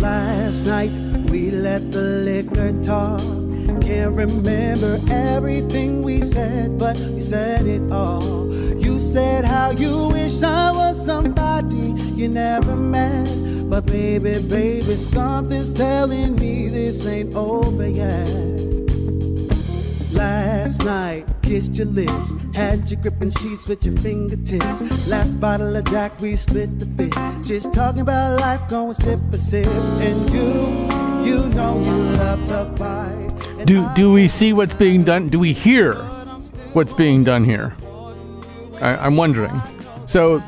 Last 0.00 0.64
night 0.64 0.96
we 1.28 1.50
let 1.50 1.90
the 1.90 2.22
liquor 2.24 2.70
talk. 2.80 3.20
Can't 3.82 4.14
remember 4.14 5.00
everything 5.10 6.04
we 6.04 6.20
said, 6.20 6.78
but 6.78 6.96
we 6.98 7.18
said 7.18 7.66
it 7.66 7.90
all. 7.90 8.54
You 8.78 9.00
said 9.00 9.44
how 9.44 9.72
you 9.72 10.10
wish 10.10 10.40
I 10.40 10.70
was 10.70 11.04
somebody 11.04 11.94
you 12.14 12.28
never 12.28 12.76
met. 12.76 13.26
But 13.68 13.86
baby, 13.86 14.40
baby, 14.48 14.94
something's 14.94 15.72
telling 15.72 16.36
me 16.36 16.68
this 16.68 17.04
ain't 17.08 17.34
over 17.34 17.88
yet. 17.88 18.28
Last 20.12 20.84
night, 20.84 21.26
kissed 21.44 21.76
your 21.76 21.86
lips, 21.86 22.32
had 22.54 22.90
you 22.90 22.96
gripping 22.96 23.30
sheets 23.30 23.66
with 23.66 23.84
your 23.84 23.96
fingertips. 23.98 25.08
Last 25.08 25.40
bottle 25.40 25.76
of 25.76 25.84
Jack, 25.84 26.18
we 26.20 26.36
split 26.36 26.78
the 26.80 26.86
fifth. 26.86 27.44
Just 27.44 27.72
talking 27.72 28.00
about 28.00 28.40
life, 28.40 28.60
going 28.68 28.94
sip 28.94 29.20
for 29.30 29.38
sip. 29.38 29.66
And 29.66 30.30
you, 30.30 31.30
you 31.30 31.48
know 31.50 31.78
you 31.78 31.96
love 32.16 32.44
to 32.48 32.74
fight. 32.76 33.66
Do 33.66 33.88
do 33.94 34.12
we 34.12 34.28
see 34.28 34.52
what's 34.52 34.74
being 34.74 35.04
done? 35.04 35.28
Do 35.28 35.38
we 35.38 35.52
hear 35.52 35.94
what's 36.72 36.92
being 36.92 37.24
done 37.24 37.44
here? 37.44 37.74
I, 38.80 38.96
I'm 38.96 39.16
wondering. 39.16 39.60
So, 40.06 40.42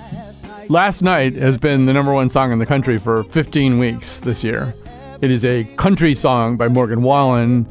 last 0.69 1.03
night 1.03 1.35
has 1.37 1.57
been 1.57 1.87
the 1.87 1.93
number 1.93 2.13
one 2.13 2.29
song 2.29 2.53
in 2.53 2.59
the 2.59 2.67
country 2.67 2.99
for 2.99 3.25
15 3.25 3.79
weeks 3.79 4.21
this 4.21 4.45
year. 4.45 4.75
It 5.23 5.31
is 5.31 5.45
a 5.47 5.65
country 5.77 6.15
song 6.15 6.59
by 6.59 6.69
Morgan 6.69 7.03
Wallen, 7.03 7.67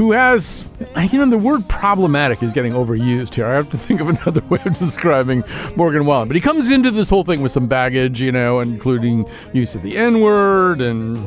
who 0.00 0.12
has, 0.12 0.64
you 1.12 1.18
know, 1.18 1.28
the 1.28 1.36
word 1.36 1.68
problematic 1.68 2.42
is 2.42 2.54
getting 2.54 2.72
overused 2.72 3.34
here. 3.34 3.44
I 3.44 3.52
have 3.52 3.68
to 3.68 3.76
think 3.76 4.00
of 4.00 4.08
another 4.24 4.40
way 4.48 4.58
of 4.64 4.72
describing 4.78 5.44
Morgan 5.76 6.06
Wallen. 6.06 6.26
But 6.26 6.36
he 6.36 6.40
comes 6.40 6.70
into 6.70 6.90
this 6.90 7.10
whole 7.10 7.22
thing 7.22 7.42
with 7.42 7.52
some 7.52 7.66
baggage, 7.66 8.18
you 8.18 8.32
know, 8.32 8.60
including 8.60 9.26
use 9.52 9.74
of 9.74 9.82
the 9.82 9.98
N 9.98 10.22
word 10.22 10.80
and 10.80 11.18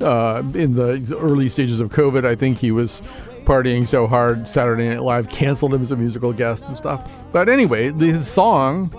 uh, 0.00 0.44
in 0.54 0.76
the 0.76 1.18
early 1.18 1.48
stages 1.48 1.80
of 1.80 1.88
COVID, 1.88 2.24
I 2.24 2.36
think 2.36 2.58
he 2.58 2.70
was 2.70 3.02
partying 3.42 3.88
so 3.88 4.06
hard 4.06 4.48
Saturday 4.48 4.88
Night 4.90 5.02
Live 5.02 5.28
canceled 5.28 5.74
him 5.74 5.82
as 5.82 5.90
a 5.90 5.96
musical 5.96 6.32
guest 6.32 6.64
and 6.66 6.76
stuff. 6.76 7.10
But 7.32 7.48
anyway, 7.48 7.88
the 7.88 8.22
song, 8.22 8.90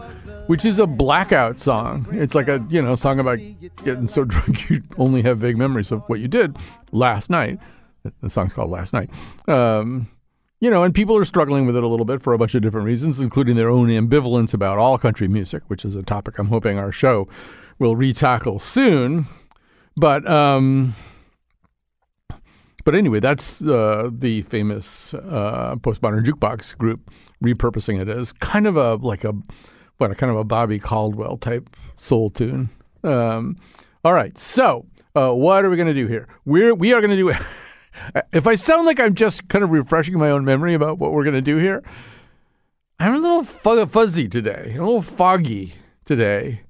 which 0.48 0.66
is 0.66 0.80
a 0.80 0.86
blackout 0.86 1.62
song, 1.62 2.06
it's 2.12 2.36
like 2.36 2.50
a 2.50 2.62
you 2.70 2.82
know 2.82 2.98
song 2.98 3.22
about 3.22 3.40
getting 3.86 4.10
so 4.10 4.26
drunk 4.26 4.70
you 4.70 4.82
only 4.98 5.22
have 5.22 5.38
vague 5.38 5.58
memories 5.58 5.94
of 5.94 6.04
what 6.10 6.20
you 6.20 6.28
did 6.28 6.58
last 6.92 7.30
night. 7.30 7.58
The 8.22 8.30
song's 8.30 8.54
called 8.54 8.70
Last 8.70 8.94
Night. 8.94 9.10
Um, 9.48 10.10
you 10.60 10.70
know, 10.70 10.84
and 10.84 10.94
people 10.94 11.16
are 11.18 11.26
struggling 11.26 11.66
with 11.66 11.78
it 11.78 11.84
a 11.84 11.88
little 11.88 12.06
bit 12.06 12.22
for 12.22 12.34
a 12.34 12.38
bunch 12.38 12.54
of 12.54 12.62
different 12.62 12.86
reasons, 12.86 13.20
including 13.20 13.56
their 13.56 13.70
own 13.70 13.88
ambivalence 13.88 14.54
about 14.54 14.78
all 14.78 14.98
country 14.98 15.28
music, 15.28 15.64
which 15.68 15.86
is 15.86 15.96
a 15.96 16.04
topic 16.04 16.38
I'm 16.38 16.48
hoping 16.48 16.78
our 16.78 16.92
show 16.92 17.28
will 17.78 17.96
retackle 17.96 18.60
soon. 18.60 19.28
But 19.96 20.30
um, 20.30 20.96
but 22.84 22.96
anyway, 22.96 23.20
that's 23.20 23.62
uh, 23.64 24.10
the 24.12 24.42
famous 24.44 25.14
uh, 25.14 25.76
postmodern 25.78 26.26
jukebox 26.26 26.78
group 26.78 27.10
repurposing 27.44 28.02
it 28.02 28.10
as 28.10 28.34
kind 28.34 28.68
of 28.68 28.76
a 28.76 28.96
like 28.96 29.24
a 29.24 29.34
what 29.98 30.12
a 30.12 30.16
kind 30.16 30.32
of 30.32 30.38
a 30.38 30.44
Bobby 30.44 30.80
Caldwell 30.80 31.38
type 31.38 31.70
soul 31.98 32.30
tune. 32.30 32.70
Um, 33.04 33.56
all 34.04 34.14
right, 34.14 34.38
so 34.38 34.86
uh, 35.16 35.32
what 35.34 35.64
are 35.64 35.70
we 35.70 35.76
going 35.78 35.88
to 35.88 35.94
do 35.94 36.08
here? 36.08 36.28
We're 36.46 36.76
we 36.76 36.94
are 36.94 37.02
going 37.02 37.12
to 37.12 37.16
do. 37.16 37.34
if 38.32 38.48
I 38.48 38.56
sound 38.56 38.86
like 38.86 39.00
I'm 39.00 39.16
just 39.16 39.48
kind 39.50 39.64
of 39.64 39.70
refreshing 39.72 40.18
my 40.18 40.30
own 40.30 40.46
memory 40.46 40.74
about 40.74 41.00
what 41.00 41.12
we're 41.12 41.24
going 41.24 41.36
to 41.36 41.42
do 41.42 41.58
here, 41.58 41.84
I'm 43.00 43.16
a 43.16 43.20
little 43.20 43.44
fu- 43.44 43.86
fuzzy 43.86 44.28
today, 44.28 44.76
a 44.76 44.84
little 44.84 45.02
foggy 45.02 45.74
today. 46.06 46.62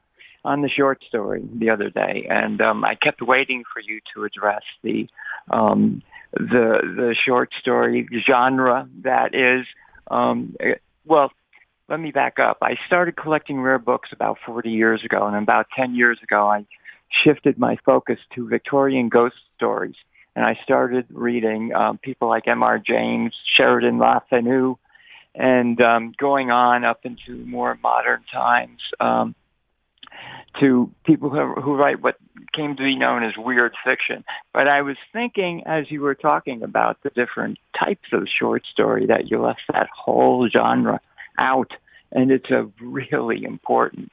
on 0.48 0.62
the 0.62 0.70
short 0.70 1.04
story 1.06 1.44
the 1.54 1.70
other 1.70 1.90
day, 1.90 2.26
and 2.30 2.62
um, 2.62 2.86
I 2.86 2.96
kept 2.96 3.22
waiting 3.22 3.64
for 3.72 3.82
you 3.82 4.00
to 4.16 4.24
address 4.24 4.64
the 4.82 5.08
um, 5.52 6.02
the 6.32 6.80
the 6.84 7.16
short 7.28 7.50
story 7.60 8.08
genre 8.26 8.88
that 9.04 9.36
is 9.36 9.68
um, 10.10 10.56
eh, 10.60 10.76
well. 11.06 11.32
Let 11.90 12.02
me 12.02 12.12
back 12.12 12.38
up. 12.38 12.58
I 12.62 12.76
started 12.86 13.16
collecting 13.16 13.62
rare 13.62 13.80
books 13.80 14.10
about 14.12 14.40
40 14.46 14.70
years 14.70 15.06
ago, 15.06 15.26
and 15.26 15.38
about 15.38 15.68
10 15.74 15.96
years 15.96 16.20
ago, 16.22 16.46
I 16.46 16.66
shifted 17.24 17.58
my 17.58 17.78
focus 17.86 18.20
to 18.36 18.46
Victorian 18.46 19.08
ghost 19.08 19.38
stories. 19.56 19.96
And 20.36 20.44
I 20.44 20.60
started 20.66 21.06
reading 21.10 21.74
um, 21.74 21.98
people 21.98 22.28
like 22.28 22.46
M.R. 22.46 22.78
James, 22.78 23.34
Sheridan 23.56 24.00
Le 24.00 24.22
Fanu, 24.30 24.76
and 25.34 25.80
um, 25.80 26.14
going 26.18 26.52
on 26.52 26.84
up 26.84 27.06
into 27.06 27.38
more 27.46 27.80
modern 27.82 28.22
times 28.34 28.82
um, 29.00 29.34
to 30.60 30.92
people 31.06 31.30
who, 31.30 31.54
who 31.62 31.76
write 31.76 32.02
what 32.02 32.16
came 32.54 32.76
to 32.76 32.84
be 32.84 32.96
known 32.96 33.24
as 33.24 33.34
weird 33.38 33.74
fiction. 33.86 34.24
But 34.54 34.68
I 34.68 34.82
was 34.82 34.98
thinking 35.14 35.64
as 35.66 35.92
you 35.92 36.02
were 36.02 36.16
talking 36.16 36.64
about 36.64 36.98
the 37.04 37.10
different 37.10 37.60
types 37.78 38.10
of 38.14 38.28
short 38.28 38.64
story 38.72 39.06
that 39.08 39.30
you 39.30 39.42
left 39.42 39.62
that 39.72 39.88
whole 39.96 40.50
genre 40.50 41.00
out, 41.38 41.72
and 42.12 42.32
it's 42.32 42.50
a 42.50 42.70
really 42.82 43.44
important 43.44 44.12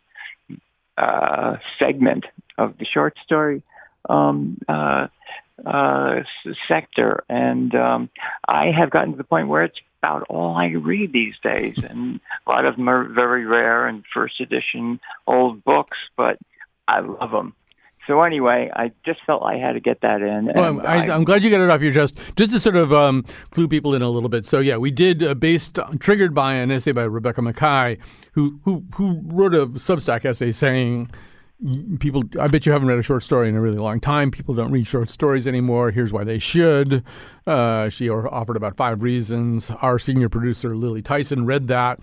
uh, 0.98 1.56
segment 1.78 2.26
of 2.58 2.76
the 2.78 2.84
short 2.84 3.16
story 3.25 3.62
um, 4.08 4.58
uh, 4.69 5.06
uh, 5.64 6.16
sector. 6.69 7.25
And 7.28 7.75
um, 7.75 8.10
I 8.46 8.70
have 8.76 8.90
gotten 8.90 9.12
to 9.12 9.16
the 9.16 9.25
point 9.25 9.48
where 9.48 9.64
it's 9.64 9.78
about 10.04 10.26
all 10.28 10.54
I 10.54 10.66
read 10.66 11.12
these 11.12 11.34
days, 11.42 11.76
and 11.78 12.20
a 12.46 12.50
lot 12.50 12.66
of 12.66 12.76
them 12.76 12.88
are 12.88 13.08
very 13.08 13.46
rare 13.46 13.86
and 13.86 14.04
first 14.12 14.40
edition 14.40 15.00
old 15.26 15.64
books, 15.64 15.96
but 16.16 16.38
I 16.86 17.00
love 17.00 17.30
them. 17.30 17.54
so 18.06 18.22
anyway, 18.22 18.70
I 18.74 18.92
just 19.06 19.20
felt 19.24 19.42
I 19.42 19.56
had 19.56 19.72
to 19.72 19.80
get 19.80 20.02
that 20.02 20.20
in. 20.20 20.52
Well, 20.54 20.86
I, 20.86 21.06
am 21.06 21.24
glad 21.24 21.42
you 21.42 21.50
got 21.50 21.62
it 21.62 21.70
off 21.70 21.80
your 21.80 21.92
chest. 21.92 22.18
Just 22.36 22.50
to 22.52 22.60
sort 22.60 22.76
of 22.76 22.92
um, 22.92 23.24
clue 23.50 23.66
people 23.66 23.94
in 23.94 24.02
a 24.02 24.10
little 24.10 24.28
bit. 24.28 24.44
So 24.44 24.60
yeah, 24.60 24.76
we 24.76 24.90
did 24.90 25.22
uh, 25.22 25.34
based 25.34 25.78
triggered 26.00 26.34
by 26.34 26.54
an 26.54 26.70
essay 26.70 26.92
by 26.92 27.04
Rebecca 27.04 27.40
Makkai, 27.40 27.98
who 28.32 28.60
who 28.64 28.84
who 28.96 29.22
wrote 29.24 29.54
a 29.54 29.68
Substack 29.68 30.26
essay 30.26 30.52
saying 30.52 31.10
people 31.99 32.22
i 32.40 32.46
bet 32.46 32.66
you 32.66 32.72
haven't 32.72 32.88
read 32.88 32.99
a 32.99 33.02
short 33.02 33.22
story 33.22 33.49
in 33.49 33.56
a 33.56 33.61
really 33.61 33.78
long 33.78 34.00
time. 34.00 34.31
People 34.31 34.55
don't 34.55 34.70
read 34.70 34.87
short 34.87 35.08
stories 35.08 35.46
anymore. 35.46 35.90
Here's 35.90 36.12
why 36.12 36.25
they 36.25 36.38
should. 36.38 37.02
Uh, 37.46 37.88
she 37.88 38.08
offered 38.08 38.56
about 38.56 38.76
five 38.76 39.02
reasons. 39.02 39.70
Our 39.82 39.99
senior 39.99 40.28
producer 40.28 40.76
lily 40.76 41.02
tyson 41.02 41.46
read 41.46 41.69
that 41.69 42.00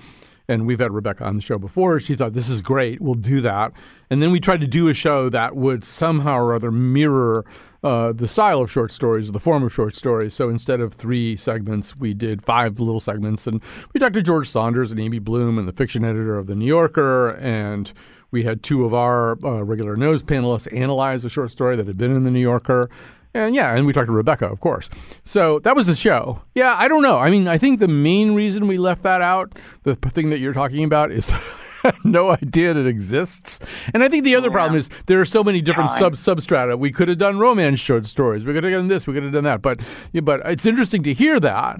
and 0.48 0.66
we've 0.66 0.80
had 0.80 0.92
rebecca 0.92 1.24
on 1.24 1.36
the 1.36 1.42
show 1.42 1.58
before. 1.58 2.00
She 2.00 2.16
thought 2.16 2.34
this 2.34 2.50
is 2.50 2.62
great. 2.62 3.00
We'll 3.00 3.14
do 3.16 3.40
that. 3.42 3.72
And 4.10 4.22
then 4.22 4.32
we 4.32 4.40
tried 4.40 4.60
to 4.62 4.68
do 4.68 4.90
a 4.90 4.94
show 4.94 5.30
that 5.30 5.56
would 5.56 5.84
somehow 5.84 6.38
or 6.38 6.54
other 6.54 6.72
mirror 6.72 7.46
uh, 7.84 8.12
the 8.12 8.28
style 8.28 8.62
of 8.62 8.70
short 8.70 8.92
stories 8.92 9.30
or 9.30 9.32
the 9.32 9.40
form 9.40 9.64
of 9.64 9.74
short 9.74 9.96
stories. 9.96 10.34
So 10.34 10.50
instead 10.50 10.82
of 10.82 10.94
three 10.94 11.36
segments, 11.36 11.96
we 11.96 12.14
did 12.14 12.44
five 12.44 12.80
little 12.80 13.00
segments. 13.00 13.48
And 13.48 13.62
we 13.94 14.00
talked 14.00 14.14
to 14.16 14.22
George 14.22 14.48
Saunders 14.48 14.92
and 14.92 15.00
Amy 15.00 15.20
Bloom 15.20 15.58
and 15.58 15.68
the 15.68 15.74
fiction 15.74 16.04
editor 16.04 16.38
of 16.38 16.48
The 16.48 16.56
New 16.56 16.68
Yorker 16.68 17.30
and 17.38 17.92
we 18.32 18.44
had 18.44 18.64
two 18.64 18.86
of 18.86 18.94
our 18.94 19.38
uh, 19.44 19.64
regular 19.64 19.96
nose 19.96 20.24
panelists 20.24 20.68
analyze 20.76 21.24
a 21.26 21.30
short 21.30 21.52
story 21.52 21.76
that 21.76 21.88
had 21.88 21.98
been 21.98 22.16
in 22.16 22.24
the 22.24 22.32
New 22.32 22.40
Yorker. 22.40 22.90
And 23.34 23.56
yeah, 23.56 23.76
and 23.76 23.86
we 23.86 23.94
talked 23.94 24.08
to 24.08 24.14
Rebecca, 24.14 24.48
of 24.48 24.60
course. 24.60 24.90
So 25.24 25.60
that 25.60 25.76
was 25.76 25.88
the 25.88 25.96
show. 25.96 26.42
Yeah, 26.54 26.76
I 26.78 26.88
don't 26.88 27.02
know. 27.02 27.18
I 27.18 27.30
mean, 27.30 27.48
I 27.48 27.58
think 27.58 27.80
the 27.80 27.88
main 27.88 28.34
reason 28.34 28.68
we 28.68 28.78
left 28.78 29.04
that 29.04 29.22
out, 29.22 29.58
the 29.84 29.96
thing 29.96 30.32
that 30.32 30.40
you're 30.40 30.54
talking 30.54 30.84
about, 30.84 31.12
is 31.12 31.34
no 32.04 32.32
idea 32.32 32.74
that 32.74 32.82
it 32.82 32.88
exists. 32.88 33.60
And 33.94 34.04
I 34.04 34.10
think 34.10 34.26
the 34.26 34.36
other 34.36 34.50
yeah. 34.50 34.54
problem 34.54 34.78
is 34.78 34.90
there 35.06 35.22
are 35.22 35.26
so 35.26 35.44
many 35.44 35.62
different 35.62 35.92
sub 35.92 36.14
substrata. 36.14 36.78
We 36.78 36.92
could 36.92 37.08
have 37.08 37.20
done 37.20 37.40
romance 37.40 37.80
short 37.80 38.06
stories. 38.06 38.46
We 38.46 38.54
could 38.54 38.66
have 38.66 38.74
done 38.74 38.88
this. 38.90 39.08
We 39.08 39.14
could 39.14 39.24
have 39.24 39.34
done 39.34 39.46
that. 39.46 39.62
But 39.62 39.80
yeah, 40.12 40.22
but 40.22 40.42
it's 40.46 40.66
interesting 40.66 41.04
to 41.04 41.14
hear 41.14 41.40
that. 41.40 41.80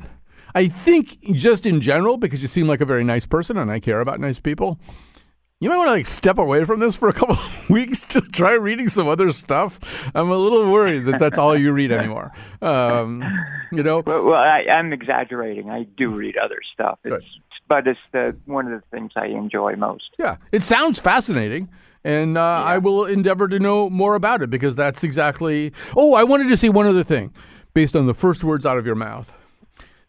I 0.54 0.68
think 0.68 1.22
just 1.34 1.66
in 1.66 1.80
general, 1.80 2.18
because 2.18 2.42
you 2.42 2.48
seem 2.48 2.68
like 2.68 2.82
a 2.82 2.86
very 2.86 3.04
nice 3.04 3.26
person, 3.26 3.58
and 3.58 3.72
I 3.72 3.80
care 3.80 4.02
about 4.02 4.20
nice 4.20 4.40
people 4.40 4.80
you 5.62 5.70
might 5.70 5.78
want 5.78 5.90
to 5.90 5.94
like 5.94 6.08
step 6.08 6.40
away 6.40 6.66
from 6.66 6.80
this 6.80 6.96
for 6.96 7.08
a 7.08 7.14
couple 7.14 7.36
of 7.36 7.70
weeks 7.70 8.04
to 8.08 8.22
try 8.22 8.54
reading 8.54 8.90
some 8.90 9.08
other 9.08 9.32
stuff. 9.32 10.12
I'm 10.14 10.30
a 10.30 10.36
little 10.36 10.72
worried 10.72 11.06
that 11.06 11.20
that's 11.20 11.38
all 11.38 11.56
you 11.56 11.72
read 11.72 11.92
anymore. 11.92 12.32
Um, 12.64 13.24
you 13.72 13.84
know. 13.84 14.02
Well, 14.06 14.26
well 14.26 14.36
I, 14.36 14.64
am 14.68 14.92
exaggerating. 14.92 15.70
I 15.70 15.84
do 15.84 16.14
read 16.14 16.36
other 16.36 16.60
stuff. 16.74 16.98
It's, 17.04 17.24
but 17.70 17.88
it's 17.88 18.00
the 18.12 18.36
one 18.46 18.72
of 18.72 18.82
the 18.82 18.88
things 18.90 19.12
I 19.16 19.28
enjoy 19.28 19.76
most. 19.76 20.10
Yeah, 20.18 20.38
it 20.52 20.64
sounds 20.64 21.00
fascinating. 21.00 21.70
And 22.04 22.40
uh, 22.40 22.42
yeah. 22.42 22.64
I 22.64 22.78
will 22.80 23.06
endeavor 23.06 23.48
to 23.48 23.60
know 23.60 23.88
more 23.88 24.16
about 24.16 24.42
it 24.42 24.50
because 24.50 24.76
that's 24.76 25.04
exactly. 25.04 25.74
Oh, 25.96 26.16
I 26.16 26.24
wanted 26.24 26.50
to 26.50 26.58
say 26.58 26.70
one 26.70 26.88
other 26.88 27.04
thing, 27.04 27.32
based 27.76 27.96
on 27.96 28.08
the 28.08 28.16
first 28.16 28.44
words 28.44 28.66
out 28.66 28.80
of 28.80 28.88
your 28.88 28.96
mouth. 28.96 29.38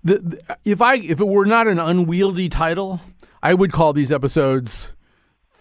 The, 0.02 0.18
the, 0.18 0.56
if 0.64 0.80
I 0.80 0.94
if 0.94 1.20
it 1.20 1.26
were 1.26 1.44
not 1.44 1.68
an 1.68 1.78
unwieldy 1.78 2.48
title, 2.48 3.02
I 3.42 3.52
would 3.52 3.70
call 3.70 3.92
these 3.92 4.10
episodes 4.10 4.88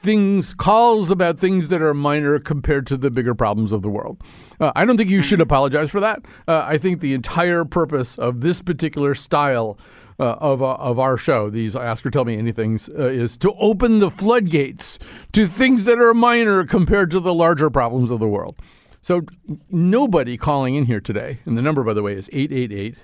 things, 0.02 0.54
calls 0.54 1.12
about 1.12 1.40
things 1.40 1.68
that 1.68 1.82
are 1.82 1.94
minor 1.94 2.40
compared 2.40 2.88
to 2.88 2.98
the 2.98 3.12
bigger 3.12 3.36
problems 3.36 3.72
of 3.72 3.82
the 3.82 3.90
world. 3.90 4.22
Uh, 4.60 4.72
I 4.76 4.86
don't 4.86 4.98
think 4.98 5.10
you 5.10 5.22
should 5.22 5.38
mm-hmm. 5.38 5.44
apologize 5.44 5.92
for 5.92 6.00
that. 6.00 6.24
Uh, 6.48 6.66
I 6.68 6.78
think 6.78 7.00
the 7.00 7.14
entire 7.14 7.66
purpose 7.66 8.18
of 8.18 8.42
this 8.42 8.62
particular 8.62 9.16
style 9.16 9.78
uh, 10.20 10.36
of, 10.40 10.62
uh, 10.62 10.74
of 10.76 11.00
our 11.00 11.18
show, 11.18 11.50
these 11.50 11.76
Ask 11.76 12.06
or 12.06 12.12
Tell 12.12 12.26
Me 12.26 12.38
Anythings, 12.38 12.90
uh, 12.90 13.04
is 13.04 13.38
to 13.38 13.54
open 13.54 14.00
the 14.00 14.12
floodgates 14.12 15.00
to 15.34 15.48
things 15.48 15.86
that 15.86 16.00
are 16.00 16.14
minor 16.14 16.66
compared 16.66 17.10
to 17.12 17.20
the 17.20 17.34
larger 17.34 17.70
problems 17.70 18.12
of 18.12 18.20
the 18.20 18.28
world. 18.28 18.56
So 19.02 19.24
nobody 19.70 20.38
calling 20.38 20.76
in 20.76 20.86
here 20.86 21.02
today, 21.02 21.40
and 21.46 21.58
the 21.58 21.62
number, 21.62 21.84
by 21.84 21.94
the 21.94 22.04
way, 22.04 22.14
is 22.14 22.30
888 22.32 22.96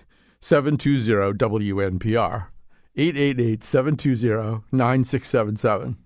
720 0.42 1.34
WNPR. 1.34 2.48
888 2.96 3.64
720 3.64 4.64
9677. 4.72 5.98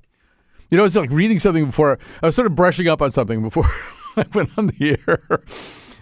You 0.71 0.77
know, 0.77 0.85
it's 0.85 0.95
like 0.95 1.11
reading 1.11 1.37
something 1.37 1.65
before. 1.65 1.99
I 2.23 2.27
was 2.27 2.35
sort 2.35 2.45
of 2.45 2.55
brushing 2.55 2.87
up 2.87 3.01
on 3.01 3.11
something 3.11 3.41
before 3.41 3.65
I 4.15 4.25
went 4.33 4.57
on 4.57 4.67
the 4.67 4.97
air. 5.05 5.43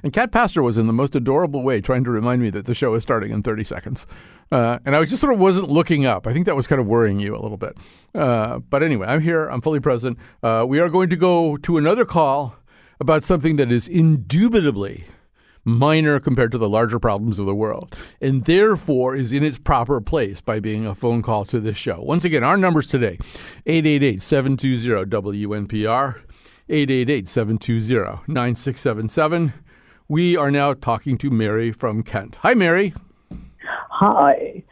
And 0.04 0.14
Cat 0.14 0.32
Pastor 0.32 0.62
was 0.62 0.78
in 0.78 0.86
the 0.86 0.94
most 0.94 1.16
adorable 1.16 1.64
way 1.64 1.82
trying 1.82 2.04
to 2.04 2.12
remind 2.12 2.44
me 2.44 2.52
that 2.52 2.66
the 2.66 2.76
show 2.76 2.94
is 2.94 3.02
starting 3.02 3.32
in 3.32 3.42
30 3.42 3.64
seconds. 3.64 4.06
Uh, 4.52 4.78
and 4.86 4.96
I 4.96 5.04
just 5.06 5.22
sort 5.22 5.34
of 5.34 5.40
wasn't 5.40 5.70
looking 5.70 6.06
up. 6.06 6.28
I 6.28 6.34
think 6.34 6.46
that 6.46 6.56
was 6.56 6.68
kind 6.68 6.80
of 6.80 6.86
worrying 6.86 7.20
you 7.20 7.36
a 7.36 7.42
little 7.42 7.58
bit. 7.58 7.78
Uh, 8.14 8.60
but 8.60 8.84
anyway, 8.84 9.08
I'm 9.08 9.22
here. 9.22 9.48
I'm 9.48 9.60
fully 9.60 9.80
present. 9.80 10.20
Uh, 10.44 10.66
we 10.68 10.80
are 10.80 10.88
going 10.88 11.10
to 11.10 11.18
go 11.18 11.58
to 11.58 11.78
another 11.78 12.06
call 12.06 12.56
about 13.00 13.24
something 13.24 13.56
that 13.56 13.72
is 13.72 13.88
indubitably 13.88 15.06
minor 15.70 16.20
compared 16.20 16.52
to 16.52 16.58
the 16.58 16.70
larger 16.70 17.00
problems 17.00 17.40
of 17.40 17.46
the 17.46 17.56
world, 17.56 17.96
and 18.20 18.46
therefore 18.46 19.16
is 19.16 19.32
in 19.32 19.44
its 19.44 19.58
proper 19.58 20.02
place 20.02 20.42
by 20.42 20.60
being 20.60 20.86
a 20.86 20.96
phone 20.96 21.22
call 21.22 21.46
to 21.46 21.60
this 21.60 21.78
show. 21.78 22.02
Once 22.02 22.26
again, 22.26 22.44
our 22.44 22.58
numbers 22.58 22.88
today 22.88 23.18
888 23.66 24.22
720 24.22 25.06
WNPR, 25.06 26.22
888 26.70 27.28
720 27.28 28.22
9677. 28.28 29.54
We 30.08 30.36
are 30.36 30.50
now 30.50 30.74
talking 30.74 31.18
to 31.20 31.30
Mary 31.30 31.72
from 31.72 32.02
Kent. 32.04 32.38
Hi, 32.42 32.56
Mary. 32.56 32.94
Hi. 33.92 34.64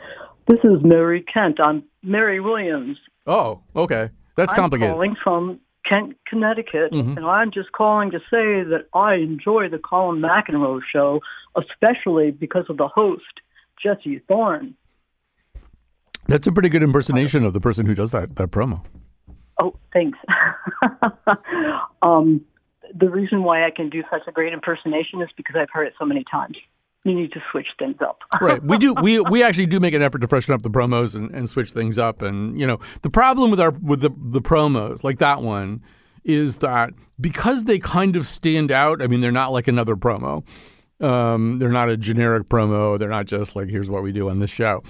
This 0.47 0.59
is 0.63 0.81
Mary 0.83 1.23
Kent. 1.31 1.59
I'm 1.59 1.83
Mary 2.01 2.39
Williams. 2.39 2.97
Oh, 3.27 3.61
okay. 3.75 4.09
That's 4.35 4.53
complicated. 4.53 4.89
I'm 4.89 4.95
calling 4.95 5.15
from 5.23 5.59
Kent, 5.87 6.17
Connecticut, 6.27 6.91
mm-hmm. 6.91 7.17
and 7.17 7.25
I'm 7.25 7.51
just 7.51 7.71
calling 7.71 8.11
to 8.11 8.19
say 8.19 8.63
that 8.63 8.87
I 8.93 9.15
enjoy 9.15 9.69
the 9.69 9.77
Colin 9.77 10.21
McEnroe 10.21 10.81
show, 10.91 11.21
especially 11.55 12.31
because 12.31 12.65
of 12.69 12.77
the 12.77 12.87
host, 12.87 13.23
Jesse 13.81 14.19
Thorn. 14.27 14.75
That's 16.27 16.47
a 16.47 16.51
pretty 16.51 16.69
good 16.69 16.83
impersonation 16.83 17.45
of 17.45 17.53
the 17.53 17.61
person 17.61 17.85
who 17.85 17.95
does 17.95 18.11
that 18.11 18.35
that 18.35 18.51
promo. 18.51 18.83
Oh, 19.59 19.73
thanks. 19.93 20.19
um, 22.01 22.41
the 22.93 23.09
reason 23.09 23.43
why 23.43 23.65
I 23.65 23.71
can 23.71 23.89
do 23.89 24.03
such 24.11 24.21
a 24.27 24.31
great 24.31 24.53
impersonation 24.53 25.21
is 25.21 25.29
because 25.35 25.55
I've 25.55 25.69
heard 25.71 25.87
it 25.87 25.93
so 25.97 26.05
many 26.05 26.23
times 26.29 26.57
you 27.07 27.15
need 27.15 27.31
to 27.33 27.41
switch 27.51 27.67
things 27.79 27.97
up. 28.01 28.19
right. 28.41 28.61
We 28.63 28.77
do. 28.77 28.93
We 28.93 29.19
we 29.19 29.43
actually 29.43 29.67
do 29.67 29.79
make 29.79 29.93
an 29.93 30.01
effort 30.01 30.19
to 30.19 30.27
freshen 30.27 30.53
up 30.53 30.61
the 30.61 30.69
promos 30.69 31.15
and, 31.15 31.31
and 31.31 31.49
switch 31.49 31.71
things 31.71 31.97
up. 31.97 32.21
And 32.21 32.59
you 32.59 32.67
know, 32.67 32.79
the 33.01 33.09
problem 33.09 33.51
with 33.51 33.59
our 33.59 33.71
with 33.71 34.01
the 34.01 34.09
the 34.09 34.41
promos 34.41 35.03
like 35.03 35.19
that 35.19 35.41
one 35.41 35.83
is 36.23 36.57
that 36.57 36.91
because 37.19 37.63
they 37.63 37.79
kind 37.79 38.15
of 38.15 38.25
stand 38.25 38.71
out. 38.71 39.01
I 39.01 39.07
mean, 39.07 39.21
they're 39.21 39.31
not 39.31 39.51
like 39.51 39.67
another 39.67 39.95
promo. 39.95 40.43
Um, 40.99 41.59
they're 41.59 41.69
not 41.69 41.89
a 41.89 41.97
generic 41.97 42.49
promo. 42.49 42.97
They're 42.97 43.09
not 43.09 43.27
just 43.27 43.55
like 43.55 43.69
here's 43.69 43.89
what 43.89 44.03
we 44.03 44.11
do 44.11 44.29
on 44.29 44.39
this 44.39 44.49
show 44.49 44.83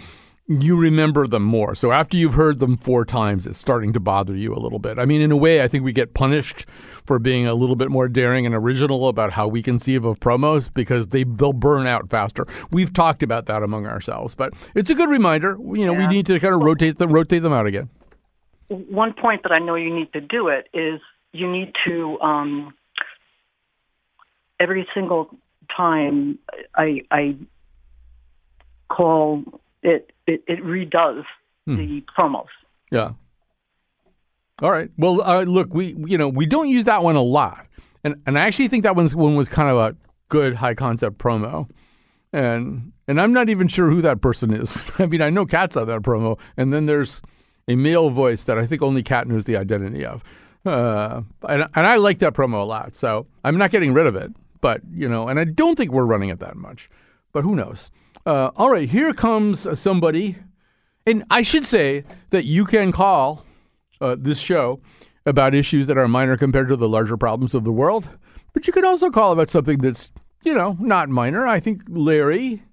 you 0.48 0.80
remember 0.80 1.28
them 1.28 1.44
more. 1.44 1.76
So 1.76 1.92
after 1.92 2.16
you've 2.16 2.36
heard 2.36 2.60
them 2.60 2.78
four 2.78 3.04
times, 3.04 3.46
it's 3.46 3.60
starting 3.60 3.92
to 3.94 4.00
bother 4.00 4.34
you 4.36 4.54
a 4.54 4.60
little 4.60 4.80
bit. 4.80 4.98
I 4.98 5.06
mean, 5.06 5.20
in 5.20 5.32
a 5.32 5.36
way, 5.36 5.62
I 5.62 5.68
think 5.68 5.84
we 5.84 5.92
get 5.92 6.14
punished 6.14 6.66
for 7.06 7.20
being 7.20 7.46
a 7.46 7.54
little 7.54 7.76
bit 7.76 7.92
more 7.92 8.08
daring 8.08 8.46
and 8.46 8.56
original 8.56 9.10
about 9.10 9.34
how 9.34 9.48
we 9.48 9.62
conceive 9.62 10.06
of 10.06 10.20
promos 10.20 10.74
because 10.74 11.08
they 11.10 11.26
they'll 11.26 11.52
burn 11.52 11.86
out 11.86 12.10
faster. 12.10 12.46
We've 12.72 12.94
talked 12.94 13.24
about 13.24 13.46
that 13.48 13.62
among 13.62 13.88
ourselves, 13.88 14.36
but 14.36 14.54
it's 14.74 14.90
a 14.90 14.96
good 14.96 15.10
reminder. 15.10 15.58
You 15.60 15.86
know, 15.86 15.94
yeah. 15.94 16.00
we 16.00 16.08
need 16.08 16.26
to 16.28 16.40
kind 16.40 16.54
of 16.54 16.62
rotate 16.62 16.98
them 16.98 17.12
rotate 17.12 17.44
them 17.44 17.54
out 17.54 17.68
again. 17.68 17.90
One 18.70 19.14
point 19.14 19.44
that 19.44 19.52
I 19.52 19.60
know 19.60 19.76
you 19.76 19.94
need 19.94 20.14
to 20.14 20.22
do 20.22 20.48
it 20.48 20.70
is 20.74 21.02
you 21.34 21.52
need 21.52 21.74
to 21.86 22.20
um, 22.22 22.74
every 24.62 24.88
single 24.94 25.30
time 25.76 26.40
I 26.74 27.02
I 27.12 27.36
call 28.90 29.44
it 29.84 30.12
it, 30.28 30.44
it 30.48 30.64
redoes 30.64 31.24
hmm. 31.66 31.76
the 31.76 32.04
promos. 32.16 32.46
Yeah. 32.92 33.12
All 34.62 34.72
right. 34.72 34.90
Well, 34.98 35.22
uh, 35.22 35.44
look, 35.44 35.74
we 35.74 35.96
you 36.06 36.18
know 36.18 36.30
we 36.30 36.46
don't 36.46 36.70
use 36.70 36.86
that 36.86 37.04
one 37.04 37.16
a 37.16 37.22
lot, 37.22 37.68
and 38.04 38.22
and 38.26 38.38
I 38.38 38.46
actually 38.48 38.68
think 38.68 38.84
that 38.84 38.96
one's 38.96 39.16
one 39.16 39.36
was 39.36 39.48
kind 39.48 39.70
of 39.70 39.78
a 39.78 39.96
good 40.30 40.56
high 40.56 40.74
concept 40.74 41.20
promo, 41.20 41.70
and 42.34 42.92
and 43.08 43.22
I'm 43.22 43.34
not 43.34 43.50
even 43.50 43.68
sure 43.68 43.90
who 43.90 44.02
that 44.02 44.20
person 44.22 44.52
is. 44.54 44.92
I 45.00 45.06
mean, 45.06 45.22
I 45.22 45.30
know 45.30 45.46
Cat's 45.46 45.78
on 45.78 45.88
that 45.88 46.02
promo, 46.02 46.40
and 46.58 46.74
then 46.74 46.88
there's 46.88 47.22
a 47.68 47.76
male 47.76 48.10
voice 48.10 48.46
that 48.46 48.58
I 48.58 48.66
think 48.66 48.82
only 48.82 49.04
Cat 49.04 49.28
knows 49.28 49.46
the 49.46 49.58
identity 49.58 50.04
of, 50.04 50.24
uh, 50.66 51.22
and 51.48 51.68
and 51.76 51.88
I 51.88 51.98
like 51.98 52.18
that 52.20 52.34
promo 52.34 52.62
a 52.62 52.66
lot. 52.66 52.96
So 52.96 53.28
I'm 53.44 53.60
not 53.60 53.70
getting 53.70 53.94
rid 53.94 54.08
of 54.08 54.16
it, 54.16 54.32
but 54.60 54.82
you 54.92 55.08
know, 55.08 55.28
and 55.28 55.40
I 55.40 55.44
don't 55.44 55.76
think 55.76 55.92
we're 55.92 56.06
running 56.06 56.30
it 56.30 56.40
that 56.40 56.56
much, 56.56 56.90
but 57.32 57.44
who 57.44 57.56
knows? 57.56 57.92
Uh, 58.28 58.52
all 58.58 58.70
right, 58.70 58.90
here 58.90 59.14
comes 59.14 59.80
somebody, 59.80 60.36
and 61.06 61.24
I 61.32 61.44
should 61.44 61.66
say 61.66 62.04
that 62.32 62.44
you 62.44 62.66
can 62.66 62.92
call 62.92 63.46
uh, 64.02 64.18
this 64.20 64.42
show 64.42 64.82
about 65.26 65.56
issues 65.56 65.88
that 65.88 65.98
are 65.98 66.10
minor 66.10 66.36
compared 66.36 66.68
to 66.68 66.76
the 66.76 66.90
larger 66.90 67.16
problems 67.16 67.54
of 67.54 67.64
the 67.64 67.72
world, 67.72 68.06
but 68.52 68.68
you 68.68 68.74
can 68.74 68.84
also 68.84 69.10
call 69.10 69.32
about 69.32 69.48
something 69.48 69.78
that's 69.78 70.12
you 70.44 70.54
know 70.54 70.76
not 70.78 71.08
minor. 71.08 71.48
I 71.48 71.62
think 71.62 71.84
Larry, 71.88 72.64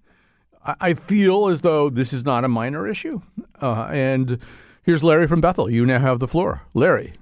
I, 0.66 0.74
I 0.80 0.94
feel 0.94 1.46
as 1.46 1.60
though 1.60 1.88
this 1.88 2.12
is 2.12 2.24
not 2.24 2.42
a 2.42 2.48
minor 2.48 2.88
issue, 2.88 3.22
uh, 3.62 3.86
and 3.92 4.40
here's 4.82 5.04
Larry 5.04 5.28
from 5.28 5.40
Bethel. 5.40 5.70
You 5.70 5.86
now 5.86 6.00
have 6.00 6.18
the 6.18 6.26
floor, 6.26 6.62
Larry. 6.74 7.12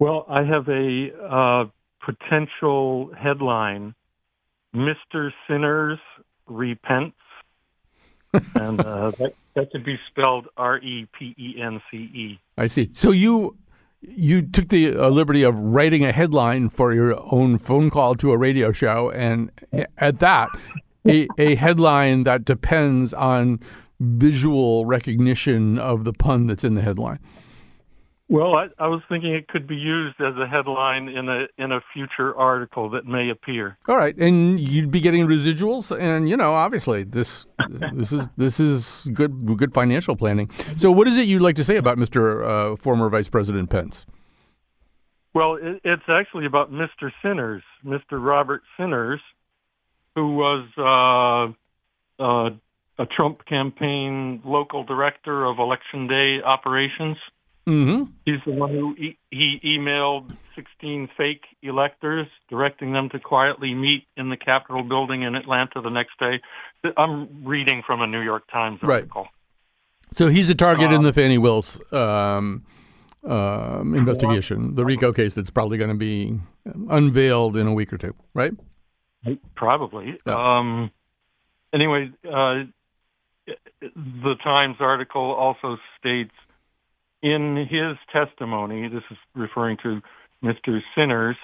Well, 0.00 0.26
I 0.28 0.42
have 0.42 0.68
a 0.68 1.10
uh, 1.30 1.64
potential 2.04 3.12
headline 3.16 3.94
Mr. 4.74 5.30
Sinners 5.46 6.00
Repents. 6.48 7.16
and 8.54 8.80
uh, 8.80 9.10
that, 9.12 9.34
that 9.54 9.70
could 9.70 9.84
be 9.84 9.98
spelled 10.10 10.48
R 10.56 10.78
E 10.78 11.06
P 11.18 11.34
E 11.38 11.60
N 11.60 11.80
C 11.90 11.96
E. 11.96 12.40
I 12.56 12.66
see. 12.66 12.90
So 12.92 13.10
you 13.10 13.56
you 14.00 14.42
took 14.42 14.68
the 14.68 14.94
uh, 14.96 15.08
liberty 15.08 15.42
of 15.42 15.58
writing 15.58 16.04
a 16.04 16.12
headline 16.12 16.68
for 16.68 16.92
your 16.92 17.18
own 17.32 17.58
phone 17.58 17.90
call 17.90 18.14
to 18.16 18.32
a 18.32 18.36
radio 18.36 18.70
show, 18.70 19.10
and 19.10 19.50
at 19.96 20.20
that, 20.20 20.48
a, 21.06 21.26
a 21.36 21.54
headline 21.56 22.24
that 22.24 22.44
depends 22.44 23.12
on 23.14 23.60
visual 23.98 24.84
recognition 24.86 25.78
of 25.78 26.04
the 26.04 26.12
pun 26.12 26.46
that's 26.46 26.64
in 26.64 26.74
the 26.74 26.82
headline. 26.82 27.18
Well, 28.30 28.56
I, 28.56 28.66
I, 28.78 28.88
was 28.88 29.00
thinking 29.08 29.34
it 29.34 29.48
could 29.48 29.66
be 29.66 29.76
used 29.76 30.20
as 30.20 30.34
a 30.36 30.46
headline 30.46 31.08
in 31.08 31.30
a 31.30 31.46
in 31.56 31.72
a 31.72 31.80
future 31.94 32.36
article 32.36 32.90
that 32.90 33.06
may 33.06 33.30
appear. 33.30 33.78
All 33.88 33.96
right, 33.96 34.14
and 34.18 34.60
you'd 34.60 34.90
be 34.90 35.00
getting 35.00 35.26
residuals, 35.26 35.98
and 35.98 36.28
you 36.28 36.36
know, 36.36 36.52
obviously, 36.52 37.04
this 37.04 37.46
this 37.94 38.12
is 38.12 38.28
this 38.36 38.60
is 38.60 39.08
good 39.14 39.56
good 39.56 39.72
financial 39.72 40.14
planning. 40.14 40.50
So, 40.76 40.92
what 40.92 41.08
is 41.08 41.16
it 41.16 41.26
you'd 41.26 41.40
like 41.40 41.56
to 41.56 41.64
say 41.64 41.78
about 41.78 41.96
Mr. 41.96 42.44
Uh, 42.44 42.76
former 42.76 43.08
Vice 43.08 43.30
President 43.30 43.70
Pence? 43.70 44.04
Well, 45.32 45.54
it, 45.54 45.80
it's 45.82 46.08
actually 46.08 46.44
about 46.44 46.70
Mr. 46.70 47.10
Sinners, 47.22 47.62
Mr. 47.82 48.22
Robert 48.22 48.62
Sinners, 48.76 49.20
who 50.14 50.34
was 50.34 51.56
uh, 52.20 52.22
uh, 52.22 52.50
a 52.98 53.06
Trump 53.06 53.46
campaign 53.46 54.42
local 54.44 54.84
director 54.84 55.46
of 55.46 55.58
election 55.58 56.08
day 56.08 56.42
operations. 56.44 57.16
Mm-hmm. 57.68 58.04
He's 58.24 58.40
the 58.46 58.52
one 58.52 58.70
who 58.70 58.94
e- 58.94 59.18
he 59.30 59.60
emailed 59.62 60.34
16 60.56 61.10
fake 61.18 61.42
electors, 61.62 62.26
directing 62.48 62.94
them 62.94 63.10
to 63.10 63.20
quietly 63.20 63.74
meet 63.74 64.06
in 64.16 64.30
the 64.30 64.38
Capitol 64.38 64.82
building 64.82 65.22
in 65.22 65.34
Atlanta 65.34 65.82
the 65.82 65.90
next 65.90 66.18
day. 66.18 66.40
I'm 66.96 67.44
reading 67.44 67.82
from 67.86 68.00
a 68.00 68.06
New 68.06 68.22
York 68.22 68.44
Times 68.50 68.78
article. 68.82 69.22
Right. 69.22 69.30
So 70.12 70.28
he's 70.28 70.48
a 70.48 70.54
target 70.54 70.92
in 70.92 71.02
the 71.02 71.12
Fani 71.12 71.36
Willis 71.36 71.78
um, 71.92 72.64
um, 73.24 73.94
investigation, 73.94 74.74
the 74.74 74.84
RICO 74.86 75.12
case 75.12 75.34
that's 75.34 75.50
probably 75.50 75.76
going 75.76 75.90
to 75.90 75.96
be 75.96 76.40
unveiled 76.88 77.58
in 77.58 77.66
a 77.66 77.74
week 77.74 77.92
or 77.92 77.98
two, 77.98 78.14
right? 78.32 78.52
Probably. 79.54 80.18
Yeah. 80.26 80.56
Um, 80.58 80.90
anyway, 81.74 82.10
uh, 82.24 82.64
the 83.82 84.34
Times 84.42 84.76
article 84.80 85.34
also 85.34 85.76
states 85.98 86.32
in 87.22 87.56
his 87.56 87.96
testimony, 88.12 88.88
this 88.88 89.02
is 89.10 89.16
referring 89.34 89.76
to 89.82 90.00
Mr. 90.42 90.80
Sinners. 90.96 91.36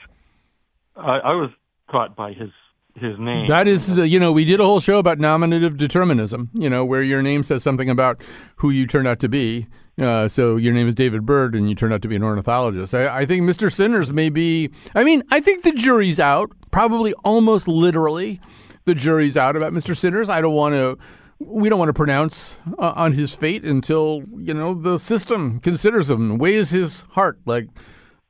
I, 0.97 1.19
I 1.19 1.33
was 1.33 1.51
caught 1.91 2.17
by 2.17 2.33
his 2.33 2.51
his 2.97 3.19
name. 3.19 3.47
That 3.49 3.67
is, 3.67 3.97
you 3.97 4.21
know, 4.21 4.33
we 4.33 4.45
did 4.45 4.61
a 4.61 4.65
whole 4.65 4.79
show 4.79 4.99
about 4.99 5.19
nominative 5.19 5.77
determinism. 5.77 6.51
You 6.55 6.71
know, 6.71 6.85
where 6.85 7.03
your 7.03 7.23
name 7.23 7.43
says 7.43 7.63
something 7.63 7.91
about 7.91 8.23
who 8.57 8.71
you 8.71 8.87
turn 8.87 9.07
out 9.07 9.19
to 9.21 9.29
be. 9.29 9.67
Uh, 10.01 10.27
so 10.29 10.57
your 10.57 10.73
name 10.73 10.89
is 10.89 10.95
David 10.95 11.25
Bird, 11.25 11.55
and 11.55 11.69
you 11.69 11.75
turn 11.75 11.93
out 11.93 12.03
to 12.03 12.09
be 12.09 12.17
an 12.17 12.23
ornithologist. 12.23 12.95
I, 12.95 13.21
I 13.21 13.27
think 13.27 13.43
Mr. 13.43 13.71
Sinners 13.71 14.13
may 14.13 14.29
be. 14.29 14.71
I 14.95 15.05
mean, 15.05 15.23
I 15.31 15.41
think 15.41 15.63
the 15.63 15.73
jury's 15.73 16.19
out. 16.19 16.53
Probably, 16.71 17.13
almost 17.25 17.69
literally, 17.69 18.41
the 18.85 18.95
jury's 18.95 19.37
out 19.37 19.57
about 19.57 19.73
Mr. 19.73 19.97
Sinners. 19.97 20.29
I 20.29 20.41
don't 20.41 20.55
want 20.55 20.75
to 20.75 20.99
we 21.39 21.69
don't 21.69 21.79
want 21.79 21.89
to 21.89 21.95
pronounce 21.95 22.57
uh, 22.79 22.93
on 22.97 23.13
his 23.13 23.35
fate 23.35 23.65
until 23.65 24.23
you 24.37 24.55
know 24.55 24.75
the 24.75 24.99
system 24.99 25.61
considers 25.61 26.11
him, 26.11 26.39
weighs 26.39 26.71
his 26.71 27.03
heart 27.11 27.39
like 27.45 27.69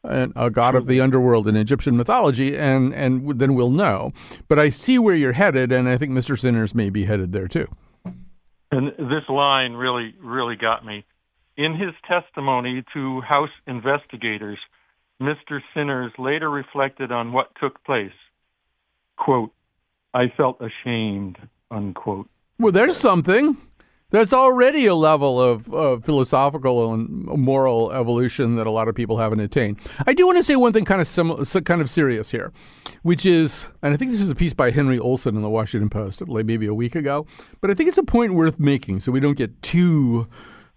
a 0.05 0.51
god 0.51 0.75
of 0.75 0.87
the 0.87 1.01
underworld 1.01 1.49
in 1.49 1.57
Egyptian 1.57 1.97
mythology, 1.97 2.57
and 2.57 2.95
and 2.95 3.39
then 3.39 3.55
we'll 3.55 3.71
know. 3.71 4.13
But 4.49 4.59
I 4.59 4.69
see 4.69 4.99
where 4.99 5.15
you're 5.15 5.33
headed, 5.33 5.73
and 5.73 5.89
I 5.89 5.97
think 5.97 6.13
Mr. 6.13 6.39
Sinners 6.39 6.75
may 6.75 6.91
be 6.91 7.05
headed 7.05 7.33
there 7.33 7.49
too. 7.49 7.67
And 8.71 8.89
this 8.99 9.29
line 9.29 9.75
really, 9.75 10.15
really 10.21 10.57
got 10.57 10.85
me. 10.85 11.05
In 11.57 11.77
his 11.77 11.95
testimony 12.09 12.83
to 12.93 13.21
House 13.21 13.51
investigators, 13.67 14.59
Mr. 15.23 15.61
Sinners 15.73 16.13
later 16.19 16.51
reflected 16.51 17.13
on 17.13 17.33
what 17.33 17.53
took 17.61 17.83
place. 17.85 18.13
Quote, 19.17 19.53
I 20.13 20.25
felt 20.37 20.61
ashamed, 20.61 21.39
unquote. 21.71 22.29
Well, 22.59 22.73
there's 22.73 22.97
something. 22.97 23.57
That's 24.11 24.33
already 24.33 24.87
a 24.87 24.95
level 24.95 25.41
of 25.41 26.05
philosophical 26.05 26.95
and 26.95 27.25
moral 27.25 27.91
evolution 27.91 28.55
that 28.57 28.67
a 28.69 28.71
lot 28.71 28.87
of 28.87 28.95
people 28.95 29.17
haven't 29.17 29.41
attained. 29.41 29.81
I 30.07 30.15
do 30.15 30.25
want 30.25 30.37
to 30.39 30.45
say 30.45 30.55
one 30.55 30.73
thing 30.73 30.85
kind 30.85 31.01
of 31.01 31.09
sim- 31.09 31.45
kind 31.65 31.81
of 31.81 31.91
serious 31.91 32.31
here, 32.31 32.53
which 33.03 33.27
is, 33.27 33.69
and 33.83 33.93
I 33.93 33.97
think 33.97 34.13
this 34.13 34.23
is 34.23 34.31
a 34.31 34.37
piece 34.37 34.55
by 34.55 34.71
Henry 34.71 35.01
Olsen 35.01 35.35
in 35.35 35.43
the 35.43 35.51
Washington 35.51 35.91
Post, 35.91 36.29
like 36.29 36.47
maybe 36.47 36.67
a 36.67 36.75
week 36.75 36.95
ago, 36.95 37.27
but 37.61 37.73
I 37.73 37.75
think 37.75 37.89
it's 37.89 37.99
a 37.99 38.05
point 38.05 38.35
worth 38.35 38.61
making 38.61 39.01
so 39.01 39.11
we 39.11 39.19
don't 39.19 39.37
get 39.37 39.61
too 39.63 40.29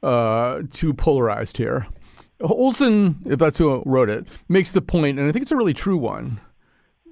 uh, 0.01 0.63
too 0.71 0.95
polarized 0.95 1.57
here. 1.57 1.85
Olson, 2.41 3.17
if 3.25 3.37
that's 3.37 3.59
who 3.59 3.83
wrote 3.85 4.09
it, 4.09 4.25
makes 4.49 4.71
the 4.71 4.81
point, 4.81 5.19
and 5.19 5.29
I 5.29 5.31
think 5.31 5.43
it's 5.43 5.51
a 5.51 5.57
really 5.57 5.73
true 5.73 5.97
one, 5.97 6.39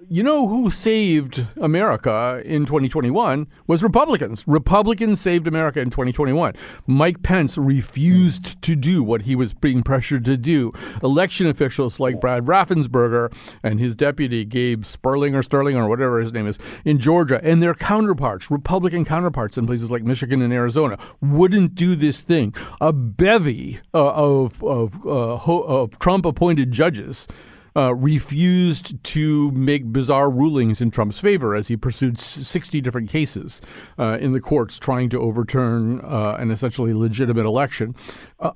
you 0.10 0.22
know 0.22 0.48
who 0.48 0.70
saved 0.70 1.46
America 1.58 2.42
in 2.46 2.66
2021 2.66 3.48
was 3.68 3.82
Republicans. 3.82 4.44
Republicans 4.48 5.20
saved 5.20 5.48
America 5.48 5.80
in 5.80 5.90
2021. 5.90 6.54
Mike 6.86 7.24
Pence 7.24 7.58
refused 7.58 8.62
to 8.62 8.75
do 8.75 9.04
what 9.04 9.24
he 9.24 9.36
was 9.36 9.54
being 9.54 9.82
pressured 9.82 10.25
to 10.25 10.38
do. 10.38 10.72
Election 11.02 11.48
officials 11.48 12.00
like 12.00 12.22
Brad 12.22 12.46
Raffensperger 12.46 13.34
and 13.64 13.80
his 13.80 13.96
deputy 13.96 14.46
Gabe 14.46 14.86
Sperling 14.86 15.34
or 15.34 15.42
Sterling 15.42 15.75
or 15.75 15.88
whatever 15.88 16.20
his 16.20 16.34
name 16.34 16.48
is 16.48 16.60
in 16.84 17.00
Georgia 17.00 17.40
and 17.44 17.62
their 17.62 17.74
counterparts, 17.74 18.52
Republican 18.52 19.06
counterparts 19.06 19.58
in 19.58 19.66
places 19.66 19.90
like 19.90 20.04
Michigan 20.04 20.42
and 20.42 20.54
Arizona, 20.54 20.98
wouldn't 21.22 21.74
do 21.74 21.96
this 21.96 22.24
thing. 22.24 22.54
A 22.80 22.94
bevy 22.94 23.80
uh, 23.94 24.12
of 24.14 24.64
of, 24.64 25.06
uh, 25.06 25.38
ho- 25.38 25.64
of 25.64 25.98
Trump 26.00 26.25
appointed 26.25 26.72
judges 26.72 27.28
uh, 27.75 27.94
refused 27.96 29.03
to 29.03 29.51
make 29.51 29.91
bizarre 29.91 30.29
rulings 30.29 30.82
in 30.82 30.91
Trump's 30.91 31.20
favor 31.20 31.55
as 31.55 31.67
he 31.67 31.77
pursued 31.77 32.17
60 32.17 32.82
different 32.82 33.10
cases 33.10 33.62
uh, 33.98 34.17
in 34.20 34.32
the 34.32 34.39
courts 34.39 34.79
trying 34.79 35.10
to 35.10 35.20
overturn 35.20 36.00
uh, 36.01 36.38
an 36.39 36.51
essentially 36.51 36.94
legitimate 36.94 37.46
election. 37.46 37.96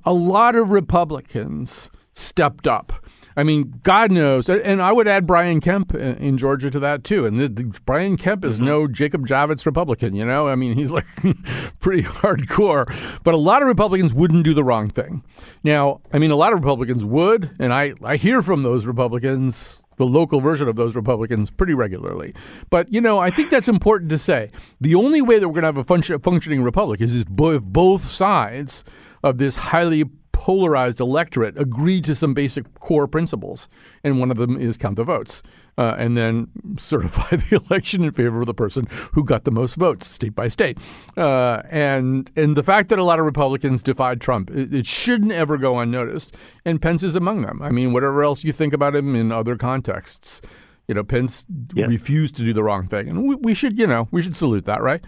a 0.04 0.12
lot 0.12 0.54
of 0.54 0.70
Republicans 0.70 1.90
stepped 2.12 2.66
up 2.66 2.92
I 3.36 3.42
mean, 3.42 3.80
God 3.82 4.10
knows. 4.10 4.48
And 4.48 4.82
I 4.82 4.92
would 4.92 5.08
add 5.08 5.26
Brian 5.26 5.60
Kemp 5.60 5.94
in 5.94 6.36
Georgia 6.36 6.70
to 6.70 6.78
that 6.80 7.04
too. 7.04 7.26
And 7.26 7.38
the, 7.38 7.48
the, 7.48 7.80
Brian 7.84 8.16
Kemp 8.16 8.44
is 8.44 8.56
mm-hmm. 8.56 8.66
no 8.66 8.88
Jacob 8.88 9.26
Javits 9.26 9.66
Republican, 9.66 10.14
you 10.14 10.24
know? 10.24 10.48
I 10.48 10.56
mean, 10.56 10.76
he's 10.76 10.90
like 10.90 11.06
pretty 11.80 12.02
hardcore. 12.02 12.86
But 13.22 13.34
a 13.34 13.38
lot 13.38 13.62
of 13.62 13.68
Republicans 13.68 14.12
wouldn't 14.12 14.44
do 14.44 14.54
the 14.54 14.64
wrong 14.64 14.90
thing. 14.90 15.22
Now, 15.62 16.00
I 16.12 16.18
mean, 16.18 16.30
a 16.30 16.36
lot 16.36 16.52
of 16.52 16.58
Republicans 16.58 17.04
would. 17.04 17.50
And 17.58 17.72
I, 17.72 17.94
I 18.02 18.16
hear 18.16 18.42
from 18.42 18.62
those 18.62 18.86
Republicans 18.86 19.82
the 19.96 20.06
local 20.06 20.40
version 20.40 20.66
of 20.66 20.76
those 20.76 20.96
Republicans 20.96 21.50
pretty 21.50 21.74
regularly. 21.74 22.34
But, 22.70 22.90
you 22.90 23.02
know, 23.02 23.18
I 23.18 23.28
think 23.28 23.50
that's 23.50 23.68
important 23.68 24.10
to 24.10 24.18
say. 24.18 24.50
The 24.80 24.94
only 24.94 25.20
way 25.20 25.38
that 25.38 25.46
we're 25.46 25.52
going 25.52 25.62
to 25.62 25.68
have 25.68 25.76
a 25.76 25.84
function, 25.84 26.18
functioning 26.20 26.62
republic 26.62 27.02
is 27.02 27.14
if 27.20 27.28
both 27.28 28.02
sides 28.02 28.82
of 29.22 29.36
this 29.36 29.56
highly 29.56 30.04
polarized 30.40 31.00
electorate 31.00 31.58
agreed 31.58 32.02
to 32.02 32.14
some 32.14 32.32
basic 32.32 32.80
core 32.80 33.06
principles, 33.06 33.68
and 34.02 34.18
one 34.18 34.30
of 34.30 34.38
them 34.38 34.58
is 34.58 34.78
count 34.78 34.96
the 34.96 35.04
votes, 35.04 35.42
uh, 35.76 35.94
and 35.98 36.16
then 36.16 36.48
certify 36.78 37.36
the 37.36 37.62
election 37.68 38.02
in 38.02 38.10
favor 38.10 38.40
of 38.40 38.46
the 38.46 38.54
person 38.54 38.86
who 39.12 39.22
got 39.22 39.44
the 39.44 39.50
most 39.50 39.74
votes, 39.74 40.06
state 40.06 40.34
by 40.34 40.48
state. 40.48 40.78
Uh, 41.14 41.60
and 41.68 42.30
and 42.36 42.56
the 42.56 42.62
fact 42.62 42.88
that 42.88 42.98
a 42.98 43.04
lot 43.04 43.18
of 43.18 43.26
Republicans 43.26 43.82
defied 43.82 44.18
Trump, 44.18 44.50
it, 44.50 44.72
it, 44.72 44.86
shouldn't 44.86 45.30
ever 45.30 45.58
go 45.58 45.78
unnoticed, 45.78 46.34
and 46.64 46.80
Pence 46.80 47.02
is 47.02 47.14
among 47.14 47.42
them. 47.42 47.60
I 47.60 47.70
mean, 47.70 47.92
whatever 47.92 48.24
else 48.24 48.42
you 48.42 48.52
think 48.52 48.72
about 48.72 48.96
him 48.96 49.14
in 49.14 49.30
other 49.32 49.56
contexts, 49.56 50.40
you 50.88 50.94
know, 50.94 51.04
Pence 51.04 51.44
yes. 51.74 51.86
refused 51.86 52.34
to 52.36 52.44
do 52.44 52.54
the 52.54 52.62
wrong 52.62 52.86
thing, 52.86 53.10
and 53.10 53.28
we, 53.28 53.34
we 53.34 53.52
should, 53.52 53.78
you 53.78 53.86
know, 53.86 54.08
we 54.10 54.22
should 54.22 54.34
salute 54.34 54.64
that, 54.64 54.80
right? 54.80 55.04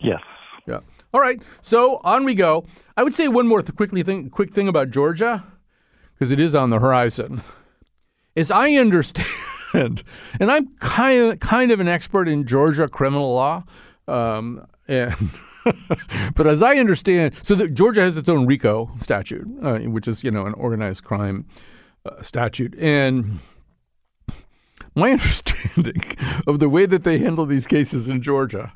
Yes. 0.00 0.20
Yeah. 0.66 0.80
All 1.16 1.22
right, 1.22 1.40
so 1.62 1.98
on 2.04 2.26
we 2.26 2.34
go. 2.34 2.66
I 2.94 3.02
would 3.02 3.14
say 3.14 3.26
one 3.26 3.48
more 3.48 3.62
th- 3.62 3.74
quickly 3.74 4.02
thing, 4.02 4.28
quick 4.28 4.52
thing 4.52 4.68
about 4.68 4.90
Georgia, 4.90 5.46
because 6.12 6.30
it 6.30 6.38
is 6.38 6.54
on 6.54 6.68
the 6.68 6.78
horizon. 6.78 7.40
As 8.36 8.50
I 8.50 8.72
understand, 8.72 9.26
and 10.38 10.52
I'm 10.52 10.76
kind 10.76 11.32
of 11.32 11.40
kind 11.40 11.72
of 11.72 11.80
an 11.80 11.88
expert 11.88 12.28
in 12.28 12.44
Georgia 12.44 12.86
criminal 12.86 13.32
law, 13.32 13.64
um, 14.06 14.66
and 14.88 15.14
but 16.34 16.46
as 16.46 16.60
I 16.60 16.76
understand, 16.76 17.32
so 17.40 17.54
the, 17.54 17.66
Georgia 17.66 18.02
has 18.02 18.18
its 18.18 18.28
own 18.28 18.44
RICO 18.44 18.90
statute, 18.98 19.46
uh, 19.62 19.78
which 19.78 20.06
is 20.06 20.22
you 20.22 20.30
know 20.30 20.44
an 20.44 20.52
organized 20.52 21.02
crime 21.02 21.46
uh, 22.04 22.20
statute, 22.20 22.74
and 22.78 23.38
my 24.94 25.12
understanding 25.12 26.02
of 26.46 26.58
the 26.58 26.68
way 26.68 26.84
that 26.84 27.04
they 27.04 27.16
handle 27.16 27.46
these 27.46 27.66
cases 27.66 28.06
in 28.06 28.20
Georgia 28.20 28.74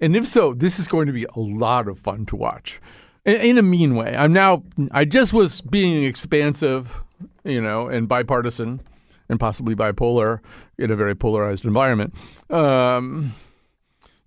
and 0.00 0.16
if 0.16 0.26
so, 0.26 0.54
this 0.54 0.78
is 0.78 0.88
going 0.88 1.06
to 1.06 1.12
be 1.12 1.24
a 1.24 1.40
lot 1.40 1.88
of 1.88 1.98
fun 1.98 2.26
to 2.26 2.36
watch 2.36 2.80
in, 3.24 3.58
a 3.58 3.62
mean 3.62 3.94
way. 3.94 4.14
I'm 4.16 4.32
now, 4.32 4.62
I 4.90 5.04
just 5.04 5.32
was 5.32 5.60
being 5.60 6.04
expansive, 6.04 7.02
you 7.44 7.60
know, 7.60 7.88
and 7.88 8.08
bipartisan. 8.08 8.80
and 9.28 9.40
possibly 9.40 9.74
bipolar 9.74 10.40
in 10.76 10.90
a 10.90 10.96
very 10.96 11.14
polarized 11.14 11.64
environment. 11.64 12.14
Um, 12.50 13.34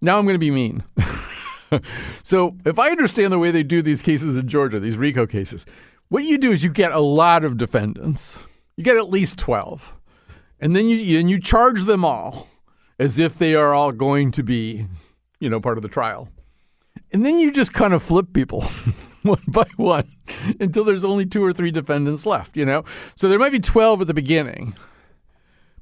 now 0.01 0.17
I'm 0.17 0.25
going 0.25 0.35
to 0.35 0.39
be 0.39 0.51
mean. 0.51 0.83
so 2.23 2.55
if 2.65 2.79
I 2.79 2.89
understand 2.89 3.31
the 3.31 3.39
way 3.39 3.51
they 3.51 3.63
do 3.63 3.81
these 3.81 4.01
cases 4.01 4.37
in 4.37 4.47
Georgia, 4.47 4.79
these 4.79 4.97
RICO 4.97 5.27
cases, 5.27 5.65
what 6.09 6.23
you 6.23 6.37
do 6.37 6.51
is 6.51 6.63
you 6.63 6.71
get 6.71 6.91
a 6.93 6.99
lot 6.99 7.43
of 7.43 7.57
defendants. 7.57 8.39
You 8.75 8.83
get 8.83 8.97
at 8.97 9.09
least 9.09 9.37
12. 9.37 9.95
And 10.59 10.75
then 10.75 10.87
you 10.87 11.19
and 11.19 11.29
you 11.29 11.39
charge 11.39 11.83
them 11.83 12.03
all 12.03 12.47
as 12.97 13.19
if 13.19 13.37
they 13.37 13.53
are 13.53 13.73
all 13.73 13.91
going 13.91 14.31
to 14.31 14.43
be, 14.43 14.87
you 15.39 15.49
know, 15.49 15.59
part 15.59 15.77
of 15.77 15.81
the 15.81 15.89
trial. 15.89 16.29
And 17.11 17.25
then 17.25 17.39
you 17.39 17.51
just 17.51 17.73
kind 17.73 17.93
of 17.93 18.03
flip 18.03 18.33
people 18.33 18.61
one 19.23 19.41
by 19.47 19.67
one 19.77 20.11
until 20.59 20.83
there's 20.83 21.03
only 21.03 21.25
two 21.25 21.43
or 21.43 21.53
three 21.53 21.71
defendants 21.71 22.25
left, 22.25 22.57
you 22.57 22.65
know? 22.65 22.83
So 23.15 23.29
there 23.29 23.39
might 23.39 23.51
be 23.51 23.59
12 23.59 24.01
at 24.01 24.07
the 24.07 24.13
beginning. 24.13 24.75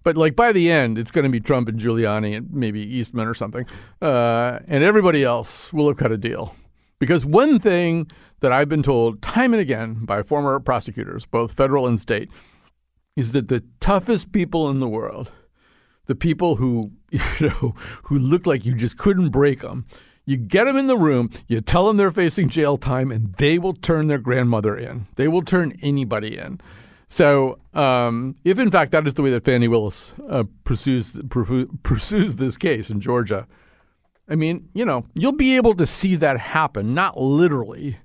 But 0.04 0.18
like 0.18 0.36
by 0.36 0.52
the 0.52 0.70
end, 0.70 1.00
it's 1.00 1.12
going 1.12 1.24
to 1.24 1.32
be 1.32 1.40
Trump 1.40 1.68
and 1.68 1.80
Giuliani 1.80 2.38
and 2.38 2.54
maybe 2.54 2.80
Eastman 2.82 3.28
or 3.28 3.34
something. 3.34 3.66
Uh, 4.02 4.60
and 4.68 4.84
everybody 4.84 5.24
else 5.24 5.74
will 5.74 5.88
have 5.88 5.98
cut 5.98 6.12
a 6.12 6.18
deal. 6.18 6.56
Because 7.00 7.26
one 7.26 7.60
thing 7.60 8.10
that 8.42 8.52
I've 8.52 8.70
been 8.70 8.84
told 8.84 9.22
time 9.22 9.54
and 9.54 9.62
again 9.62 10.06
by 10.06 10.22
former 10.22 10.60
prosecutors, 10.60 11.26
both 11.26 11.54
federal 11.54 11.88
and 11.88 12.00
state, 12.00 12.30
is 13.16 13.32
that 13.32 13.48
the 13.48 13.64
toughest 13.80 14.32
people 14.32 14.70
in 14.70 14.80
the 14.80 14.88
world, 14.88 15.32
the 16.06 16.16
people 16.16 16.56
who, 16.56 16.92
you 17.12 17.20
know, 17.42 17.76
who 18.04 18.18
look 18.18 18.46
like 18.46 18.66
you 18.66 18.76
just 18.76 18.98
couldn't 18.98 19.30
break 19.30 19.62
them, 19.62 19.86
you 20.26 20.38
get 20.38 20.66
them 20.66 20.76
in 20.76 20.88
the 20.88 20.98
room, 20.98 21.30
you 21.48 21.62
tell 21.62 21.86
them 21.86 21.98
they're 21.98 22.12
facing 22.12 22.50
jail 22.50 22.78
time, 22.78 23.12
and 23.12 23.34
they 23.36 23.60
will 23.60 23.74
turn 23.74 24.08
their 24.08 24.18
grandmother 24.18 24.76
in. 24.76 25.08
They 25.16 25.28
will 25.28 25.44
turn 25.44 25.78
anybody 25.82 26.38
in. 26.38 26.60
So, 27.08 27.60
um, 27.74 28.36
if 28.44 28.58
in 28.58 28.72
fact 28.72 28.92
that 28.92 29.06
is 29.06 29.14
the 29.14 29.22
way 29.22 29.30
that 29.30 29.46
Fani 29.46 29.68
Willis 29.68 30.12
uh, 30.28 30.46
pursues 30.64 31.20
pursues 31.84 32.36
this 32.38 32.58
case 32.58 32.90
in 32.90 33.00
Georgia, 33.00 33.48
I 34.28 34.36
mean, 34.36 34.70
you 34.74 34.86
know, 34.86 35.06
you'll 35.14 35.32
be 35.32 35.56
able 35.56 35.76
to 35.76 35.86
see 35.86 36.16
that 36.16 36.40
happen, 36.40 36.96
not 36.96 37.20
literally, 37.20 38.00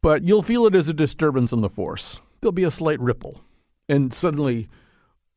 but 0.00 0.22
you'll 0.22 0.42
feel 0.42 0.66
it 0.66 0.74
as 0.74 0.88
a 0.88 0.94
disturbance 0.94 1.52
in 1.52 1.60
the 1.60 1.68
force. 1.68 2.22
There'll 2.40 2.52
be 2.52 2.64
a 2.64 2.70
slight 2.70 3.00
ripple, 3.00 3.42
and 3.88 4.12
suddenly 4.14 4.68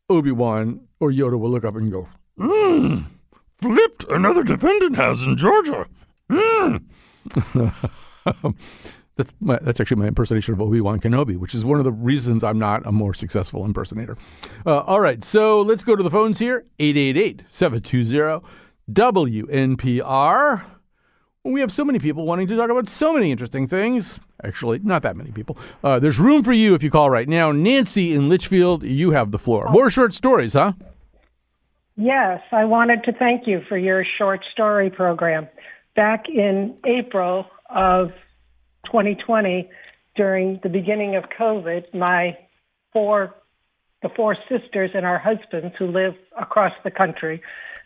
Obi 0.10 0.32
Wan 0.32 0.87
or 1.00 1.12
Yoda 1.12 1.40
will 1.40 1.50
look 1.50 1.66
up 1.66 1.76
and 1.76 1.92
go, 1.92 2.08
"Hmm, 2.38 3.00
flipped. 3.58 4.06
Another 4.10 4.44
defendant 4.44 4.96
has 4.96 5.24
in 5.24 5.38
Georgia." 5.38 5.86
Mm. 6.30 6.84
that's 9.16 9.34
my, 9.40 9.58
that's 9.62 9.80
actually 9.80 10.02
my 10.02 10.08
impersonation 10.08 10.54
of 10.54 10.62
Obi 10.62 10.82
Wan 10.82 11.00
Kenobi, 11.00 11.38
which 11.38 11.56
is 11.56 11.66
one 11.66 11.80
of 11.80 11.86
the 11.86 11.92
reasons 11.92 12.44
I'm 12.44 12.60
not 12.60 12.86
a 12.86 12.92
more 12.92 13.14
successful 13.14 13.66
impersonator. 13.66 14.18
Uh, 14.66 14.80
all 14.80 15.02
right, 15.02 15.24
so 15.24 15.62
let's 15.62 15.84
go 15.84 15.96
to 15.96 16.04
the 16.04 16.12
phones 16.12 16.40
here 16.40 16.66
888 16.80 17.44
720 17.48 18.46
WNPR. 18.92 20.66
We 21.44 21.62
have 21.62 21.72
so 21.72 21.86
many 21.86 22.00
people 22.00 22.26
wanting 22.26 22.48
to 22.48 22.58
talk 22.58 22.70
about 22.70 22.90
so 22.90 23.14
many 23.14 23.32
interesting 23.32 23.68
things. 23.68 24.20
Actually, 24.44 24.80
not 24.80 25.02
that 25.04 25.16
many 25.16 25.32
people. 25.32 25.58
Uh, 25.84 25.98
there's 25.98 26.20
room 26.20 26.44
for 26.44 26.52
you 26.52 26.76
if 26.76 26.84
you 26.84 26.92
call 26.92 27.10
right 27.10 27.28
now. 27.28 27.52
Nancy 27.52 28.14
in 28.14 28.30
Litchfield, 28.30 28.84
you 28.84 29.12
have 29.12 29.32
the 29.32 29.40
floor. 29.40 29.70
More 29.70 29.90
short 29.90 30.14
stories, 30.14 30.54
huh? 30.54 30.74
Yes, 32.00 32.42
I 32.52 32.66
wanted 32.66 33.06
to 33.06 33.12
thank 33.12 33.48
you 33.48 33.62
for 33.68 33.76
your 33.76 34.06
short 34.20 34.42
story 34.54 34.92
program 34.92 35.48
back 35.96 36.26
in 36.30 36.76
April 36.86 37.48
of 37.72 38.10
2020, 38.86 39.68
during 40.16 40.60
the 40.62 40.70
beginning 40.70 41.16
of 41.16 41.24
COVID, 41.40 41.94
my 41.96 42.38
four, 42.94 43.34
the 44.04 44.10
four 44.16 44.38
sisters 44.48 44.92
and 44.94 45.08
our 45.08 45.18
husbands 45.18 45.76
who 45.80 45.88
live 45.88 46.14
across 46.40 46.74
the 46.84 46.92
country, 46.92 47.42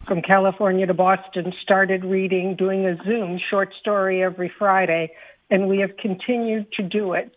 from 0.07 0.21
California 0.21 0.85
to 0.87 0.93
Boston, 0.93 1.53
started 1.61 2.03
reading, 2.03 2.55
doing 2.57 2.85
a 2.85 2.97
Zoom 3.05 3.39
short 3.49 3.69
story 3.79 4.23
every 4.23 4.51
Friday, 4.59 5.11
and 5.49 5.69
we 5.69 5.79
have 5.79 5.95
continued 5.97 6.71
to 6.73 6.83
do 6.83 7.13
it 7.13 7.33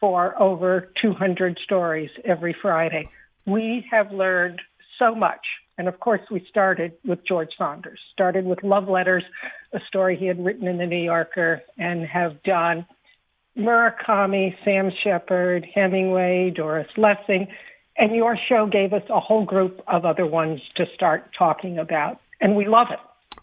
for 0.00 0.40
over 0.40 0.92
200 1.00 1.58
stories 1.64 2.10
every 2.24 2.54
Friday. 2.60 3.08
We 3.46 3.86
have 3.90 4.12
learned 4.12 4.60
so 4.98 5.14
much 5.14 5.46
and 5.80 5.88
of 5.88 5.98
course, 5.98 6.20
we 6.30 6.44
started 6.46 6.92
with 7.06 7.20
George 7.26 7.48
Saunders, 7.56 7.98
started 8.12 8.44
with 8.44 8.62
Love 8.62 8.86
Letters, 8.86 9.24
a 9.72 9.78
story 9.88 10.14
he 10.14 10.26
had 10.26 10.44
written 10.44 10.68
in 10.68 10.76
the 10.76 10.84
New 10.84 11.02
Yorker, 11.02 11.62
and 11.78 12.04
have 12.04 12.42
done 12.42 12.86
Murakami, 13.56 14.54
Sam 14.62 14.90
Shepard, 15.02 15.66
Hemingway, 15.74 16.52
Doris 16.54 16.86
Lessing. 16.98 17.48
And 17.96 18.14
your 18.14 18.36
show 18.46 18.66
gave 18.70 18.92
us 18.92 19.04
a 19.08 19.20
whole 19.20 19.46
group 19.46 19.80
of 19.88 20.04
other 20.04 20.26
ones 20.26 20.60
to 20.76 20.84
start 20.94 21.30
talking 21.36 21.78
about. 21.78 22.20
And 22.42 22.56
we 22.56 22.66
love 22.66 22.88
it. 22.90 22.98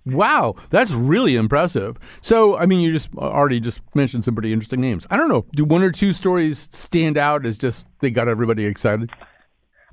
Wow, 0.06 0.58
that's 0.70 0.94
really 0.94 1.38
impressive. 1.38 1.98
So, 2.22 2.56
I 2.56 2.68
mean, 2.68 2.82
you 2.82 2.92
just 2.92 3.10
already 3.16 3.60
just 3.60 3.82
mentioned 3.96 4.26
some 4.26 4.36
pretty 4.36 4.54
interesting 4.54 4.80
names. 4.80 5.08
I 5.10 5.18
don't 5.18 5.28
know, 5.28 5.48
do 5.54 5.66
one 5.66 5.82
or 5.82 5.92
two 5.92 6.14
stories 6.14 6.70
stand 6.72 7.18
out 7.18 7.48
as 7.48 7.58
just 7.58 7.88
they 8.00 8.12
got 8.12 8.28
everybody 8.28 8.66
excited? 8.66 9.10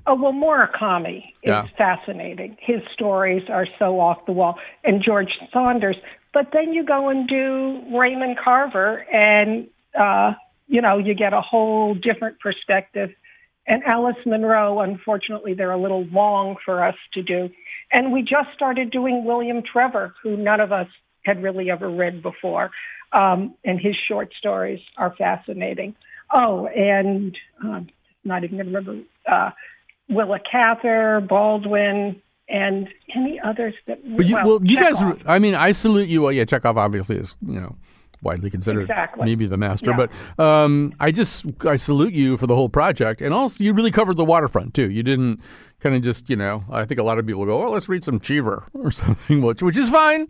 Oh, 0.07 0.15
well, 0.15 0.33
Murakami 0.33 1.17
is 1.17 1.23
yeah. 1.43 1.67
fascinating. 1.77 2.57
His 2.59 2.81
stories 2.93 3.43
are 3.49 3.65
so 3.79 3.99
off 3.99 4.25
the 4.27 4.31
wall. 4.31 4.59
And 4.83 5.01
George 5.03 5.31
Saunders. 5.51 5.95
But 6.33 6.49
then 6.53 6.73
you 6.73 6.85
go 6.85 7.09
and 7.09 7.27
do 7.27 7.81
Raymond 7.97 8.37
Carver, 8.43 9.05
and, 9.11 9.67
uh, 9.99 10.33
you 10.67 10.81
know, 10.81 10.97
you 10.97 11.15
get 11.15 11.33
a 11.33 11.41
whole 11.41 11.95
different 11.95 12.39
perspective. 12.39 13.09
And 13.65 13.83
Alice 13.83 14.17
Munro, 14.25 14.81
unfortunately, 14.81 15.53
they're 15.53 15.71
a 15.71 15.81
little 15.81 16.05
long 16.05 16.57
for 16.63 16.83
us 16.85 16.95
to 17.13 17.23
do. 17.23 17.49
And 17.91 18.11
we 18.11 18.21
just 18.21 18.49
started 18.53 18.91
doing 18.91 19.25
William 19.25 19.63
Trevor, 19.63 20.13
who 20.21 20.37
none 20.37 20.59
of 20.59 20.71
us 20.71 20.87
had 21.23 21.41
really 21.41 21.71
ever 21.71 21.89
read 21.89 22.21
before. 22.21 22.69
Um, 23.11 23.55
and 23.63 23.79
his 23.79 23.95
short 24.07 24.33
stories 24.37 24.81
are 24.97 25.15
fascinating. 25.17 25.95
Oh, 26.31 26.67
and 26.67 27.35
um, 27.63 27.87
not 28.23 28.43
even 28.43 28.57
going 28.57 28.71
to 28.71 28.77
remember. 28.77 29.03
Uh, 29.25 29.51
Willa 30.09 30.39
Cather, 30.39 31.21
Baldwin, 31.21 32.21
and 32.47 32.87
any 33.15 33.39
others 33.39 33.73
that. 33.87 33.99
But 34.15 34.25
you, 34.25 34.35
well, 34.35 34.45
well 34.45 34.59
you 34.63 34.79
guys, 34.79 35.01
I 35.25 35.39
mean, 35.39 35.55
I 35.55 35.71
salute 35.71 36.09
you. 36.09 36.23
Well, 36.23 36.31
yeah, 36.31 36.45
Chekhov 36.45 36.77
obviously 36.77 37.17
is, 37.17 37.35
you 37.45 37.59
know, 37.59 37.75
widely 38.21 38.49
considered 38.49 38.81
exactly. 38.81 39.25
maybe 39.25 39.45
the 39.45 39.57
master. 39.57 39.91
Yeah. 39.91 40.07
But 40.37 40.43
um, 40.43 40.93
I 40.99 41.11
just 41.11 41.45
I 41.65 41.77
salute 41.77 42.13
you 42.13 42.37
for 42.37 42.47
the 42.47 42.55
whole 42.55 42.69
project, 42.69 43.21
and 43.21 43.33
also 43.33 43.63
you 43.63 43.73
really 43.73 43.91
covered 43.91 44.17
the 44.17 44.25
waterfront 44.25 44.73
too. 44.73 44.89
You 44.89 45.03
didn't 45.03 45.41
kind 45.79 45.95
of 45.95 46.01
just 46.01 46.29
you 46.29 46.35
know 46.35 46.63
I 46.69 46.85
think 46.85 46.99
a 46.99 47.03
lot 47.03 47.19
of 47.19 47.25
people 47.25 47.45
go, 47.45 47.63
oh, 47.63 47.71
let's 47.71 47.89
read 47.89 48.03
some 48.03 48.19
Cheever 48.19 48.67
or 48.73 48.91
something, 48.91 49.41
which 49.41 49.61
which 49.61 49.77
is 49.77 49.89
fine. 49.89 50.27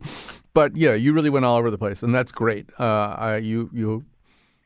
But 0.54 0.76
yeah, 0.78 0.94
you 0.94 1.14
really 1.14 1.30
went 1.30 1.46
all 1.46 1.58
over 1.58 1.72
the 1.72 1.78
place, 1.78 2.04
and 2.04 2.14
that's 2.14 2.32
great. 2.32 2.70
Uh, 2.80 3.16
I, 3.18 3.38
you 3.38 3.70
you 3.74 4.06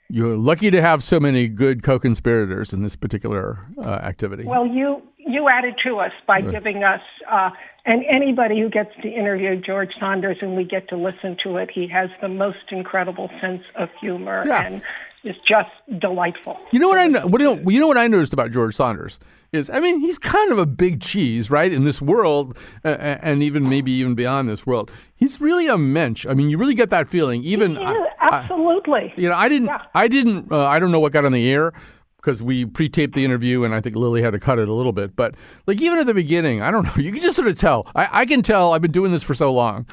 you're 0.09 0.35
lucky 0.35 0.71
to 0.71 0.81
have 0.81 1.03
so 1.03 1.19
many 1.19 1.47
good 1.47 1.83
co-conspirators 1.83 2.73
in 2.73 2.81
this 2.81 2.95
particular 2.95 3.59
uh, 3.77 3.89
activity. 3.89 4.43
Well, 4.43 4.65
you 4.65 5.01
you 5.17 5.47
added 5.47 5.75
to 5.85 5.97
us 5.97 6.11
by 6.25 6.41
giving 6.41 6.83
us 6.83 7.01
uh, 7.29 7.51
and 7.85 8.03
anybody 8.09 8.59
who 8.59 8.69
gets 8.69 8.89
to 9.01 9.07
interview 9.07 9.59
George 9.59 9.91
Saunders 9.99 10.37
and 10.41 10.55
we 10.55 10.63
get 10.63 10.89
to 10.89 10.97
listen 10.97 11.37
to 11.43 11.57
it. 11.57 11.69
He 11.73 11.87
has 11.87 12.09
the 12.21 12.27
most 12.27 12.71
incredible 12.71 13.29
sense 13.39 13.61
of 13.75 13.89
humor 14.01 14.43
yeah. 14.45 14.65
and 14.65 14.83
is 15.23 15.35
just 15.47 15.69
delightful. 15.99 16.57
You 16.71 16.79
know 16.79 16.87
what 16.87 16.97
I 16.97 17.07
know, 17.07 17.27
what, 17.27 17.41
you 17.41 17.55
know, 17.55 17.69
you 17.69 17.79
know 17.79 17.87
what 17.87 17.97
I 17.97 18.07
noticed 18.07 18.33
about 18.33 18.51
George 18.51 18.75
Saunders 18.75 19.19
is 19.51 19.69
I 19.69 19.79
mean 19.79 19.99
he's 19.99 20.17
kind 20.17 20.51
of 20.51 20.57
a 20.57 20.65
big 20.65 21.01
cheese 21.01 21.49
right 21.49 21.71
in 21.71 21.83
this 21.83 22.01
world 22.01 22.57
uh, 22.85 22.89
and 22.89 23.41
even 23.41 23.67
maybe 23.67 23.91
even 23.91 24.15
beyond 24.15 24.47
this 24.47 24.65
world. 24.65 24.91
He's 25.15 25.41
really 25.41 25.67
a 25.67 25.77
mensch. 25.77 26.25
I 26.27 26.33
mean 26.33 26.49
you 26.49 26.57
really 26.57 26.75
get 26.75 26.89
that 26.91 27.07
feeling 27.07 27.43
even 27.43 27.77
I, 27.77 28.07
absolutely. 28.21 29.13
I, 29.17 29.19
you 29.19 29.29
know 29.29 29.35
I 29.35 29.49
didn't 29.49 29.67
yeah. 29.67 29.83
I 29.93 30.07
didn't 30.07 30.51
uh, 30.51 30.65
I 30.65 30.79
don't 30.79 30.91
know 30.91 30.99
what 30.99 31.11
got 31.11 31.25
on 31.25 31.31
the 31.31 31.49
air 31.49 31.73
because 32.17 32.43
we 32.43 32.65
pre-taped 32.65 33.15
the 33.15 33.23
interview 33.23 33.63
and 33.63 33.73
I 33.73 33.81
think 33.81 33.95
Lily 33.95 34.21
had 34.21 34.31
to 34.31 34.39
cut 34.39 34.59
it 34.59 34.67
a 34.67 34.73
little 34.73 34.91
bit. 34.91 35.15
But 35.15 35.35
like 35.67 35.81
even 35.81 35.99
at 35.99 36.05
the 36.05 36.13
beginning, 36.13 36.61
I 36.61 36.69
don't 36.69 36.83
know. 36.83 36.93
You 36.97 37.11
can 37.11 37.21
just 37.21 37.35
sort 37.35 37.47
of 37.47 37.57
tell. 37.57 37.87
I, 37.95 38.21
I 38.21 38.25
can 38.25 38.41
tell. 38.41 38.73
I've 38.73 38.81
been 38.81 38.91
doing 38.91 39.11
this 39.11 39.23
for 39.23 39.33
so 39.33 39.51
long 39.53 39.85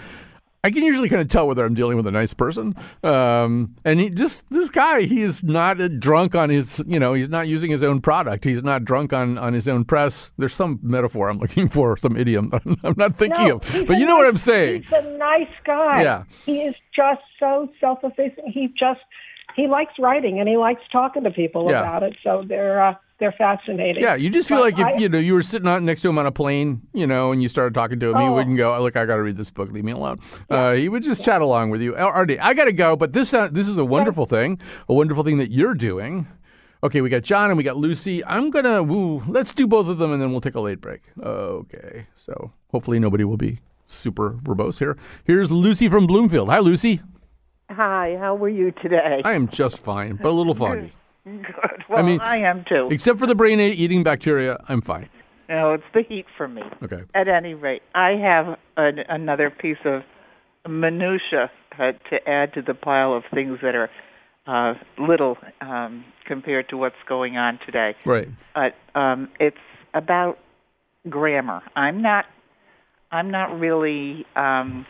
I 0.64 0.70
can 0.70 0.82
usually 0.82 1.08
kind 1.08 1.22
of 1.22 1.28
tell 1.28 1.46
whether 1.46 1.64
I'm 1.64 1.74
dealing 1.74 1.96
with 1.96 2.06
a 2.06 2.10
nice 2.10 2.34
person. 2.34 2.74
Um, 3.04 3.74
and 3.84 4.00
he 4.00 4.10
just 4.10 4.50
this 4.50 4.70
guy, 4.70 5.02
he 5.02 5.22
is 5.22 5.44
not 5.44 5.78
drunk 6.00 6.34
on 6.34 6.50
his, 6.50 6.82
you 6.86 6.98
know, 6.98 7.14
he's 7.14 7.28
not 7.28 7.46
using 7.46 7.70
his 7.70 7.82
own 7.82 8.00
product. 8.00 8.44
He's 8.44 8.64
not 8.64 8.84
drunk 8.84 9.12
on 9.12 9.38
on 9.38 9.52
his 9.52 9.68
own 9.68 9.84
press. 9.84 10.32
There's 10.38 10.54
some 10.54 10.80
metaphor 10.82 11.28
I'm 11.28 11.38
looking 11.38 11.68
for, 11.76 11.96
some 11.96 12.16
idiom 12.16 12.50
I'm 12.82 12.94
not 12.96 13.16
thinking 13.16 13.48
no, 13.48 13.56
of. 13.56 13.86
But 13.86 13.98
you 13.98 14.06
know 14.06 14.16
nice, 14.16 14.18
what 14.18 14.26
I'm 14.26 14.36
saying? 14.36 14.82
He's 14.82 14.92
a 14.92 15.16
nice 15.16 15.54
guy. 15.64 16.02
Yeah. 16.02 16.24
He 16.44 16.62
is 16.62 16.74
just 16.94 17.22
so 17.38 17.68
self-effacing. 17.80 18.50
He 18.52 18.68
just 18.78 19.00
he 19.56 19.66
likes 19.66 19.94
writing 19.98 20.38
and 20.38 20.48
he 20.48 20.56
likes 20.56 20.82
talking 20.92 21.24
to 21.24 21.30
people 21.30 21.70
yeah. 21.70 21.80
about 21.80 22.02
it. 22.02 22.14
So 22.22 22.44
they're 22.46 22.82
uh, 22.84 22.94
they're 23.18 23.32
fascinating. 23.32 24.02
Yeah, 24.02 24.14
you 24.14 24.28
just 24.28 24.48
feel 24.48 24.58
but 24.58 24.64
like 24.64 24.78
if 24.78 24.98
I, 24.98 25.00
you 25.00 25.08
know 25.08 25.18
you 25.18 25.32
were 25.32 25.42
sitting 25.42 25.66
out 25.66 25.82
next 25.82 26.02
to 26.02 26.10
him 26.10 26.18
on 26.18 26.26
a 26.26 26.32
plane, 26.32 26.82
you 26.92 27.06
know, 27.06 27.32
and 27.32 27.42
you 27.42 27.48
started 27.48 27.72
talking 27.74 27.98
to 28.00 28.10
him, 28.10 28.16
oh, 28.16 28.20
he 28.20 28.28
wouldn't 28.28 28.58
go, 28.58 28.74
oh, 28.76 28.82
"Look, 28.82 28.96
I 28.96 29.06
got 29.06 29.16
to 29.16 29.22
read 29.22 29.36
this 29.36 29.50
book. 29.50 29.72
Leave 29.72 29.84
me 29.84 29.92
alone." 29.92 30.18
Yeah. 30.50 30.56
Uh, 30.56 30.72
he 30.74 30.88
would 30.88 31.02
just 31.02 31.22
yeah. 31.22 31.32
chat 31.32 31.42
along 31.42 31.70
with 31.70 31.80
you. 31.80 31.96
Artie, 31.96 32.38
I 32.38 32.52
got 32.52 32.66
to 32.66 32.72
go, 32.72 32.94
but 32.94 33.14
this 33.14 33.32
uh, 33.32 33.48
this 33.50 33.68
is 33.68 33.78
a 33.78 33.84
wonderful 33.84 34.26
thing, 34.26 34.60
a 34.88 34.94
wonderful 34.94 35.24
thing 35.24 35.38
that 35.38 35.50
you're 35.50 35.74
doing. 35.74 36.28
Okay, 36.82 37.00
we 37.00 37.08
got 37.08 37.22
John 37.22 37.48
and 37.48 37.56
we 37.56 37.64
got 37.64 37.76
Lucy. 37.76 38.22
I'm 38.24 38.50
gonna 38.50 38.82
woo. 38.82 39.24
Let's 39.26 39.54
do 39.54 39.66
both 39.66 39.88
of 39.88 39.98
them 39.98 40.12
and 40.12 40.20
then 40.20 40.30
we'll 40.30 40.42
take 40.42 40.54
a 40.54 40.60
late 40.60 40.80
break. 40.82 41.00
Okay, 41.18 42.06
so 42.14 42.50
hopefully 42.70 42.98
nobody 42.98 43.24
will 43.24 43.38
be 43.38 43.60
super 43.86 44.32
verbose 44.42 44.78
here. 44.78 44.96
Here's 45.24 45.50
Lucy 45.50 45.88
from 45.88 46.06
Bloomfield. 46.06 46.50
Hi, 46.50 46.58
Lucy. 46.58 47.00
Hi, 47.70 48.16
how 48.18 48.34
were 48.34 48.48
you 48.48 48.70
today? 48.70 49.22
I 49.24 49.32
am 49.32 49.48
just 49.48 49.82
fine, 49.82 50.16
but 50.16 50.28
a 50.28 50.30
little 50.30 50.54
foggy. 50.64 50.92
Good. 51.24 51.44
Well, 51.88 51.98
I 51.98 52.02
mean, 52.02 52.20
I 52.20 52.38
am 52.38 52.64
too. 52.68 52.88
Except 52.90 53.18
for 53.18 53.26
the 53.26 53.34
brain 53.34 53.58
eating 53.58 54.04
bacteria, 54.04 54.58
I'm 54.68 54.80
fine. 54.80 55.08
No, 55.48 55.74
it's 55.74 55.84
the 55.92 56.02
heat 56.02 56.26
for 56.36 56.48
me. 56.48 56.62
Okay. 56.82 57.02
At 57.14 57.28
any 57.28 57.54
rate, 57.54 57.82
I 57.94 58.10
have 58.10 58.58
an, 58.76 59.00
another 59.08 59.50
piece 59.50 59.78
of 59.84 60.02
minutia 60.68 61.50
uh, 61.78 61.92
to 62.10 62.28
add 62.28 62.52
to 62.54 62.62
the 62.62 62.74
pile 62.74 63.14
of 63.14 63.24
things 63.32 63.58
that 63.62 63.74
are 63.74 63.90
uh, 64.46 64.74
little 64.98 65.36
um, 65.60 66.04
compared 66.24 66.68
to 66.68 66.76
what's 66.76 66.96
going 67.08 67.36
on 67.36 67.58
today. 67.64 67.94
Right. 68.04 68.28
But 68.54 68.74
um, 68.98 69.28
it's 69.40 69.56
about 69.94 70.38
grammar. 71.08 71.62
I'm 71.74 72.02
not. 72.02 72.26
I'm 73.12 73.30
not 73.30 73.58
really 73.58 74.26
um, 74.34 74.84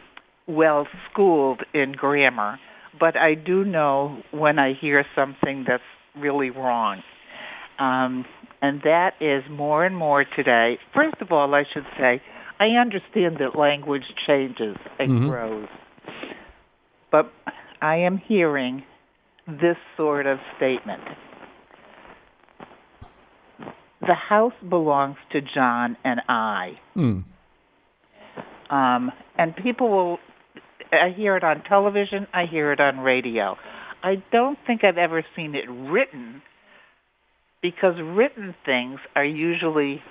well 0.46 0.86
schooled 1.10 1.62
in 1.74 1.92
grammar, 1.92 2.58
but 2.98 3.16
I 3.16 3.34
do 3.34 3.64
know 3.64 4.22
when 4.30 4.58
I 4.58 4.72
hear 4.80 5.04
something 5.14 5.64
that's 5.66 5.82
really 6.16 6.50
wrong. 6.50 7.02
Um, 7.78 8.24
and 8.62 8.80
that 8.82 9.10
is 9.20 9.42
more 9.50 9.84
and 9.84 9.96
more 9.96 10.24
today. 10.24 10.78
First 10.94 11.20
of 11.20 11.30
all, 11.30 11.54
I 11.54 11.64
should 11.72 11.84
say, 11.98 12.22
I 12.58 12.68
understand 12.80 13.36
that 13.40 13.58
language 13.58 14.04
changes 14.26 14.76
and 14.98 15.10
Mhm. 15.10 15.28
grows. 15.28 15.68
But 17.10 17.30
I 17.82 17.96
am 17.96 18.16
hearing 18.16 18.82
this 19.46 19.76
sort 19.96 20.26
of 20.26 20.40
statement. 20.56 21.02
The 24.00 24.14
house 24.14 24.54
belongs 24.68 25.16
to 25.30 25.40
John 25.40 25.96
and 26.04 26.22
I. 26.28 26.78
Hmm. 26.94 27.20
Um, 28.70 29.12
and 29.36 29.54
people 29.56 29.88
will, 29.88 30.20
I 30.92 31.10
hear 31.16 31.36
it 31.36 31.44
on 31.44 31.62
television, 31.62 32.26
I 32.32 32.46
hear 32.46 32.72
it 32.72 32.80
on 32.80 32.98
radio. 33.00 33.56
I 34.02 34.22
don't 34.30 34.58
think 34.66 34.84
I've 34.84 34.98
ever 34.98 35.24
seen 35.34 35.54
it 35.54 35.68
written 35.68 36.42
because 37.62 37.94
written 38.00 38.54
things 38.64 39.00
are 39.16 39.24
usually 39.24 40.02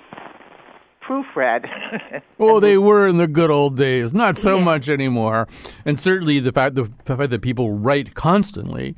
proofread. 1.08 1.66
Well, 2.38 2.60
they 2.60 2.76
were 2.76 3.08
in 3.08 3.16
the 3.16 3.26
good 3.26 3.50
old 3.50 3.78
days, 3.78 4.12
not 4.12 4.36
so 4.36 4.58
much 4.60 4.90
anymore. 4.90 5.48
And 5.86 5.98
certainly 5.98 6.38
the 6.38 6.52
fact 6.52 6.74
the, 6.74 6.90
the 7.04 7.16
fact 7.16 7.30
that 7.30 7.40
people 7.40 7.72
write 7.72 8.14
constantly 8.14 8.94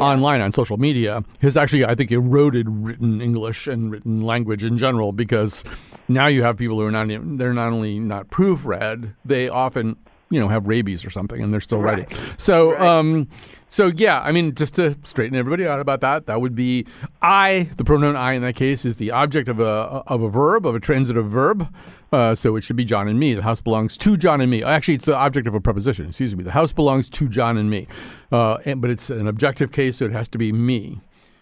online 0.00 0.40
on 0.40 0.50
social 0.50 0.76
media 0.76 1.22
has 1.40 1.56
actually, 1.56 1.84
I 1.84 1.94
think, 1.94 2.10
eroded 2.10 2.66
written 2.68 3.20
English 3.20 3.68
and 3.68 3.92
written 3.92 4.22
language 4.22 4.64
in 4.64 4.76
general 4.76 5.12
because 5.12 5.64
now 6.08 6.26
you 6.26 6.42
have 6.42 6.56
people 6.56 6.80
who 6.80 6.86
are 6.86 6.90
not 6.90 7.06
they're 7.38 7.54
not 7.54 7.72
only 7.72 8.00
not 8.00 8.28
proofread, 8.28 9.14
they 9.24 9.48
often 9.48 9.96
you 10.30 10.40
know 10.40 10.48
have 10.48 10.66
rabies 10.66 11.04
or 11.04 11.10
something 11.10 11.42
and 11.42 11.52
they're 11.52 11.60
still 11.60 11.80
writing. 11.80 12.06
So 12.38 12.78
um 12.78 13.28
so 13.68 13.92
yeah, 13.94 14.20
I 14.20 14.32
mean 14.32 14.54
just 14.54 14.74
to 14.76 14.96
straighten 15.04 15.36
everybody 15.36 15.66
out 15.66 15.80
about 15.80 16.00
that, 16.00 16.26
that 16.26 16.40
would 16.40 16.54
be 16.54 16.86
I, 17.22 17.68
the 17.76 17.84
pronoun 17.84 18.16
I 18.16 18.32
in 18.32 18.42
that 18.42 18.56
case 18.56 18.84
is 18.84 18.96
the 18.96 19.12
object 19.12 19.48
of 19.48 19.60
a 19.60 20.02
of 20.06 20.22
a 20.22 20.28
verb, 20.28 20.66
of 20.66 20.74
a 20.74 20.80
transitive 20.80 21.26
verb. 21.26 21.72
Uh, 22.12 22.34
so 22.34 22.56
it 22.56 22.62
should 22.62 22.74
be 22.74 22.84
John 22.84 23.06
and 23.06 23.20
me. 23.20 23.34
The 23.34 23.42
house 23.42 23.60
belongs 23.60 23.96
to 23.98 24.16
John 24.16 24.40
and 24.40 24.50
me. 24.50 24.64
Actually, 24.64 24.94
it's 24.94 25.04
the 25.04 25.16
object 25.16 25.46
of 25.46 25.54
a 25.54 25.60
preposition. 25.60 26.06
Excuse 26.08 26.34
me. 26.34 26.42
The 26.42 26.50
house 26.50 26.72
belongs 26.72 27.08
to 27.10 27.28
John 27.28 27.56
and 27.56 27.70
me. 27.70 27.86
Uh, 28.32 28.58
and, 28.64 28.80
but 28.80 28.90
it's 28.90 29.10
an 29.10 29.28
objective 29.28 29.70
case, 29.70 29.98
so 29.98 30.06
it 30.06 30.10
has 30.10 30.26
to 30.30 30.38
be 30.38 30.52
me. 30.52 31.00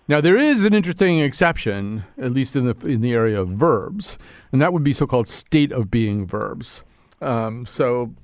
Now 0.09 0.21
there 0.21 0.37
is 0.37 0.67
an 0.67 0.75
interesting 0.75 1.21
exception, 1.21 2.05
at 2.19 2.33
least 2.33 2.57
in 2.57 2.67
the 2.67 2.77
in 2.87 3.01
the 3.01 3.15
area 3.15 3.41
of 3.41 3.49
verbs, 3.49 4.19
and 4.53 4.61
that 4.61 4.75
would 4.75 4.85
be 4.85 4.93
so-called 4.93 5.29
state 5.29 5.73
of 5.73 5.91
being 5.91 6.27
verbs. 6.27 6.85
Um, 7.21 7.67
so, 7.67 8.15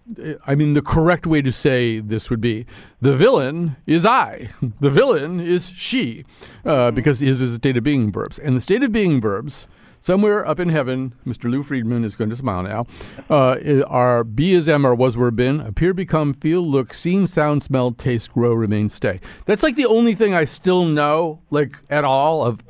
I 0.46 0.54
mean, 0.54 0.74
the 0.74 0.82
correct 0.82 1.26
way 1.26 1.42
to 1.42 1.50
say 1.50 1.98
this 1.98 2.30
would 2.30 2.40
be 2.40 2.66
the 3.00 3.16
villain 3.16 3.76
is 3.86 4.06
I, 4.06 4.50
the 4.80 4.90
villain 4.90 5.40
is 5.40 5.70
she, 5.70 6.24
uh, 6.64 6.90
because 6.90 7.22
is 7.22 7.40
is 7.40 7.52
a 7.52 7.56
state 7.56 7.76
of 7.76 7.82
being 7.82 8.12
verbs, 8.12 8.38
and 8.38 8.56
the 8.56 8.60
state 8.60 8.82
of 8.82 8.92
being 8.92 9.20
verbs. 9.20 9.66
Somewhere 10.00 10.46
up 10.46 10.60
in 10.60 10.68
heaven, 10.68 11.14
Mr. 11.24 11.50
Lou 11.50 11.62
Friedman 11.62 12.04
is 12.04 12.14
going 12.14 12.28
to 12.28 12.36
smile 12.36 12.62
now. 12.62 12.86
Uh, 13.30 13.56
are 13.86 14.22
be 14.22 14.54
as 14.54 14.68
am 14.68 14.84
or 14.84 14.94
was 14.94 15.16
were 15.16 15.30
been, 15.30 15.60
appear, 15.60 15.94
become, 15.94 16.34
feel, 16.34 16.60
look, 16.60 16.92
seem, 16.92 17.26
sound, 17.26 17.62
smell, 17.62 17.90
taste, 17.90 18.30
grow, 18.30 18.52
remain, 18.52 18.90
stay. 18.90 19.18
That's 19.46 19.62
like 19.62 19.76
the 19.76 19.86
only 19.86 20.14
thing 20.14 20.34
I 20.34 20.44
still 20.44 20.84
know, 20.84 21.40
like 21.48 21.78
at 21.88 22.04
all 22.04 22.44
of 22.44 22.62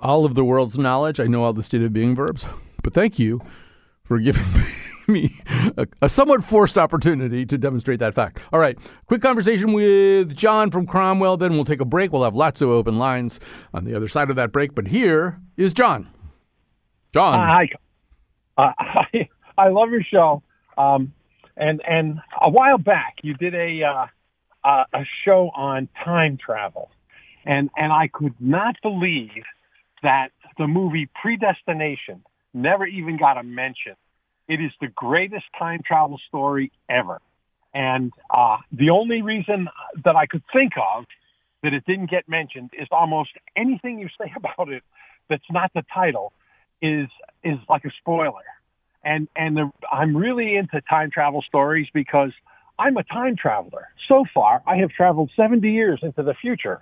all 0.00 0.24
of 0.24 0.34
the 0.34 0.44
world's 0.44 0.76
knowledge. 0.76 1.20
I 1.20 1.28
know 1.28 1.44
all 1.44 1.52
the 1.52 1.62
state 1.62 1.82
of 1.82 1.92
being 1.92 2.16
verbs. 2.16 2.48
But 2.82 2.94
thank 2.94 3.16
you 3.16 3.40
for 4.02 4.18
giving 4.18 4.52
me 4.54 4.64
a, 5.76 5.86
a 6.02 6.08
somewhat 6.08 6.44
forced 6.44 6.78
opportunity 6.78 7.46
to 7.46 7.58
demonstrate 7.58 8.00
that 8.00 8.14
fact. 8.14 8.40
All 8.52 8.60
right, 8.60 8.78
quick 9.06 9.22
conversation 9.22 9.72
with 9.72 10.34
John 10.36 10.70
from 10.70 10.86
Cromwell. 10.86 11.36
Then 11.36 11.52
we'll 11.52 11.64
take 11.64 11.80
a 11.80 11.84
break. 11.86 12.12
We'll 12.12 12.24
have 12.24 12.34
lots 12.34 12.60
of 12.60 12.68
open 12.68 12.98
lines 12.98 13.40
on 13.74 13.84
the 13.84 13.94
other 13.94 14.08
side 14.08 14.30
of 14.30 14.36
that 14.36 14.52
break. 14.52 14.74
But 14.74 14.88
here 14.88 15.40
is 15.56 15.72
John. 15.72 16.08
John. 17.12 17.38
Hi. 17.38 17.68
Uh, 18.56 18.72
I 18.78 19.28
I 19.58 19.68
love 19.68 19.90
your 19.90 20.02
show. 20.02 20.42
Um, 20.78 21.12
and 21.56 21.82
and 21.86 22.18
a 22.40 22.50
while 22.50 22.78
back 22.78 23.16
you 23.22 23.34
did 23.34 23.54
a 23.54 23.82
uh, 23.82 24.06
uh, 24.64 24.84
a 24.94 25.04
show 25.24 25.50
on 25.54 25.88
time 26.04 26.38
travel, 26.44 26.90
and 27.44 27.70
and 27.76 27.92
I 27.92 28.08
could 28.12 28.34
not 28.40 28.76
believe 28.82 29.44
that 30.02 30.28
the 30.58 30.66
movie 30.66 31.08
Predestination 31.20 32.22
never 32.54 32.86
even 32.86 33.16
got 33.16 33.38
a 33.38 33.42
mention. 33.42 33.94
It 34.48 34.60
is 34.60 34.72
the 34.80 34.88
greatest 34.88 35.44
time 35.58 35.80
travel 35.86 36.20
story 36.28 36.72
ever, 36.88 37.20
and 37.74 38.12
uh, 38.30 38.58
the 38.72 38.90
only 38.90 39.22
reason 39.22 39.68
that 40.04 40.16
I 40.16 40.26
could 40.26 40.42
think 40.52 40.72
of 40.76 41.04
that 41.62 41.72
it 41.72 41.84
didn't 41.86 42.10
get 42.10 42.28
mentioned 42.28 42.70
is 42.78 42.88
almost 42.90 43.30
anything 43.56 43.98
you 43.98 44.08
say 44.18 44.32
about 44.36 44.68
it 44.68 44.82
that's 45.28 45.44
not 45.50 45.70
the 45.74 45.82
title 45.92 46.32
is 46.80 47.08
is 47.44 47.58
like 47.68 47.84
a 47.84 47.90
spoiler. 48.00 48.44
And 49.04 49.28
and 49.34 49.56
the, 49.56 49.70
I'm 49.90 50.16
really 50.16 50.56
into 50.56 50.80
time 50.88 51.10
travel 51.10 51.42
stories 51.42 51.88
because 51.92 52.32
I'm 52.78 52.96
a 52.96 53.04
time 53.04 53.36
traveler. 53.36 53.88
So 54.08 54.24
far, 54.34 54.62
I 54.66 54.76
have 54.76 54.90
traveled 54.90 55.30
70 55.36 55.70
years 55.70 56.00
into 56.02 56.22
the 56.22 56.34
future. 56.34 56.80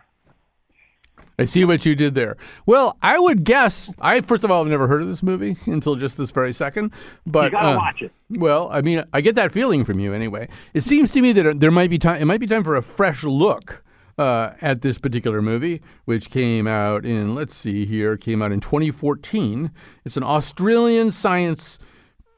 I 1.38 1.44
see 1.44 1.64
what 1.64 1.86
you 1.86 1.94
did 1.94 2.14
there. 2.14 2.36
Well, 2.66 2.96
I 3.02 3.18
would 3.18 3.44
guess. 3.44 3.92
I 4.00 4.20
first 4.20 4.44
of 4.44 4.50
all 4.50 4.62
I've 4.62 4.68
never 4.68 4.88
heard 4.88 5.02
of 5.02 5.08
this 5.08 5.22
movie 5.22 5.56
until 5.66 5.96
just 5.96 6.18
this 6.18 6.30
very 6.30 6.52
second. 6.52 6.92
But 7.26 7.46
You 7.46 7.50
gotta 7.52 7.68
uh, 7.68 7.76
watch 7.76 8.02
it. 8.02 8.12
Well, 8.30 8.68
I 8.70 8.80
mean, 8.80 9.04
I 9.12 9.20
get 9.20 9.34
that 9.36 9.52
feeling 9.52 9.84
from 9.84 9.98
you 10.00 10.12
anyway. 10.12 10.48
It 10.74 10.82
seems 10.82 11.10
to 11.12 11.22
me 11.22 11.32
that 11.32 11.60
there 11.60 11.70
might 11.70 11.90
be 11.90 11.98
time. 11.98 12.20
It 12.20 12.26
might 12.26 12.40
be 12.40 12.46
time 12.46 12.64
for 12.64 12.76
a 12.76 12.82
fresh 12.82 13.24
look 13.24 13.82
uh, 14.18 14.52
at 14.60 14.82
this 14.82 14.98
particular 14.98 15.40
movie, 15.40 15.80
which 16.04 16.30
came 16.30 16.66
out 16.66 17.06
in 17.06 17.34
let's 17.34 17.54
see 17.54 17.86
here, 17.86 18.16
came 18.16 18.42
out 18.42 18.52
in 18.52 18.60
2014. 18.60 19.70
It's 20.04 20.16
an 20.16 20.22
Australian 20.22 21.10
science 21.10 21.78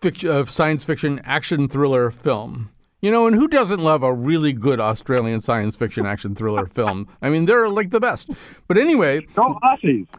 fiction, 0.00 0.30
uh, 0.30 0.44
science 0.44 0.84
fiction 0.84 1.20
action 1.24 1.68
thriller 1.68 2.10
film. 2.10 2.70
You 3.02 3.10
know, 3.10 3.26
and 3.26 3.34
who 3.34 3.48
doesn't 3.48 3.80
love 3.80 4.04
a 4.04 4.14
really 4.14 4.52
good 4.52 4.78
Australian 4.78 5.40
science 5.40 5.76
fiction 5.76 6.06
action 6.06 6.36
thriller 6.36 6.66
film? 6.72 7.08
I 7.20 7.30
mean, 7.30 7.46
they're 7.46 7.68
like 7.68 7.90
the 7.90 8.00
best. 8.00 8.30
But 8.68 8.78
anyway, 8.78 9.26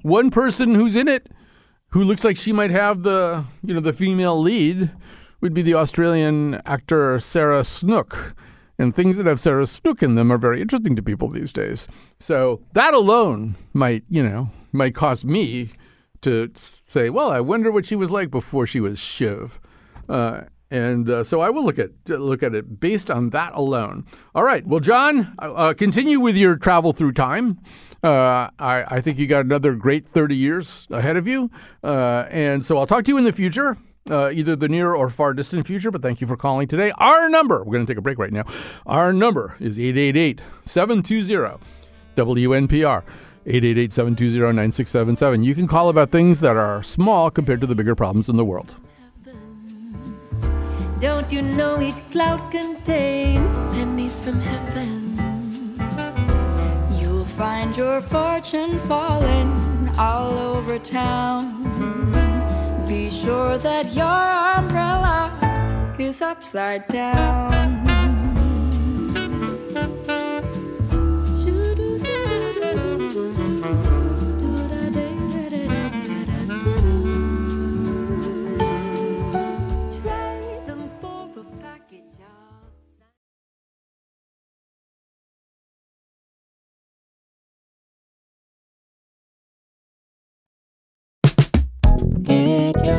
one 0.02 0.30
person 0.30 0.76
who's 0.76 0.98
in 0.98 1.08
it 1.08 1.32
who 1.92 2.04
looks 2.04 2.26
like 2.26 2.36
she 2.36 2.52
might 2.52 2.72
have 2.72 3.04
the, 3.04 3.46
you 3.64 3.74
know, 3.74 3.80
the 3.80 3.94
female 3.94 4.40
lead 4.40 4.92
would 5.40 5.54
be 5.54 5.62
the 5.62 5.76
Australian 5.76 6.62
actor 6.66 7.20
Sarah 7.20 7.64
Snook. 7.64 8.36
And 8.78 8.94
things 8.94 9.16
that 9.16 9.28
have 9.28 9.40
Sarah 9.40 9.68
Snook 9.68 10.04
in 10.04 10.16
them 10.16 10.32
are 10.32 10.38
very 10.38 10.60
interesting 10.60 10.96
to 10.96 11.04
people 11.04 11.30
these 11.30 11.54
days. 11.54 11.88
So 12.20 12.62
that 12.74 12.94
alone 12.94 13.56
might, 13.72 14.04
you 14.10 14.24
know, 14.24 14.50
might 14.74 14.96
cause 14.96 15.24
me 15.24 15.70
to 16.22 16.50
say, 16.56 17.10
well, 17.10 17.30
I 17.30 17.40
wonder 17.40 17.72
what 17.72 17.86
she 17.86 17.96
was 17.96 18.12
like 18.12 18.30
before 18.32 18.66
she 18.66 18.82
was 18.82 19.00
Shiv. 19.00 19.60
Uh, 20.10 20.42
and 20.74 21.08
uh, 21.08 21.24
so 21.24 21.40
I 21.40 21.52
will 21.52 21.64
look 21.64 21.78
at 21.78 21.92
look 22.08 22.42
at 22.42 22.56
it 22.56 22.80
based 22.80 23.12
on 23.12 23.30
that 23.30 23.54
alone. 23.54 24.06
All 24.34 24.44
right. 24.44 24.66
Well, 24.66 24.80
John, 24.80 25.36
uh, 25.38 25.76
continue 25.78 26.20
with 26.20 26.36
your 26.36 26.56
travel 26.56 26.94
through 26.94 27.12
time. 27.12 27.60
Uh, 28.04 28.50
I, 28.58 28.84
I 28.88 29.00
think 29.00 29.20
you 29.20 29.28
got 29.28 29.46
another 29.46 29.76
great 29.76 30.04
30 30.04 30.36
years 30.36 30.88
ahead 30.90 31.16
of 31.16 31.28
you. 31.28 31.52
Uh, 31.84 32.26
and 32.30 32.66
so 32.66 32.80
I'll 32.80 32.88
talk 32.88 33.06
to 33.06 33.12
you 33.12 33.18
in 33.18 33.24
the 33.24 33.32
future, 33.32 33.78
uh, 34.10 34.32
either 34.32 34.56
the 34.56 34.68
near 34.68 34.94
or 34.94 35.12
far 35.12 35.36
distant 35.36 35.68
future. 35.68 35.92
But 35.92 36.02
thank 36.02 36.20
you 36.22 36.28
for 36.28 36.36
calling 36.36 36.68
today. 36.68 36.92
Our 36.98 37.30
number, 37.30 37.60
we're 37.64 37.74
going 37.74 37.86
to 37.86 37.92
take 37.92 38.00
a 38.00 38.02
break 38.02 38.18
right 38.18 38.34
now. 38.34 38.46
Our 38.88 39.14
number 39.14 39.56
is 39.60 39.78
888 39.80 40.42
720 40.66 41.60
WNPR. 42.16 43.04
888-720-9677. 43.46 45.44
You 45.44 45.54
can 45.54 45.68
call 45.68 45.90
about 45.90 46.12
things 46.12 46.40
that 46.40 46.56
are 46.56 46.82
small 46.82 47.30
compared 47.30 47.60
to 47.60 47.68
the 47.68 47.76
bigger 47.76 47.94
problems 47.94 48.30
in 48.30 48.38
the 48.38 48.46
world. 48.46 48.78
Don't 51.04 51.34
you 51.34 51.42
know 51.42 51.82
each 51.82 52.02
cloud 52.12 52.50
contains 52.50 53.62
pennies 53.76 54.22
from 54.22 54.40
heaven? 54.40 55.20
You'll 56.98 57.26
find 57.26 57.76
your 57.76 58.00
fortune 58.00 58.80
falling 58.88 59.90
all 59.98 60.32
over 60.38 60.80
town. 60.80 61.44
Be 62.88 63.12
sure 63.12 63.58
that 63.58 63.94
your 63.94 64.24
umbrella 64.58 65.30
is 66.00 66.22
upside 66.22 66.88
down. 66.88 67.83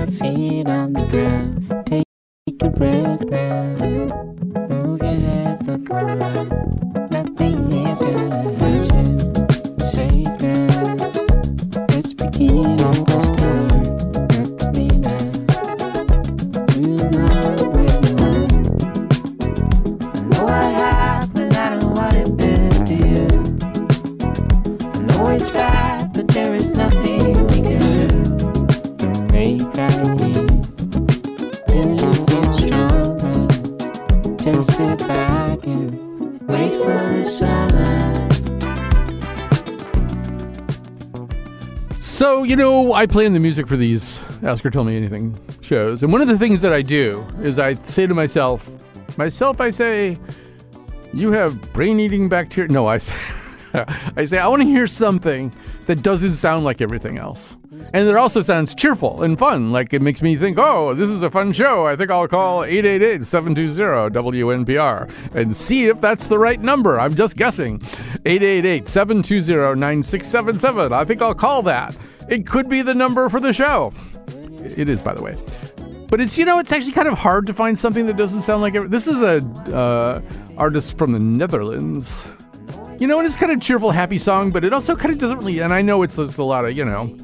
Feet 0.04 0.68
on 0.68 0.92
the 0.92 1.06
ground. 1.06 1.86
Take 1.86 2.62
a 2.62 2.68
breath 2.68 3.22
in. 3.32 4.08
Move 4.68 5.00
your 5.00 5.10
head, 5.10 5.66
look 5.66 5.90
around. 5.90 7.10
Nothing 7.10 7.72
is 7.72 8.00
gonna 8.00 8.52
hurt 8.60 8.92
you. 8.94 9.18
Safe 9.86 10.40
now. 10.42 10.96
Let's 11.88 12.12
begin 12.12 12.80
on 12.82 13.04
this 13.04 13.33
I 43.04 43.06
plan 43.06 43.34
the 43.34 43.38
music 43.38 43.68
for 43.68 43.76
these 43.76 44.18
Ask 44.42 44.64
or 44.64 44.70
Tell 44.70 44.82
Me 44.82 44.96
Anything 44.96 45.38
shows. 45.60 46.02
And 46.02 46.10
one 46.10 46.22
of 46.22 46.26
the 46.28 46.38
things 46.38 46.62
that 46.62 46.72
I 46.72 46.80
do 46.80 47.22
is 47.42 47.58
I 47.58 47.74
say 47.74 48.06
to 48.06 48.14
myself, 48.14 48.66
myself, 49.18 49.60
I 49.60 49.72
say, 49.72 50.18
you 51.12 51.30
have 51.32 51.70
brain 51.74 52.00
eating 52.00 52.30
bacteria. 52.30 52.72
No, 52.72 52.86
I 52.86 52.96
say, 52.96 53.84
I 54.16 54.24
say, 54.24 54.38
I 54.38 54.48
want 54.48 54.62
to 54.62 54.66
hear 54.66 54.86
something 54.86 55.52
that 55.84 56.02
doesn't 56.02 56.32
sound 56.32 56.64
like 56.64 56.80
everything 56.80 57.18
else. 57.18 57.58
And 57.92 58.08
it 58.08 58.16
also 58.16 58.42
sounds 58.42 58.74
cheerful 58.74 59.22
and 59.22 59.38
fun. 59.38 59.70
Like 59.72 59.92
it 59.92 60.02
makes 60.02 60.20
me 60.20 60.36
think, 60.36 60.58
oh, 60.58 60.94
this 60.94 61.10
is 61.10 61.22
a 61.22 61.30
fun 61.30 61.52
show. 61.52 61.86
I 61.86 61.94
think 61.94 62.10
I'll 62.10 62.26
call 62.26 62.64
888 62.64 63.24
720 63.24 64.10
WNPR 64.10 65.10
and 65.34 65.56
see 65.56 65.86
if 65.86 66.00
that's 66.00 66.26
the 66.26 66.38
right 66.38 66.60
number. 66.60 66.98
I'm 66.98 67.14
just 67.14 67.36
guessing. 67.36 67.80
888 68.26 68.88
720 68.88 69.80
9677. 69.80 70.92
I 70.92 71.04
think 71.04 71.22
I'll 71.22 71.34
call 71.34 71.62
that. 71.64 71.96
It 72.28 72.46
could 72.46 72.68
be 72.68 72.82
the 72.82 72.94
number 72.94 73.28
for 73.28 73.38
the 73.38 73.52
show. 73.52 73.92
It 74.64 74.88
is, 74.88 75.02
by 75.02 75.14
the 75.14 75.22
way. 75.22 75.36
But 76.08 76.20
it's 76.20 76.38
you 76.38 76.44
know 76.44 76.58
it's 76.58 76.72
actually 76.72 76.92
kind 76.92 77.08
of 77.08 77.14
hard 77.18 77.46
to 77.46 77.54
find 77.54 77.78
something 77.78 78.06
that 78.06 78.16
doesn't 78.16 78.40
sound 78.40 78.62
like 78.62 78.74
every- 78.74 78.88
this 78.88 79.06
is 79.06 79.22
a 79.22 79.38
uh, 79.74 80.20
artist 80.56 80.96
from 80.98 81.12
the 81.12 81.18
Netherlands. 81.18 82.28
You 82.98 83.08
know, 83.08 83.18
and 83.18 83.26
it's 83.26 83.36
kind 83.36 83.50
of 83.50 83.60
cheerful, 83.60 83.90
happy 83.90 84.18
song, 84.18 84.52
but 84.52 84.64
it 84.64 84.72
also 84.72 84.94
kind 84.94 85.12
of 85.12 85.18
doesn't 85.18 85.38
really. 85.38 85.58
And 85.58 85.72
I 85.72 85.82
know 85.82 86.02
it's 86.02 86.16
a 86.16 86.44
lot 86.44 86.64
of 86.64 86.76
you 86.76 86.84
know 86.84 87.16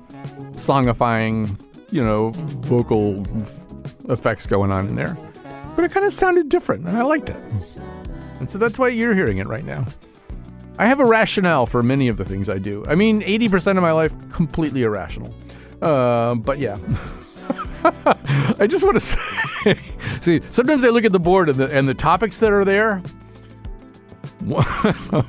songifying, 0.53 1.59
you 1.91 2.03
know, 2.03 2.31
vocal 2.31 3.25
effects 4.09 4.47
going 4.47 4.73
on 4.73 4.89
in 4.89 4.95
there, 4.95 5.17
but 5.77 5.85
it 5.85 5.93
kind 5.93 6.07
of 6.07 6.13
sounded 6.13 6.49
different, 6.49 6.87
and 6.87 6.97
I 6.97 7.03
liked 7.03 7.31
it. 7.31 7.37
And 8.39 8.51
so 8.51 8.59
that's 8.59 8.79
why 8.79 8.89
you're 8.89 9.15
hearing 9.15 9.39
it 9.39 9.47
right 9.47 9.65
now. 9.65 9.87
I 10.79 10.87
have 10.87 10.99
a 10.99 11.05
rationale 11.05 11.67
for 11.67 11.83
many 11.83 12.09
of 12.09 12.17
the 12.17 12.25
things 12.25 12.49
I 12.49 12.59
do. 12.59 12.83
I 12.89 12.95
mean, 12.95 13.21
80% 13.21 13.77
of 13.77 13.83
my 13.83 13.93
life 13.93 14.15
completely 14.31 14.83
irrational. 14.83 15.35
Uh, 15.83 16.35
but 16.37 16.59
yeah. 16.59 16.79
I 17.85 18.67
just 18.67 18.85
want 18.85 18.97
to 18.97 19.01
say, 19.01 19.75
see, 20.21 20.41
sometimes 20.51 20.85
I 20.85 20.89
look 20.89 21.05
at 21.05 21.13
the 21.13 21.21
board 21.21 21.51
and 21.51 21.59
the, 21.59 21.77
and 21.77 21.87
the 21.87 21.95
topics 21.95 22.39
that 22.39 22.51
are 22.51 22.65
there. 22.65 23.03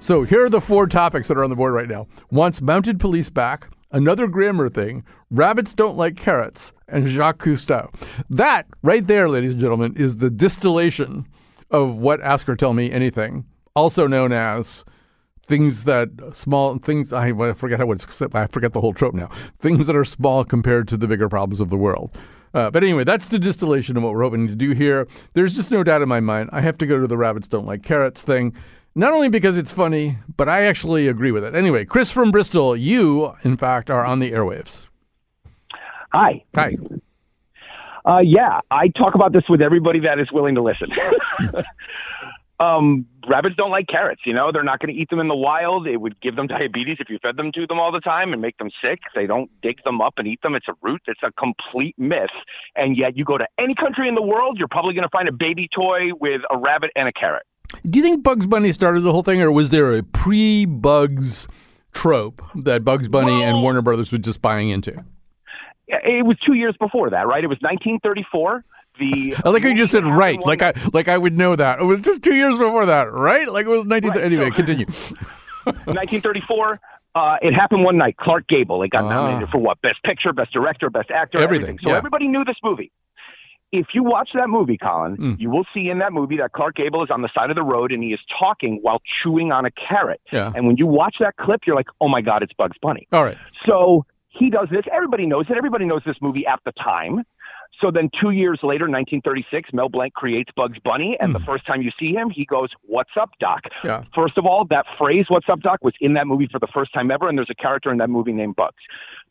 so 0.00 0.22
here 0.22 0.44
are 0.44 0.48
the 0.48 0.60
four 0.60 0.86
topics 0.86 1.26
that 1.28 1.36
are 1.36 1.44
on 1.44 1.50
the 1.50 1.56
board 1.56 1.74
right 1.74 1.88
now. 1.88 2.06
Wants 2.30 2.60
mounted 2.60 3.00
police 3.00 3.30
back, 3.30 3.68
another 3.94 4.26
grammar 4.26 4.68
thing, 4.68 5.04
rabbits 5.30 5.72
don't 5.72 5.96
like 5.96 6.16
carrots, 6.16 6.72
and 6.88 7.08
Jacques 7.08 7.38
Cousteau. 7.38 7.88
That 8.28 8.66
right 8.82 9.06
there, 9.06 9.28
ladies 9.28 9.52
and 9.52 9.60
gentlemen, 9.60 9.94
is 9.96 10.18
the 10.18 10.30
distillation 10.30 11.26
of 11.70 11.96
what 11.96 12.20
Ask 12.20 12.48
or 12.48 12.56
Tell 12.56 12.74
Me 12.74 12.90
Anything, 12.90 13.46
also 13.74 14.06
known 14.06 14.32
as 14.32 14.84
things 15.42 15.84
that 15.84 16.08
small 16.32 16.78
things 16.78 17.12
I, 17.12 17.28
I 17.28 17.52
forget 17.52 17.78
how 17.78 17.90
it's 17.92 18.22
I 18.34 18.46
forget 18.46 18.72
the 18.72 18.80
whole 18.80 18.92
trope 18.92 19.14
now. 19.14 19.28
Things 19.58 19.86
that 19.86 19.96
are 19.96 20.04
small 20.04 20.44
compared 20.44 20.88
to 20.88 20.96
the 20.96 21.06
bigger 21.06 21.28
problems 21.28 21.60
of 21.60 21.70
the 21.70 21.76
world. 21.76 22.16
Uh, 22.54 22.70
but 22.70 22.84
anyway, 22.84 23.04
that's 23.04 23.28
the 23.28 23.38
distillation 23.38 23.96
of 23.96 24.02
what 24.04 24.12
we're 24.12 24.22
hoping 24.22 24.46
to 24.46 24.54
do 24.54 24.72
here. 24.72 25.08
There's 25.32 25.56
just 25.56 25.70
no 25.70 25.82
doubt 25.82 26.02
in 26.02 26.08
my 26.08 26.20
mind. 26.20 26.50
I 26.52 26.60
have 26.60 26.78
to 26.78 26.86
go 26.86 27.00
to 27.00 27.06
the 27.06 27.16
rabbits 27.16 27.48
don't 27.48 27.66
like 27.66 27.82
carrots 27.82 28.22
thing. 28.22 28.54
Not 28.96 29.12
only 29.12 29.28
because 29.28 29.56
it's 29.56 29.72
funny, 29.72 30.18
but 30.36 30.48
I 30.48 30.62
actually 30.62 31.08
agree 31.08 31.32
with 31.32 31.42
it. 31.42 31.54
Anyway, 31.54 31.84
Chris 31.84 32.12
from 32.12 32.30
Bristol, 32.30 32.76
you, 32.76 33.34
in 33.42 33.56
fact, 33.56 33.90
are 33.90 34.04
on 34.04 34.20
the 34.20 34.30
airwaves. 34.30 34.86
Hi. 36.12 36.44
Hi. 36.54 36.76
Uh, 38.06 38.20
yeah, 38.20 38.60
I 38.70 38.88
talk 38.88 39.16
about 39.16 39.32
this 39.32 39.42
with 39.48 39.60
everybody 39.60 39.98
that 40.00 40.20
is 40.20 40.30
willing 40.30 40.54
to 40.54 40.62
listen. 40.62 40.90
um, 42.60 43.04
rabbits 43.28 43.56
don't 43.56 43.72
like 43.72 43.88
carrots. 43.88 44.20
You 44.24 44.32
know, 44.32 44.52
they're 44.52 44.62
not 44.62 44.78
going 44.78 44.94
to 44.94 45.00
eat 45.00 45.10
them 45.10 45.18
in 45.18 45.26
the 45.26 45.34
wild. 45.34 45.88
It 45.88 45.96
would 45.96 46.20
give 46.20 46.36
them 46.36 46.46
diabetes 46.46 46.98
if 47.00 47.08
you 47.10 47.18
fed 47.20 47.36
them 47.36 47.50
to 47.52 47.66
them 47.66 47.80
all 47.80 47.90
the 47.90 48.00
time 48.00 48.32
and 48.32 48.40
make 48.40 48.58
them 48.58 48.70
sick. 48.80 49.00
They 49.16 49.26
don't 49.26 49.50
dig 49.60 49.82
them 49.82 50.00
up 50.00 50.14
and 50.18 50.28
eat 50.28 50.40
them. 50.42 50.54
It's 50.54 50.68
a 50.68 50.74
root. 50.82 51.02
It's 51.08 51.22
a 51.24 51.32
complete 51.32 51.96
myth. 51.98 52.30
And 52.76 52.96
yet, 52.96 53.16
you 53.16 53.24
go 53.24 53.38
to 53.38 53.46
any 53.58 53.74
country 53.74 54.06
in 54.06 54.14
the 54.14 54.22
world, 54.22 54.56
you're 54.56 54.68
probably 54.68 54.94
going 54.94 55.02
to 55.02 55.12
find 55.12 55.28
a 55.28 55.32
baby 55.32 55.68
toy 55.74 56.14
with 56.20 56.42
a 56.48 56.56
rabbit 56.56 56.90
and 56.94 57.08
a 57.08 57.12
carrot. 57.12 57.42
Do 57.86 57.98
you 57.98 58.02
think 58.04 58.22
Bugs 58.22 58.46
Bunny 58.46 58.72
started 58.72 59.00
the 59.00 59.12
whole 59.12 59.22
thing, 59.22 59.40
or 59.42 59.50
was 59.50 59.70
there 59.70 59.94
a 59.94 60.02
pre 60.02 60.64
Bugs 60.64 61.48
trope 61.92 62.42
that 62.56 62.84
Bugs 62.84 63.08
Bunny 63.08 63.42
and 63.42 63.62
Warner 63.62 63.82
Brothers 63.82 64.12
was 64.12 64.20
just 64.20 64.40
buying 64.42 64.68
into? 64.70 64.92
It 65.88 66.24
was 66.24 66.36
two 66.46 66.54
years 66.54 66.74
before 66.78 67.10
that, 67.10 67.26
right? 67.26 67.44
It 67.44 67.48
was 67.48 67.58
1934. 67.60 68.64
The 68.98 69.34
I 69.44 69.48
like 69.48 69.62
how 69.64 69.68
you 69.70 69.74
just 69.74 69.90
said 69.92 70.04
right, 70.04 70.38
like 70.46 70.62
I 70.62 70.72
like 70.92 71.08
I 71.08 71.18
would 71.18 71.36
know 71.36 71.56
that. 71.56 71.80
It 71.80 71.84
was 71.84 72.00
just 72.00 72.22
two 72.22 72.34
years 72.34 72.56
before 72.56 72.86
that, 72.86 73.12
right? 73.12 73.48
Like 73.48 73.66
it 73.66 73.70
was 73.70 73.84
19. 73.86 74.10
Right, 74.12 74.22
anyway, 74.22 74.50
so- 74.50 74.54
continue. 74.54 74.86
1934. 75.64 76.80
Uh, 77.16 77.36
it 77.42 77.52
happened 77.54 77.84
one 77.84 77.96
night. 77.96 78.16
Clark 78.16 78.46
Gable. 78.48 78.82
It 78.82 78.90
got 78.90 79.04
Ah. 79.04 79.08
nominated 79.08 79.48
for 79.50 79.58
what? 79.58 79.80
Best 79.82 80.02
Picture, 80.04 80.32
Best 80.32 80.52
Director, 80.52 80.90
Best 80.90 81.10
Actor, 81.10 81.38
Everything, 81.40 81.78
So 81.78 81.90
yeah. 81.90 81.96
everybody 81.96 82.26
knew 82.28 82.44
this 82.44 82.56
movie. 82.62 82.90
If 83.76 83.88
you 83.92 84.02
watch 84.04 84.30
that 84.34 84.48
movie, 84.48 84.78
Colin, 84.78 85.16
Mm. 85.16 85.40
you 85.40 85.50
will 85.50 85.64
see 85.74 85.88
in 85.90 85.98
that 85.98 86.12
movie 86.12 86.36
that 86.36 86.52
Clark 86.52 86.76
Gable 86.76 87.02
is 87.02 87.10
on 87.10 87.22
the 87.22 87.28
side 87.34 87.50
of 87.50 87.56
the 87.56 87.62
road 87.62 87.90
and 87.92 88.02
he 88.02 88.10
is 88.12 88.20
talking 88.38 88.78
while 88.82 89.00
chewing 89.22 89.50
on 89.50 89.64
a 89.66 89.70
carrot. 89.72 90.20
Yeah. 90.32 90.52
And 90.54 90.66
when 90.66 90.76
you 90.76 90.86
watch 90.86 91.16
that 91.20 91.36
clip, 91.36 91.62
you're 91.66 91.76
like, 91.76 91.88
oh 92.00 92.08
my 92.08 92.20
God, 92.20 92.42
it's 92.42 92.52
Bugs 92.52 92.76
Bunny. 92.80 93.08
All 93.12 93.24
right. 93.24 93.36
So 93.66 94.06
he 94.28 94.48
does 94.50 94.68
this. 94.70 94.84
Everybody 94.92 95.26
knows 95.26 95.46
it. 95.50 95.56
Everybody 95.56 95.84
knows 95.86 96.02
this 96.06 96.16
movie 96.20 96.46
at 96.46 96.60
the 96.64 96.72
time. 96.72 97.24
So 97.80 97.90
then, 97.90 98.08
two 98.20 98.30
years 98.30 98.60
later, 98.62 98.84
1936, 98.88 99.70
Mel 99.72 99.88
Blanc 99.88 100.14
creates 100.14 100.48
Bugs 100.54 100.78
Bunny, 100.84 101.16
and 101.18 101.34
the 101.34 101.40
first 101.40 101.66
time 101.66 101.82
you 101.82 101.90
see 101.98 102.12
him, 102.12 102.30
he 102.30 102.44
goes, 102.44 102.68
"What's 102.82 103.10
up, 103.20 103.30
Doc?" 103.40 103.62
Hmm. 103.82 103.88
Yeah. 103.88 104.02
First 104.14 104.38
of 104.38 104.46
all, 104.46 104.64
that 104.66 104.86
phrase 104.96 105.26
"What's 105.28 105.48
up, 105.48 105.58
Doc" 105.60 105.80
was 105.82 105.92
in 106.00 106.14
that 106.14 106.28
movie 106.28 106.46
for 106.46 106.60
the 106.60 106.68
first 106.68 106.92
time 106.94 107.10
ever, 107.10 107.28
and 107.28 107.36
there's 107.36 107.50
a 107.50 107.54
character 107.56 107.90
in 107.90 107.98
that 107.98 108.10
movie 108.10 108.32
named 108.32 108.54
Bugs. 108.54 108.76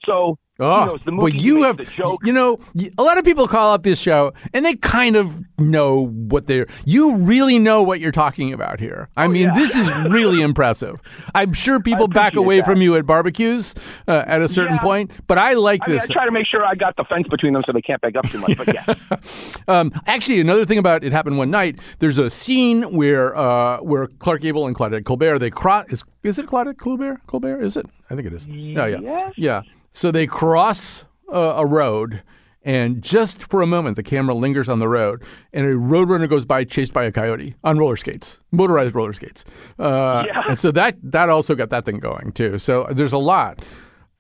So 0.06 0.38
Oh, 0.60 1.00
the 1.04 1.12
but 1.12 1.34
he 1.34 1.40
you 1.40 1.64
have, 1.64 1.80
you 2.24 2.32
know, 2.32 2.60
a 3.00 3.02
lot 3.02 3.18
of 3.18 3.26
people 3.26 3.48
call 3.48 3.74
up 3.74 3.82
this 3.82 4.00
show 4.00 4.34
and 4.54 4.64
they 4.64 4.76
kind 4.76 5.16
of 5.16 5.44
know 5.58 6.08
what 6.10 6.46
they're. 6.46 6.68
You 6.86 7.16
really 7.16 7.58
know 7.58 7.82
what 7.82 8.00
you're 8.00 8.12
talking 8.12 8.54
about 8.54 8.80
here. 8.80 9.10
I 9.18 9.28
mean, 9.28 9.52
this 9.56 9.76
is 9.76 9.92
really 10.12 10.42
impressive. 10.42 11.02
I'm 11.34 11.54
sure 11.54 11.80
people 11.80 12.08
back 12.08 12.36
away 12.36 12.58
that. 12.58 12.66
from 12.68 12.84
you 12.84 12.96
at 12.96 13.08
barbecues 13.08 13.74
uh, 14.08 14.24
at 14.28 14.44
a 14.44 14.48
certain 14.48 14.76
Yeah. 14.76 14.82
point, 14.84 15.12
but 15.26 15.40
I 15.40 15.54
like 15.54 15.82
I, 15.86 15.88
mean, 15.88 16.00
this. 16.00 16.12
I 16.12 16.14
try 16.14 16.26
to 16.26 16.32
make 16.32 16.46
sure 16.46 16.64
I 16.64 16.76
got 16.76 16.98
the 16.98 17.04
fence 17.06 17.28
between 17.28 17.54
them 17.54 17.64
so 17.66 17.72
they 17.72 17.82
can't 17.82 18.00
back 18.02 18.16
up 18.16 18.30
too 18.30 18.38
much. 18.38 18.56
But 18.56 18.74
yeah, 18.74 18.86
Um, 19.68 19.92
actually, 20.06 20.40
another 20.40 20.66
thing 20.66 20.78
about 20.78 21.04
it 21.04 21.12
happened 21.14 21.40
one 21.40 21.50
night. 21.50 21.80
There's 21.98 22.20
a 22.20 22.30
scene 22.30 22.84
where 22.96 23.36
uh, 23.36 23.78
where 23.80 24.06
Clark 24.20 24.42
Gable 24.42 24.68
and 24.68 24.76
Claudette 24.76 25.04
Colbert 25.06 25.40
they 25.40 25.50
cross. 25.50 25.86
Is, 25.90 26.04
is 26.22 26.38
it 26.38 26.46
Claudette 26.46 26.78
Colbert? 26.78 27.22
Colbert? 27.26 27.62
Is 27.62 27.76
it? 27.76 27.88
I 28.12 28.16
think 28.16 28.28
it 28.28 28.34
is. 28.34 28.46
Yeah, 28.46 28.86
yeah, 28.86 29.32
yeah. 29.36 29.62
So 29.94 30.12
they 30.12 30.28
cross 30.28 31.06
uh, 31.32 31.54
a 31.56 31.66
road, 31.66 32.22
and 32.64 33.02
just 33.02 33.50
for 33.50 33.62
a 33.62 33.68
moment, 33.68 33.96
the 33.96 34.04
camera 34.04 34.36
lingers 34.36 34.68
on 34.70 34.80
the 34.80 34.88
road, 34.90 35.24
and 35.54 35.66
a 35.66 35.74
roadrunner 35.76 36.28
goes 36.30 36.46
by, 36.46 36.64
chased 36.66 36.94
by 36.94 37.04
a 37.06 37.12
coyote 37.12 37.56
on 37.64 37.78
roller 37.78 37.96
skates, 37.96 38.40
motorized 38.52 38.96
roller 38.96 39.14
skates. 39.14 39.46
Uh, 39.80 40.24
Yeah. 40.28 40.44
And 40.50 40.60
so 40.60 40.72
that 40.72 40.98
that 41.04 41.30
also 41.30 41.56
got 41.56 41.70
that 41.70 41.86
thing 41.86 42.00
going 42.00 42.32
too. 42.34 42.58
So 42.60 42.88
there's 42.92 43.14
a 43.14 43.18
lot 43.18 43.64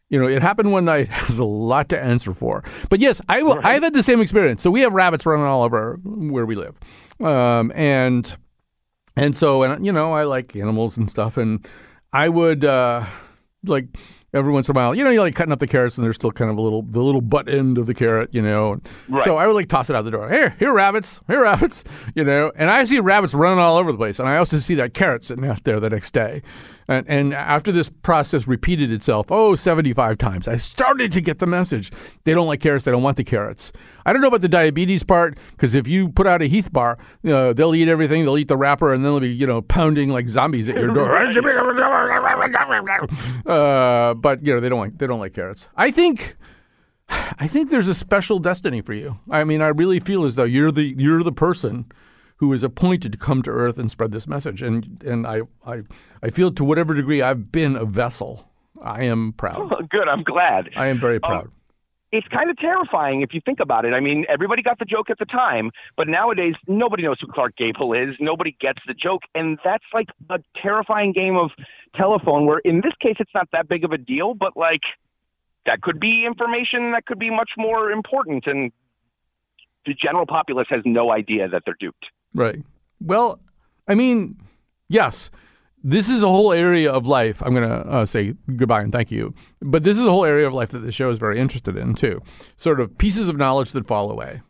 You 0.09 0.19
know, 0.19 0.27
it 0.27 0.43
happened 0.43 0.71
one 0.71 0.85
night. 0.85 1.07
Has 1.27 1.39
a 1.39 1.45
lot 1.45 1.89
to 1.89 1.97
answer 1.99 2.33
for. 2.35 2.63
But 2.89 2.99
yes, 2.99 3.19
I 3.29 3.41
will. 3.41 3.57
I've 3.63 3.81
had 3.81 3.93
the 3.95 4.03
same 4.03 4.21
experience. 4.21 4.61
So 4.61 4.69
we 4.69 4.81
have 4.81 4.93
rabbits 4.93 5.25
running 5.25 5.45
all 5.47 5.63
over 5.63 5.97
where 6.03 6.45
we 6.45 6.53
live, 6.55 6.77
um, 7.19 7.71
and 7.73 8.23
and 9.15 9.35
so 9.35 9.63
and 9.63 9.83
you 9.83 9.91
know 9.91 10.13
I 10.13 10.23
like 10.25 10.55
animals 10.55 10.97
and 10.97 11.09
stuff, 11.09 11.37
and 11.37 11.65
I 12.11 12.29
would 12.29 12.63
uh, 12.63 13.03
like 13.65 13.87
every 14.33 14.51
once 14.51 14.69
in 14.69 14.75
a 14.75 14.79
while, 14.79 14.95
you 14.95 15.03
know, 15.03 15.09
you're 15.09 15.21
like 15.21 15.35
cutting 15.35 15.51
up 15.51 15.59
the 15.59 15.67
carrots 15.67 15.97
and 15.97 16.05
there's 16.05 16.15
still 16.15 16.31
kind 16.31 16.49
of 16.49 16.57
a 16.57 16.61
little 16.61 16.81
the 16.81 17.01
little 17.01 17.21
butt 17.21 17.47
end 17.47 17.77
of 17.77 17.85
the 17.85 17.93
carrot, 17.93 18.29
you 18.31 18.41
know. 18.41 18.81
Right. 19.07 19.23
So 19.23 19.37
I 19.37 19.47
would 19.47 19.55
like 19.55 19.69
toss 19.69 19.89
it 19.89 19.95
out 19.95 20.05
the 20.05 20.11
door. 20.11 20.29
Here, 20.29 20.55
here, 20.59 20.73
rabbits, 20.73 21.21
here, 21.27 21.43
rabbits, 21.43 21.83
you 22.15 22.23
know. 22.23 22.51
And 22.55 22.69
I 22.69 22.83
see 22.85 22.99
rabbits 22.99 23.33
running 23.33 23.59
all 23.59 23.77
over 23.77 23.91
the 23.91 23.97
place, 23.97 24.19
and 24.19 24.27
I 24.27 24.37
also 24.37 24.57
see 24.57 24.75
that 24.75 24.93
carrot 24.93 25.23
sitting 25.23 25.45
out 25.45 25.63
there 25.63 25.79
the 25.79 25.89
next 25.89 26.11
day. 26.11 26.41
And, 26.87 27.05
and 27.09 27.33
after 27.33 27.71
this 27.71 27.89
process 27.89 28.47
repeated 28.47 28.91
itself, 28.91 29.27
oh, 29.29 29.55
75 29.55 30.17
times, 30.17 30.47
I 30.47 30.55
started 30.55 31.11
to 31.13 31.21
get 31.21 31.39
the 31.39 31.47
message. 31.47 31.91
They 32.23 32.33
don't 32.33 32.47
like 32.47 32.59
carrots. 32.59 32.85
They 32.85 32.91
don't 32.91 33.03
want 33.03 33.17
the 33.17 33.23
carrots. 33.23 33.71
I 34.05 34.11
don't 34.11 34.21
know 34.21 34.27
about 34.27 34.41
the 34.41 34.49
diabetes 34.49 35.03
part, 35.03 35.37
because 35.51 35.73
if 35.73 35.87
you 35.87 36.09
put 36.09 36.27
out 36.27 36.41
a 36.41 36.45
Heath 36.45 36.71
bar, 36.71 36.97
know, 37.23 37.53
they'll 37.53 37.73
eat 37.73 37.87
everything. 37.87 38.25
They'll 38.25 38.37
eat 38.37 38.49
the 38.49 38.57
wrapper, 38.57 38.93
and 38.93 39.03
then 39.03 39.13
they'll 39.13 39.21
be, 39.21 39.33
you 39.33 39.47
know, 39.47 39.61
pounding 39.61 40.09
like 40.09 40.27
zombies 40.27 40.67
at 40.67 40.75
your 40.75 40.93
door. 40.93 41.09
uh, 43.45 44.13
but 44.13 44.45
you 44.45 44.53
know, 44.53 44.59
they 44.59 44.69
don't 44.69 44.79
like 44.79 44.97
they 44.97 45.07
don't 45.07 45.19
like 45.19 45.33
carrots. 45.33 45.69
I 45.75 45.91
think. 45.91 46.35
I 47.09 47.47
think 47.47 47.69
there's 47.69 47.89
a 47.89 47.93
special 47.93 48.39
destiny 48.39 48.81
for 48.81 48.93
you. 48.93 49.19
I 49.29 49.43
mean, 49.43 49.61
I 49.61 49.67
really 49.67 49.99
feel 49.99 50.25
as 50.25 50.35
though 50.35 50.45
you're 50.45 50.71
the 50.71 50.95
you're 50.97 51.21
the 51.21 51.33
person 51.33 51.85
who 52.37 52.51
is 52.53 52.63
appointed 52.63 53.11
to 53.11 53.17
come 53.17 53.41
to 53.43 53.51
Earth 53.51 53.77
and 53.77 53.89
spread 53.89 54.11
this 54.11 54.27
message. 54.27 54.61
And 54.61 55.01
and 55.05 55.25
I 55.27 55.41
I, 55.65 55.83
I 56.21 56.29
feel 56.29 56.51
to 56.51 56.63
whatever 56.63 56.93
degree 56.93 57.21
I've 57.21 57.51
been 57.51 57.75
a 57.75 57.85
vessel, 57.85 58.49
I 58.81 59.03
am 59.03 59.33
proud. 59.33 59.71
Oh, 59.71 59.83
good. 59.89 60.07
I'm 60.07 60.23
glad. 60.23 60.69
I 60.75 60.87
am 60.87 60.99
very 60.99 61.19
proud. 61.19 61.45
Um, 61.45 61.51
it's 62.13 62.27
kind 62.27 62.51
of 62.51 62.57
terrifying 62.57 63.23
if 63.23 63.33
you 63.33 63.41
think 63.43 63.59
about 63.59 63.85
it. 63.85 63.93
I 63.93 63.99
mean, 63.99 64.23
everybody 64.29 64.61
got 64.61 64.77
the 64.77 64.85
joke 64.85 65.09
at 65.09 65.17
the 65.17 65.25
time, 65.25 65.71
but 65.97 66.07
nowadays 66.07 66.53
nobody 66.67 67.01
knows 67.01 67.17
who 67.19 67.25
Clark 67.25 67.57
Gable 67.57 67.91
is. 67.93 68.15
Nobody 68.19 68.55
gets 68.61 68.77
the 68.85 68.93
joke, 68.93 69.23
and 69.33 69.57
that's 69.65 69.83
like 69.93 70.09
a 70.29 70.37
terrifying 70.61 71.11
game 71.11 71.35
of 71.35 71.49
telephone. 71.95 72.45
Where 72.45 72.59
in 72.59 72.81
this 72.81 72.93
case, 73.01 73.15
it's 73.19 73.31
not 73.33 73.47
that 73.51 73.67
big 73.67 73.83
of 73.83 73.91
a 73.91 73.97
deal, 73.97 74.35
but 74.35 74.55
like 74.55 74.81
that 75.65 75.81
could 75.81 75.99
be 75.99 76.23
information 76.23 76.91
that 76.91 77.07
could 77.07 77.17
be 77.17 77.31
much 77.31 77.49
more 77.57 77.89
important, 77.89 78.45
and 78.45 78.71
the 79.87 79.95
general 79.95 80.27
populace 80.27 80.67
has 80.69 80.81
no 80.85 81.11
idea 81.11 81.47
that 81.47 81.63
they're 81.65 81.77
duped. 81.79 82.05
Right. 82.33 82.61
Well, 82.99 83.39
I 83.87 83.95
mean, 83.95 84.37
yes, 84.89 85.29
this 85.83 86.09
is 86.09 86.23
a 86.23 86.27
whole 86.27 86.53
area 86.53 86.91
of 86.91 87.05
life. 87.07 87.43
I'm 87.43 87.53
going 87.53 87.69
to 87.69 87.87
uh, 87.87 88.05
say 88.05 88.33
goodbye 88.55 88.81
and 88.81 88.91
thank 88.91 89.11
you. 89.11 89.33
But 89.61 89.83
this 89.83 89.97
is 89.97 90.05
a 90.05 90.11
whole 90.11 90.25
area 90.25 90.47
of 90.47 90.53
life 90.53 90.69
that 90.69 90.79
the 90.79 90.91
show 90.91 91.09
is 91.09 91.19
very 91.19 91.39
interested 91.39 91.75
in, 91.75 91.93
too. 91.93 92.21
Sort 92.55 92.79
of 92.79 92.97
pieces 92.97 93.27
of 93.27 93.35
knowledge 93.35 93.73
that 93.73 93.85
fall 93.85 94.09
away. 94.09 94.41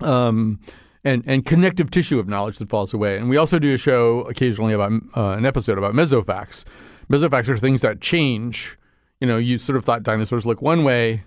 Um, 0.00 0.60
and, 1.04 1.22
and 1.26 1.44
connective 1.44 1.90
tissue 1.90 2.18
of 2.18 2.28
knowledge 2.28 2.58
that 2.58 2.68
falls 2.68 2.94
away. 2.94 3.16
And 3.16 3.28
we 3.28 3.36
also 3.36 3.58
do 3.58 3.74
a 3.74 3.76
show 3.76 4.20
occasionally 4.22 4.72
about 4.72 4.92
uh, 5.16 5.32
an 5.32 5.46
episode 5.46 5.78
about 5.78 5.94
mesofacts. 5.94 6.64
Mesofacts 7.10 7.48
are 7.48 7.58
things 7.58 7.80
that 7.80 8.00
change. 8.00 8.76
You 9.20 9.26
know, 9.26 9.38
you 9.38 9.58
sort 9.58 9.76
of 9.76 9.84
thought 9.84 10.02
dinosaurs 10.02 10.44
look 10.44 10.62
one 10.62 10.84
way, 10.84 11.24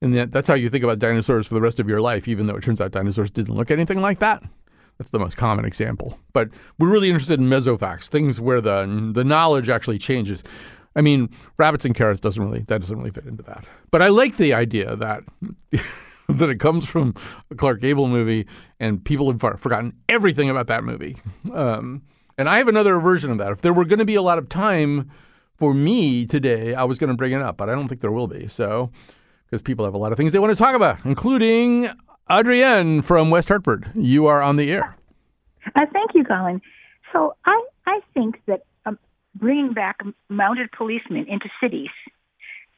and 0.00 0.14
that, 0.14 0.32
that's 0.32 0.48
how 0.48 0.54
you 0.54 0.68
think 0.68 0.84
about 0.84 0.98
dinosaurs 0.98 1.46
for 1.46 1.54
the 1.54 1.60
rest 1.60 1.80
of 1.80 1.88
your 1.88 2.00
life, 2.00 2.28
even 2.28 2.46
though 2.46 2.56
it 2.56 2.62
turns 2.62 2.80
out 2.80 2.92
dinosaurs 2.92 3.30
didn't 3.30 3.54
look 3.54 3.70
anything 3.70 4.00
like 4.00 4.18
that. 4.20 4.42
That's 5.02 5.10
the 5.10 5.18
most 5.18 5.36
common 5.36 5.64
example. 5.64 6.16
But 6.32 6.50
we're 6.78 6.92
really 6.92 7.08
interested 7.08 7.40
in 7.40 7.48
mesofacts, 7.48 8.06
things 8.06 8.40
where 8.40 8.60
the 8.60 9.10
the 9.12 9.24
knowledge 9.24 9.68
actually 9.68 9.98
changes. 9.98 10.44
I 10.94 11.00
mean, 11.00 11.28
rabbits 11.56 11.84
and 11.84 11.92
carrots 11.92 12.20
doesn't 12.20 12.40
really 12.40 12.60
that 12.68 12.80
doesn't 12.80 12.96
really 12.96 13.10
fit 13.10 13.24
into 13.24 13.42
that. 13.42 13.64
But 13.90 14.00
I 14.00 14.10
like 14.10 14.36
the 14.36 14.54
idea 14.54 14.94
that 14.94 15.24
that 16.28 16.48
it 16.48 16.60
comes 16.60 16.88
from 16.88 17.16
a 17.50 17.56
Clark 17.56 17.80
Gable 17.80 18.06
movie, 18.06 18.46
and 18.78 19.04
people 19.04 19.28
have 19.32 19.60
forgotten 19.60 19.92
everything 20.08 20.48
about 20.48 20.68
that 20.68 20.84
movie. 20.84 21.16
Um, 21.52 22.02
and 22.38 22.48
I 22.48 22.58
have 22.58 22.68
another 22.68 23.00
version 23.00 23.32
of 23.32 23.38
that. 23.38 23.50
If 23.50 23.60
there 23.60 23.72
were 23.72 23.84
going 23.84 23.98
to 23.98 24.04
be 24.04 24.14
a 24.14 24.22
lot 24.22 24.38
of 24.38 24.48
time 24.48 25.10
for 25.56 25.74
me 25.74 26.26
today, 26.26 26.76
I 26.76 26.84
was 26.84 27.00
going 27.00 27.10
to 27.10 27.16
bring 27.16 27.32
it 27.32 27.42
up, 27.42 27.56
but 27.56 27.68
I 27.68 27.74
don't 27.74 27.88
think 27.88 28.02
there 28.02 28.12
will 28.12 28.28
be. 28.28 28.46
So, 28.46 28.92
because 29.46 29.62
people 29.62 29.84
have 29.84 29.94
a 29.94 29.98
lot 29.98 30.12
of 30.12 30.16
things 30.16 30.30
they 30.30 30.38
want 30.38 30.52
to 30.52 30.56
talk 30.56 30.76
about, 30.76 31.04
including 31.04 31.90
Adrienne 32.30 33.02
from 33.02 33.30
West 33.30 33.48
Hartford. 33.48 33.90
You 33.94 34.26
are 34.26 34.42
on 34.42 34.56
the 34.56 34.70
air. 34.70 34.96
Uh, 35.74 35.86
thank 35.92 36.14
you, 36.14 36.24
Colin. 36.24 36.60
So 37.12 37.34
I, 37.44 37.62
I 37.86 38.00
think 38.14 38.40
that 38.46 38.62
um, 38.86 38.98
bringing 39.34 39.72
back 39.72 40.00
mounted 40.28 40.70
policemen 40.72 41.26
into 41.28 41.48
cities, 41.60 41.90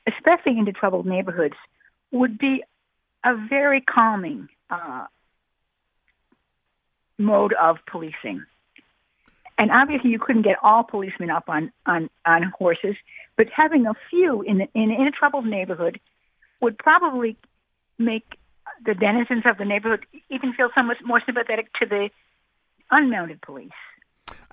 especially 0.06 0.58
into 0.58 0.72
troubled 0.72 1.06
neighborhoods, 1.06 1.54
would 2.10 2.38
be 2.38 2.62
a 3.24 3.34
very 3.48 3.80
calming 3.80 4.48
uh, 4.70 5.06
mode 7.18 7.54
of 7.54 7.76
policing. 7.90 8.44
And 9.56 9.70
obviously, 9.70 10.10
you 10.10 10.18
couldn't 10.18 10.42
get 10.42 10.56
all 10.62 10.82
policemen 10.82 11.30
up 11.30 11.44
on, 11.48 11.72
on, 11.86 12.10
on 12.26 12.52
horses, 12.58 12.96
but 13.36 13.46
having 13.54 13.86
a 13.86 13.94
few 14.10 14.42
in, 14.42 14.58
the, 14.58 14.68
in, 14.74 14.90
in 14.90 15.06
a 15.06 15.12
troubled 15.12 15.46
neighborhood 15.46 16.00
would 16.60 16.76
probably 16.76 17.36
make 17.98 18.24
the 18.84 18.94
denizens 18.94 19.44
of 19.46 19.58
the 19.58 19.64
neighborhood 19.64 20.06
even 20.30 20.52
feel 20.54 20.70
somewhat 20.74 20.96
more 21.04 21.22
sympathetic 21.24 21.72
to 21.80 21.86
the 21.86 22.10
unmounted 22.90 23.40
police. 23.42 23.70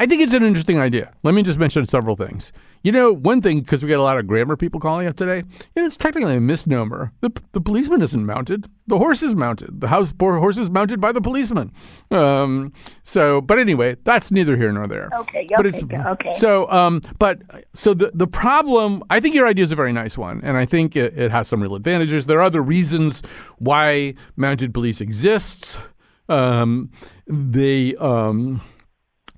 I 0.02 0.08
think 0.08 0.24
it's 0.24 0.34
an 0.34 0.42
interesting 0.42 0.80
idea. 0.80 1.14
Let 1.22 1.36
me 1.36 1.44
just 1.44 1.60
mention 1.60 1.86
several 1.86 2.16
things. 2.16 2.52
You 2.82 2.92
know, 2.92 3.14
one 3.14 3.40
thing, 3.40 3.60
because 3.60 3.84
we 3.84 3.90
got 3.90 4.00
a 4.00 4.02
lot 4.02 4.18
of 4.18 4.26
grammar 4.26 4.58
people 4.58 4.80
calling 4.80 5.06
up 5.06 5.16
today, 5.16 5.44
know, 5.76 5.86
it's 5.86 5.96
technically 5.96 6.36
a 6.38 6.42
misnomer. 6.42 7.12
The, 7.22 7.30
the 7.52 7.62
policeman 7.62 8.02
isn't 8.02 8.26
mounted. 8.26 8.68
The 8.88 8.98
horse 8.98 9.22
is 9.22 9.36
mounted. 9.36 9.80
The 9.80 9.90
house 9.90 10.12
horse 10.20 10.58
is 10.58 10.72
mounted 10.72 11.02
by 11.02 11.12
the 11.12 11.22
policeman. 11.22 11.72
Um, 12.10 12.74
so, 13.04 13.42
but 13.42 13.60
anyway, 13.60 13.96
that's 14.04 14.32
neither 14.32 14.58
here 14.58 14.72
nor 14.72 14.88
there. 14.88 15.12
Okay, 15.20 15.48
but 15.56 15.68
okay, 15.68 15.70
it's, 15.70 15.84
okay. 15.84 16.34
So, 16.34 16.68
um, 16.72 17.02
but 17.20 17.44
so 17.76 17.94
the 17.94 18.10
the 18.16 18.26
problem, 18.26 19.04
I 19.12 19.20
think 19.20 19.36
your 19.36 19.46
idea 19.46 19.66
is 19.66 19.72
a 19.72 19.76
very 19.76 19.94
nice 19.94 20.18
one, 20.18 20.42
and 20.44 20.58
I 20.58 20.66
think 20.66 20.96
it, 20.96 21.16
it 21.16 21.30
has 21.30 21.48
some 21.48 21.62
real 21.62 21.76
advantages. 21.76 22.26
There 22.26 22.40
are 22.40 22.42
other 22.42 22.64
reasons 22.64 23.22
why 23.60 24.16
mounted 24.36 24.74
police 24.74 25.00
exists. 25.00 25.80
Um, 26.28 26.90
they 27.28 27.96
um, 27.98 28.62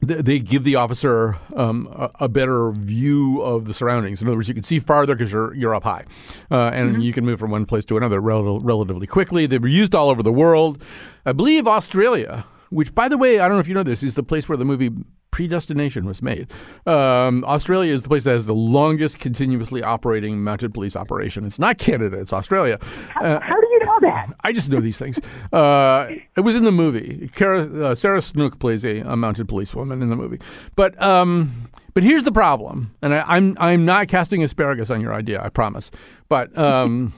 they 0.08 0.40
give 0.40 0.64
the 0.64 0.76
officer 0.76 1.38
um, 1.56 1.88
a, 1.92 2.10
a 2.22 2.30
better 2.30 2.72
view 2.72 3.42
of 3.42 3.66
the 3.66 3.74
surroundings. 3.74 4.22
In 4.22 4.28
other 4.28 4.38
words, 4.38 4.48
you 4.48 4.54
can 4.54 4.64
see 4.64 4.80
farther 4.80 5.16
because 5.16 5.32
you're 5.32 5.54
you're 5.54 5.76
up 5.76 5.84
high, 5.84 6.04
uh, 6.52 6.72
and 6.74 7.04
you 7.04 7.14
can 7.14 7.26
move 7.26 7.40
from 7.40 7.52
one 7.52 7.66
place 7.66 7.86
to 7.86 7.98
another 7.98 8.20
rel- 8.20 8.60
relatively 8.60 9.08
quickly. 9.08 9.46
They 9.46 9.58
were 9.58 9.68
used 9.68 9.96
all 9.96 10.10
over 10.10 10.24
the 10.24 10.34
world. 10.34 10.84
I 11.26 11.34
believe 11.34 11.68
Australia, 11.68 12.46
which 12.70 12.94
by 12.94 13.08
the 13.08 13.18
way, 13.18 13.40
I 13.40 13.48
don't 13.48 13.58
know 13.58 13.62
if 13.62 13.68
you 13.68 13.74
know 13.74 13.84
this, 13.84 14.04
is 14.04 14.16
the 14.16 14.24
place 14.24 14.50
where 14.50 14.58
the 14.58 14.66
movie 14.66 14.92
Predestination 15.34 16.06
was 16.06 16.22
made. 16.22 16.52
Um, 16.86 17.44
Australia 17.46 17.92
is 17.92 18.04
the 18.04 18.10
place 18.10 18.24
that 18.26 18.34
has 18.34 18.46
the 18.46 18.54
longest 18.54 19.18
continuously 19.18 19.82
operating 19.82 20.44
mounted 20.44 20.76
police 20.76 20.96
operation. 20.96 21.44
It's 21.44 21.58
not 21.58 21.80
Canada; 21.80 22.20
it's 22.20 22.32
Australia. 22.32 22.78
Uh, 23.20 23.40
How 23.42 23.60
do 23.60 23.68
know 23.86 24.00
that? 24.02 24.34
I 24.44 24.52
just 24.52 24.70
know 24.70 24.80
these 24.80 24.98
things. 24.98 25.20
Uh, 25.52 26.08
it 26.36 26.42
was 26.42 26.56
in 26.56 26.64
the 26.64 26.72
movie. 26.72 27.30
Cara, 27.36 27.64
uh, 27.84 27.96
Sarah 27.96 28.22
Snook 28.22 28.60
plays 28.60 28.86
a, 28.86 29.00
a 29.00 29.16
mounted 29.16 29.48
policewoman 29.48 30.02
in 30.02 30.10
the 30.10 30.16
movie. 30.16 30.40
But 30.76 31.00
um, 31.02 31.70
but 31.94 32.04
here's 32.04 32.24
the 32.24 32.32
problem, 32.32 32.96
and 33.02 33.14
I, 33.14 33.24
I'm 33.28 33.56
I'm 33.60 33.86
not 33.86 34.08
casting 34.08 34.44
asparagus 34.44 34.90
on 34.90 35.02
your 35.02 35.14
idea. 35.14 35.42
I 35.42 35.50
promise. 35.50 35.92
But 36.30 36.58
um, 36.58 37.14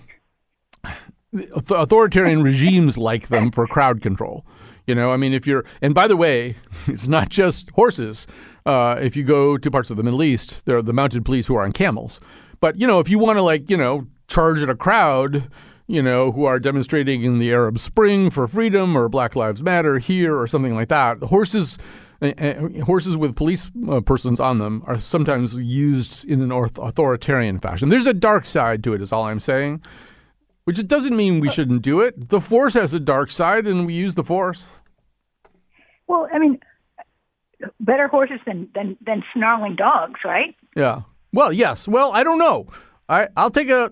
authoritarian 1.34 2.44
regimes 2.44 2.98
like 2.98 3.28
them 3.28 3.52
for 3.52 3.68
crowd 3.68 4.02
control. 4.02 4.46
You 4.88 4.94
know, 4.94 5.12
I 5.12 5.18
mean, 5.18 5.34
if 5.34 5.48
you're, 5.48 5.66
and 5.82 5.96
by 5.96 6.08
the 6.08 6.16
way, 6.16 6.56
it's 6.88 7.08
not 7.08 7.30
just 7.30 7.70
horses. 7.72 8.28
Uh, 8.66 8.98
if 9.02 9.16
you 9.16 9.24
go 9.24 9.58
to 9.58 9.72
parts 9.72 9.90
of 9.90 9.98
the 9.98 10.04
Middle 10.04 10.24
East, 10.24 10.66
there 10.66 10.78
are 10.78 10.82
the 10.82 10.94
mounted 10.94 11.26
police 11.26 11.48
who 11.48 11.56
are 11.56 11.64
on 11.64 11.72
camels. 11.72 12.20
But 12.60 12.80
you 12.80 12.88
know, 12.88 13.00
if 13.00 13.10
you 13.10 13.20
want 13.20 13.38
to 13.38 13.42
like, 13.42 13.70
you 13.70 13.78
know, 13.78 14.08
charge 14.28 14.62
at 14.62 14.70
a 14.70 14.76
crowd, 14.76 15.50
you 15.88 16.02
know, 16.02 16.32
who 16.32 16.46
are 16.46 16.60
demonstrating 16.60 17.24
in 17.24 17.40
the 17.40 17.52
Arab 17.52 17.78
Spring 17.80 18.30
for 18.30 18.48
freedom 18.48 18.98
or 18.98 19.08
Black 19.10 19.36
Lives 19.36 19.62
Matter 19.62 20.00
here 20.00 20.38
or 20.38 20.48
something 20.48 20.76
like 20.76 20.90
that, 20.90 21.22
horses. 21.24 21.78
Uh, 22.22 22.32
uh, 22.38 22.84
horses 22.86 23.18
with 23.18 23.36
police 23.36 23.70
uh, 23.90 24.00
persons 24.00 24.40
on 24.40 24.58
them 24.58 24.82
are 24.88 24.98
sometimes 24.98 25.58
used 25.58 26.24
in 26.24 26.42
an 26.42 26.50
authoritarian 26.50 27.60
fashion. 27.60 27.90
There's 27.90 28.08
a 28.08 28.14
dark 28.14 28.46
side 28.46 28.86
to 28.86 28.94
it, 28.94 29.02
is 29.02 29.12
all 29.12 29.26
I'm 29.26 29.42
saying. 29.42 29.82
Which 30.64 30.88
doesn't 30.88 31.16
mean 31.16 31.42
we 31.42 31.50
shouldn't 31.50 31.82
do 31.82 32.00
it. 32.00 32.30
The 32.30 32.40
force 32.40 32.74
has 32.76 32.94
a 32.94 33.02
dark 33.02 33.32
side, 33.32 33.68
and 33.68 33.86
we 33.86 33.94
use 33.94 34.16
the 34.16 34.24
force. 34.24 34.78
Well, 36.08 36.28
I 36.34 36.40
mean, 36.40 36.60
better 37.80 38.08
horses 38.08 38.40
than 38.46 38.70
than, 38.74 38.98
than 39.06 39.24
snarling 39.34 39.76
dogs, 39.76 40.22
right? 40.24 40.56
Yeah. 40.76 41.02
Well, 41.34 41.52
yes. 41.52 41.88
Well, 41.88 42.12
I 42.14 42.24
don't 42.24 42.40
know. 42.40 42.68
I 43.10 43.28
I'll 43.36 43.52
take 43.52 43.70
a 43.70 43.92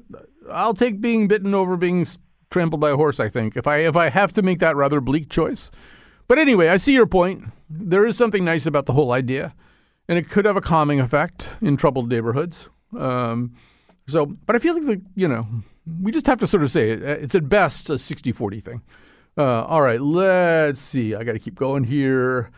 I'll 0.52 0.74
take 0.74 1.02
being 1.02 1.28
bitten 1.28 1.54
over 1.54 1.78
being 1.78 2.06
trampled 2.50 2.82
by 2.82 2.91
a 2.91 2.96
horse. 2.96 3.20
I 3.20 3.30
think 3.30 3.58
if 3.58 3.68
I 3.68 3.78
if 3.78 3.96
I 3.96 4.10
have 4.10 4.32
to 4.34 4.41
make 4.41 4.60
that 4.60 4.76
rather 4.76 5.02
bleak 5.02 5.30
choice. 5.30 5.72
But 6.28 6.39
anyway, 6.39 6.70
I 6.70 6.78
see 6.78 6.94
your 6.94 7.06
point. 7.08 7.46
There 7.70 8.06
is 8.06 8.16
something 8.18 8.46
nice 8.46 8.66
about 8.66 8.86
the 8.86 8.94
whole 8.94 9.12
idea, 9.12 9.54
and 10.08 10.18
it 10.18 10.30
could 10.30 10.46
have 10.46 10.56
a 10.56 10.62
calming 10.62 11.00
effect 11.00 11.50
in 11.62 11.76
troubled 11.78 12.10
neighborhoods. 12.10 12.70
Um, 12.98 13.54
So, 14.08 14.26
but 14.46 14.56
I 14.56 14.60
feel 14.60 14.74
like 14.74 14.86
the 14.86 15.02
you 15.16 15.28
know 15.28 15.48
we 16.02 16.12
just 16.12 16.28
have 16.28 16.39
to 16.39 16.48
sort 16.48 16.64
of 16.64 16.72
say 16.72 16.91
it. 16.91 17.02
It's 17.04 17.36
at 17.36 17.50
best 17.50 17.89
a 17.89 17.94
60-40 17.94 18.64
thing. 18.64 18.82
Uh, 19.38 19.64
all 19.64 19.82
right, 19.82 20.00
let's 20.00 20.80
see. 20.80 21.16
I 21.16 21.24
got 21.24 21.34
to 21.34 21.39
keep 21.39 21.56
going 21.56 21.84
here. 21.86 22.52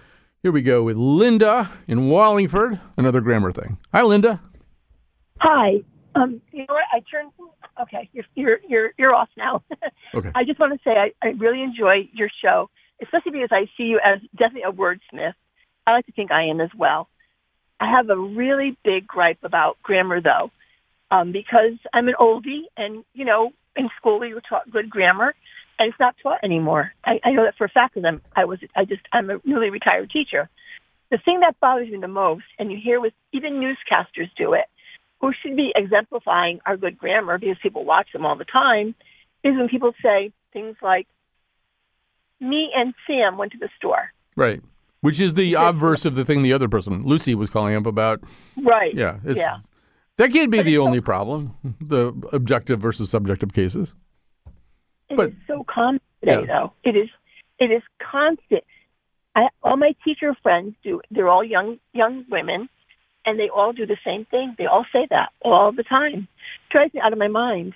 Here 0.44 0.52
we 0.52 0.62
go 0.62 0.84
with 0.84 0.98
Linda 0.98 1.72
in 1.88 2.08
Wallingford. 2.10 2.80
Another 2.98 3.22
grammar 3.22 3.52
thing. 3.52 3.78
Hi, 3.94 4.04
Linda. 4.04 4.42
Hi. 5.40 5.84
Um, 6.14 6.40
you 6.52 6.60
know 6.60 6.74
what? 6.74 6.84
I 6.94 7.00
turned. 7.10 7.32
Okay, 7.82 8.10
you're 8.14 8.26
you're 8.36 8.60
you're 8.68 8.92
you're 8.98 9.16
off 9.16 9.30
now. 9.38 9.64
Okay. 10.14 10.32
I 10.34 10.46
just 10.46 10.60
want 10.60 10.72
to 10.72 10.80
say 10.84 10.92
I, 10.92 11.12
I 11.22 11.32
really 11.32 11.62
enjoy 11.62 12.08
your 12.14 12.30
show, 12.42 12.70
especially 13.02 13.34
because 13.34 13.50
I 13.52 13.66
see 13.76 13.84
you 13.84 14.00
as 14.00 14.22
definitely 14.32 14.62
a 14.62 14.72
wordsmith. 14.72 15.34
I 15.86 15.92
like 15.92 16.06
to 16.06 16.14
think 16.14 16.32
I 16.32 16.46
am 16.46 16.62
as 16.62 16.70
well. 16.78 17.10
I 17.82 17.92
have 17.92 18.10
a 18.10 18.16
really 18.18 18.78
big 18.86 19.06
gripe 19.06 19.40
about 19.44 19.78
grammar, 19.84 20.22
though, 20.22 20.52
um, 21.12 21.34
because 21.34 21.78
I'm 21.94 22.08
an 22.08 22.14
oldie, 22.20 22.64
and 22.78 23.04
you 23.14 23.26
know, 23.26 23.52
in 23.76 23.90
school 23.98 24.20
we 24.20 24.34
were 24.34 24.42
taught 24.48 24.72
good 24.72 24.90
grammar, 24.90 25.36
and 25.78 25.90
it's 25.90 26.00
not 26.00 26.16
taught 26.24 26.44
anymore. 26.44 26.94
I, 27.04 27.20
I 27.24 27.32
know 27.32 27.44
that 27.44 27.58
for 27.58 27.66
a 27.66 27.70
fact 27.70 27.96
because 27.96 28.08
I'm 28.08 28.22
I 28.36 28.46
was 28.46 28.60
I 28.76 28.86
just 28.86 29.02
I'm 29.12 29.30
a 29.30 29.40
newly 29.44 29.70
retired 29.70 30.12
teacher. 30.12 30.50
The 31.12 31.20
thing 31.24 31.42
that 31.42 31.60
bothers 31.60 31.90
me 31.90 31.98
the 32.00 32.08
most, 32.08 32.46
and 32.58 32.72
you 32.72 32.80
hear 32.82 33.02
with 33.02 33.14
even 33.34 33.54
newscasters 33.54 34.30
do 34.38 34.54
it, 34.54 34.66
who 35.22 35.32
should 35.42 35.56
be 35.56 35.72
exemplifying 35.76 36.60
our 36.66 36.78
good 36.78 36.98
grammar 36.98 37.38
because 37.38 37.58
people 37.62 37.86
watch 37.86 38.08
them 38.14 38.26
all 38.26 38.36
the 38.36 38.46
time, 38.46 38.96
is 39.44 39.56
when 39.56 39.68
people 39.70 39.94
say 40.02 40.32
things 40.54 40.76
like, 40.82 41.08
"Me 42.40 42.72
and 42.76 42.94
Sam 43.08 43.38
went 43.38 43.52
to 43.54 43.58
the 43.58 43.70
store." 43.78 44.12
Right. 44.36 44.62
Which 45.02 45.22
is 45.22 45.36
the 45.36 45.54
obverse 45.54 46.04
of 46.06 46.16
the 46.16 46.26
thing 46.26 46.42
the 46.42 46.54
other 46.54 46.68
person, 46.68 47.04
Lucy, 47.04 47.36
was 47.36 47.50
calling 47.50 47.76
up 47.76 47.86
about. 47.86 48.22
Right. 48.58 48.94
Yeah. 48.94 49.20
It's, 49.24 49.40
yeah. 49.40 49.58
That 50.18 50.32
can't 50.32 50.50
be 50.52 50.62
the 50.62 50.78
only 50.80 51.02
problem, 51.02 51.54
the 51.80 52.14
objective 52.34 52.80
versus 52.80 53.10
subjective 53.10 53.54
cases. 53.54 53.94
It 55.10 55.18
But- 55.18 55.30
is 55.30 55.36
so 55.46 55.64
common 55.66 56.02
today, 56.22 56.40
Yeah. 56.42 56.46
though. 56.48 56.74
It 56.84 56.96
is. 56.96 57.10
It 57.60 57.72
is 57.72 57.84
constant. 58.00 58.64
I, 59.36 59.50
all 59.64 59.78
my 59.78 59.94
teacher 60.04 60.34
friends 60.42 60.76
do. 60.84 61.02
They're 61.12 61.30
all 61.30 61.44
young 61.44 61.80
young 61.94 62.26
women, 62.30 62.68
and 63.26 63.40
they 63.40 63.50
all 63.50 63.74
do 63.74 63.86
the 63.86 63.98
same 64.06 64.26
thing. 64.26 64.56
They 64.58 64.66
all 64.66 64.86
say 64.92 65.08
that 65.10 65.30
all 65.42 65.72
the 65.72 65.84
time. 65.84 66.28
drives 66.70 66.94
me 66.94 67.02
out 67.02 67.14
of 67.14 67.20
my 67.20 67.28
mind. 67.28 67.74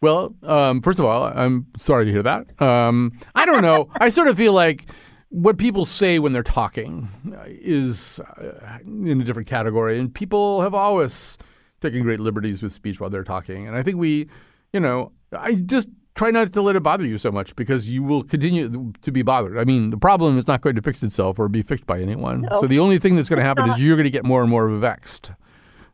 Well, 0.00 0.34
um, 0.44 0.80
first 0.80 0.98
of 0.98 1.04
all, 1.04 1.24
I'm 1.24 1.66
sorry 1.76 2.04
to 2.04 2.12
hear 2.12 2.22
that. 2.22 2.60
Um, 2.62 3.12
I 3.34 3.46
don't 3.46 3.62
know. 3.62 3.90
I 4.00 4.10
sort 4.10 4.28
of 4.28 4.36
feel 4.36 4.52
like 4.52 4.86
what 5.30 5.58
people 5.58 5.84
say 5.84 6.18
when 6.18 6.32
they're 6.32 6.42
talking 6.42 7.08
is 7.46 8.20
uh, 8.20 8.78
in 8.84 9.20
a 9.20 9.24
different 9.24 9.48
category, 9.48 9.98
and 9.98 10.14
people 10.14 10.62
have 10.62 10.74
always 10.74 11.36
taken 11.80 12.02
great 12.02 12.20
liberties 12.20 12.62
with 12.62 12.72
speech 12.72 13.00
while 13.00 13.10
they're 13.10 13.24
talking. 13.24 13.66
And 13.66 13.76
I 13.76 13.82
think 13.82 13.96
we, 13.96 14.28
you 14.72 14.80
know, 14.80 15.12
I 15.32 15.54
just 15.54 15.88
try 16.18 16.32
not 16.32 16.52
to 16.52 16.60
let 16.60 16.74
it 16.74 16.82
bother 16.82 17.06
you 17.06 17.16
so 17.16 17.30
much 17.30 17.54
because 17.54 17.88
you 17.88 18.02
will 18.02 18.24
continue 18.24 18.92
to 19.02 19.12
be 19.12 19.22
bothered. 19.22 19.56
I 19.56 19.64
mean, 19.64 19.90
the 19.90 19.96
problem 19.96 20.36
is 20.36 20.48
not 20.48 20.60
going 20.60 20.74
to 20.74 20.82
fix 20.82 21.00
itself 21.04 21.38
or 21.38 21.48
be 21.48 21.62
fixed 21.62 21.86
by 21.86 22.00
anyone. 22.00 22.42
No. 22.42 22.60
So 22.60 22.66
the 22.66 22.80
only 22.80 22.98
thing 22.98 23.14
that's 23.14 23.28
going 23.28 23.38
to 23.38 23.44
happen 23.44 23.68
is 23.70 23.80
you're 23.80 23.96
going 23.96 24.04
to 24.04 24.10
get 24.10 24.24
more 24.24 24.42
and 24.42 24.50
more 24.50 24.68
vexed. 24.68 25.30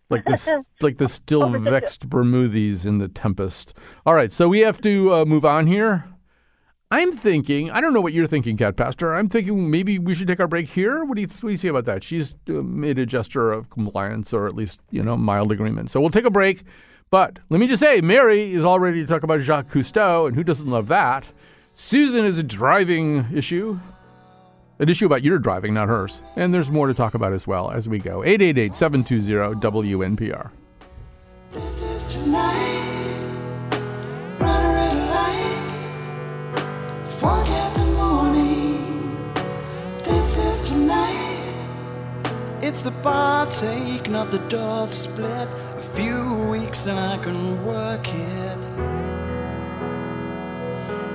Like 0.08 0.24
this, 0.24 0.50
like 0.80 0.96
the 0.96 1.08
still 1.08 1.48
vexed 1.50 2.08
Bermoothes 2.08 2.86
in 2.86 2.98
the 2.98 3.08
Tempest. 3.08 3.74
All 4.06 4.14
right, 4.14 4.32
so 4.32 4.48
we 4.48 4.60
have 4.60 4.80
to 4.80 5.12
uh, 5.12 5.24
move 5.26 5.44
on 5.44 5.66
here. 5.66 6.06
I'm 6.90 7.12
thinking, 7.12 7.70
I 7.70 7.80
don't 7.80 7.92
know 7.92 8.00
what 8.00 8.12
you're 8.12 8.26
thinking, 8.26 8.56
Cat 8.56 8.76
Pastor. 8.76 9.14
I'm 9.14 9.28
thinking 9.28 9.70
maybe 9.70 9.98
we 9.98 10.14
should 10.14 10.28
take 10.28 10.40
our 10.40 10.46
break 10.46 10.68
here. 10.68 11.04
What 11.04 11.16
do 11.16 11.22
you, 11.22 11.28
what 11.28 11.40
do 11.40 11.50
you 11.50 11.56
say 11.56 11.68
about 11.68 11.84
that? 11.86 12.02
She's 12.02 12.36
uh, 12.48 12.52
made 12.52 12.98
a 12.98 13.04
gesture 13.04 13.52
of 13.52 13.68
compliance 13.68 14.32
or 14.32 14.46
at 14.46 14.54
least, 14.54 14.80
you 14.90 15.02
know, 15.02 15.16
mild 15.16 15.52
agreement. 15.52 15.90
So 15.90 16.00
we'll 16.00 16.10
take 16.10 16.24
a 16.24 16.30
break. 16.30 16.62
But 17.14 17.38
let 17.48 17.60
me 17.60 17.68
just 17.68 17.78
say, 17.78 18.00
Mary 18.00 18.52
is 18.52 18.64
all 18.64 18.80
ready 18.80 19.00
to 19.00 19.06
talk 19.06 19.22
about 19.22 19.40
Jacques 19.40 19.68
Cousteau, 19.68 20.26
and 20.26 20.34
who 20.34 20.42
doesn't 20.42 20.68
love 20.68 20.88
that? 20.88 21.24
Susan 21.76 22.24
is 22.24 22.38
a 22.38 22.42
driving 22.42 23.24
issue, 23.32 23.78
an 24.80 24.88
issue 24.88 25.06
about 25.06 25.22
your 25.22 25.38
driving, 25.38 25.74
not 25.74 25.86
hers. 25.86 26.22
And 26.34 26.52
there's 26.52 26.72
more 26.72 26.88
to 26.88 26.92
talk 26.92 27.14
about 27.14 27.32
as 27.32 27.46
well 27.46 27.70
as 27.70 27.88
we 27.88 28.00
go. 28.00 28.24
888 28.24 28.74
720 28.74 29.60
WNPR. 29.60 30.50
This 31.52 31.84
is 31.84 32.14
tonight. 32.14 33.20
Light. 34.40 35.46
Forget 37.04 37.74
the 37.74 37.84
morning. 37.94 39.32
This 40.02 40.36
is 40.36 40.68
tonight. 40.68 41.24
It's 42.60 42.82
the 42.82 42.90
bar 42.90 43.46
taking 43.46 44.16
off 44.16 44.32
the 44.32 44.38
door 44.48 44.88
split. 44.88 45.48
Few 45.92 46.34
weeks 46.50 46.86
and 46.86 46.98
I 46.98 47.18
can 47.18 47.64
work 47.64 48.08
it. 48.08 48.58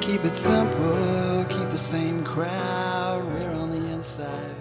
Keep 0.02 0.24
it 0.24 0.30
simple, 0.30 1.46
keep 1.50 1.70
the 1.70 1.78
same 1.78 2.24
crowd. 2.24 3.26
We're 3.34 3.52
on 3.52 3.72
the 3.72 3.94
inside. 3.94 4.56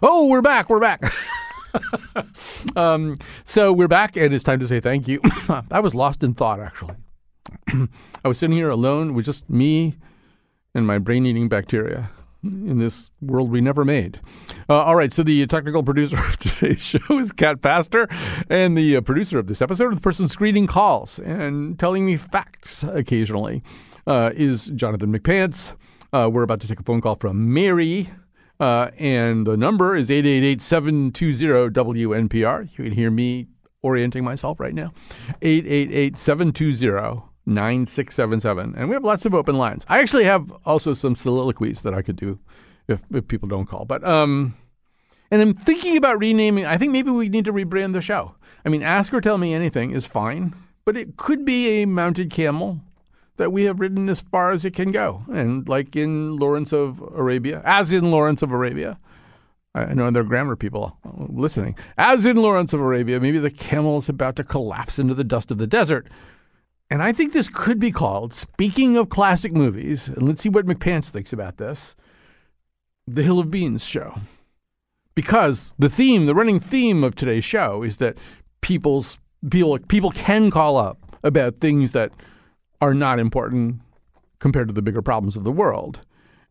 Oh, 0.00 0.28
we're 0.28 0.42
back. 0.42 0.70
We're 0.70 0.78
back. 0.78 1.12
um, 2.76 3.18
so 3.44 3.72
we're 3.72 3.88
back, 3.88 4.16
and 4.16 4.32
it's 4.32 4.44
time 4.44 4.60
to 4.60 4.66
say 4.66 4.78
thank 4.78 5.08
you. 5.08 5.20
I 5.70 5.80
was 5.80 5.94
lost 5.94 6.22
in 6.22 6.34
thought, 6.34 6.60
actually. 6.60 6.94
I 8.24 8.28
was 8.28 8.38
sitting 8.38 8.56
here 8.56 8.70
alone 8.70 9.14
with 9.14 9.24
just 9.24 9.50
me 9.50 9.96
and 10.74 10.86
my 10.86 10.98
brain 10.98 11.26
eating 11.26 11.48
bacteria 11.48 12.10
in 12.42 12.78
this 12.78 13.10
world 13.20 13.50
we 13.50 13.60
never 13.60 13.84
made. 13.84 14.20
Uh, 14.68 14.82
all 14.82 14.96
right, 14.96 15.12
so 15.12 15.22
the 15.22 15.46
technical 15.46 15.82
producer 15.82 16.18
of 16.28 16.38
today's 16.38 16.84
show 16.84 17.18
is 17.18 17.32
Cat 17.32 17.60
Pastor, 17.60 18.08
and 18.48 18.76
the 18.76 18.96
uh, 18.96 19.00
producer 19.00 19.38
of 19.38 19.46
this 19.46 19.62
episode, 19.62 19.96
the 19.96 20.00
person 20.00 20.28
screening 20.28 20.66
calls 20.66 21.18
and 21.18 21.78
telling 21.78 22.06
me 22.06 22.16
facts 22.16 22.82
occasionally, 22.82 23.62
uh, 24.06 24.30
is 24.34 24.66
Jonathan 24.74 25.12
McPants. 25.12 25.74
Uh, 26.12 26.30
we're 26.32 26.42
about 26.42 26.60
to 26.60 26.68
take 26.68 26.80
a 26.80 26.82
phone 26.82 27.00
call 27.00 27.16
from 27.16 27.52
Mary. 27.52 28.08
Uh, 28.60 28.90
and 28.98 29.46
the 29.46 29.56
number 29.56 29.94
is 29.94 30.10
888-720-WNPR. 30.10 32.76
You 32.76 32.84
can 32.84 32.92
hear 32.92 33.10
me 33.10 33.46
orienting 33.82 34.24
myself 34.24 34.58
right 34.58 34.74
now. 34.74 34.92
888-720-9677. 37.48 38.74
And 38.76 38.88
we 38.88 38.94
have 38.94 39.04
lots 39.04 39.26
of 39.26 39.34
open 39.34 39.56
lines. 39.56 39.84
I 39.88 40.00
actually 40.00 40.24
have 40.24 40.52
also 40.64 40.92
some 40.92 41.16
soliloquies 41.16 41.82
that 41.82 41.94
I 41.94 42.02
could 42.02 42.16
do 42.16 42.38
if, 42.86 43.02
if 43.12 43.28
people 43.28 43.48
don't 43.48 43.66
call. 43.66 43.84
But 43.84 44.04
um 44.04 44.54
and 45.30 45.42
I'm 45.42 45.54
thinking 45.54 45.96
about 45.96 46.18
renaming. 46.18 46.64
I 46.64 46.78
think 46.78 46.92
maybe 46.92 47.10
we 47.10 47.28
need 47.28 47.44
to 47.44 47.52
rebrand 47.52 47.92
the 47.92 48.00
show. 48.00 48.34
I 48.64 48.70
mean, 48.70 48.82
ask 48.82 49.12
or 49.12 49.20
tell 49.20 49.36
me 49.36 49.52
anything 49.52 49.90
is 49.90 50.06
fine, 50.06 50.54
but 50.84 50.96
it 50.96 51.16
could 51.16 51.44
be 51.44 51.82
a 51.82 51.86
mounted 51.86 52.30
camel 52.30 52.80
that 53.36 53.52
we 53.52 53.64
have 53.64 53.78
ridden 53.78 54.08
as 54.08 54.22
far 54.22 54.52
as 54.52 54.64
it 54.64 54.74
can 54.74 54.90
go. 54.90 55.24
And 55.32 55.68
like 55.68 55.94
in 55.96 56.36
Lawrence 56.36 56.72
of 56.72 57.00
Arabia, 57.14 57.60
as 57.64 57.92
in 57.92 58.10
Lawrence 58.10 58.42
of 58.42 58.52
Arabia, 58.52 58.98
I 59.74 59.94
know 59.94 60.10
there 60.10 60.22
are 60.22 60.26
grammar 60.26 60.56
people 60.56 60.98
listening. 61.28 61.76
As 61.98 62.26
in 62.26 62.36
Lawrence 62.36 62.72
of 62.72 62.80
Arabia, 62.80 63.20
maybe 63.20 63.38
the 63.38 63.50
camel 63.50 63.98
is 63.98 64.08
about 64.08 64.34
to 64.36 64.44
collapse 64.44 64.98
into 64.98 65.14
the 65.14 65.24
dust 65.24 65.50
of 65.50 65.58
the 65.58 65.66
desert. 65.66 66.08
And 66.90 67.02
I 67.02 67.12
think 67.12 67.32
this 67.32 67.48
could 67.48 67.78
be 67.78 67.90
called, 67.90 68.32
speaking 68.32 68.96
of 68.96 69.10
classic 69.10 69.52
movies, 69.52 70.08
and 70.08 70.22
let's 70.22 70.42
see 70.42 70.48
what 70.48 70.66
McPants 70.66 71.10
thinks 71.10 71.32
about 71.32 71.58
this 71.58 71.94
The 73.06 73.22
Hill 73.22 73.38
of 73.38 73.50
Beans 73.50 73.84
show. 73.84 74.20
Because 75.14 75.74
the 75.78 75.88
theme, 75.88 76.26
the 76.26 76.34
running 76.34 76.60
theme 76.60 77.04
of 77.04 77.14
today's 77.14 77.44
show 77.44 77.82
is 77.82 77.98
that 77.98 78.16
people's 78.60 79.18
people 79.50 79.78
people 79.88 80.10
can 80.10 80.50
call 80.50 80.76
up 80.76 81.16
about 81.22 81.56
things 81.56 81.92
that 81.92 82.12
are 82.80 82.94
not 82.94 83.18
important 83.18 83.80
compared 84.38 84.68
to 84.68 84.74
the 84.74 84.82
bigger 84.82 85.02
problems 85.02 85.36
of 85.36 85.44
the 85.44 85.52
world. 85.52 86.00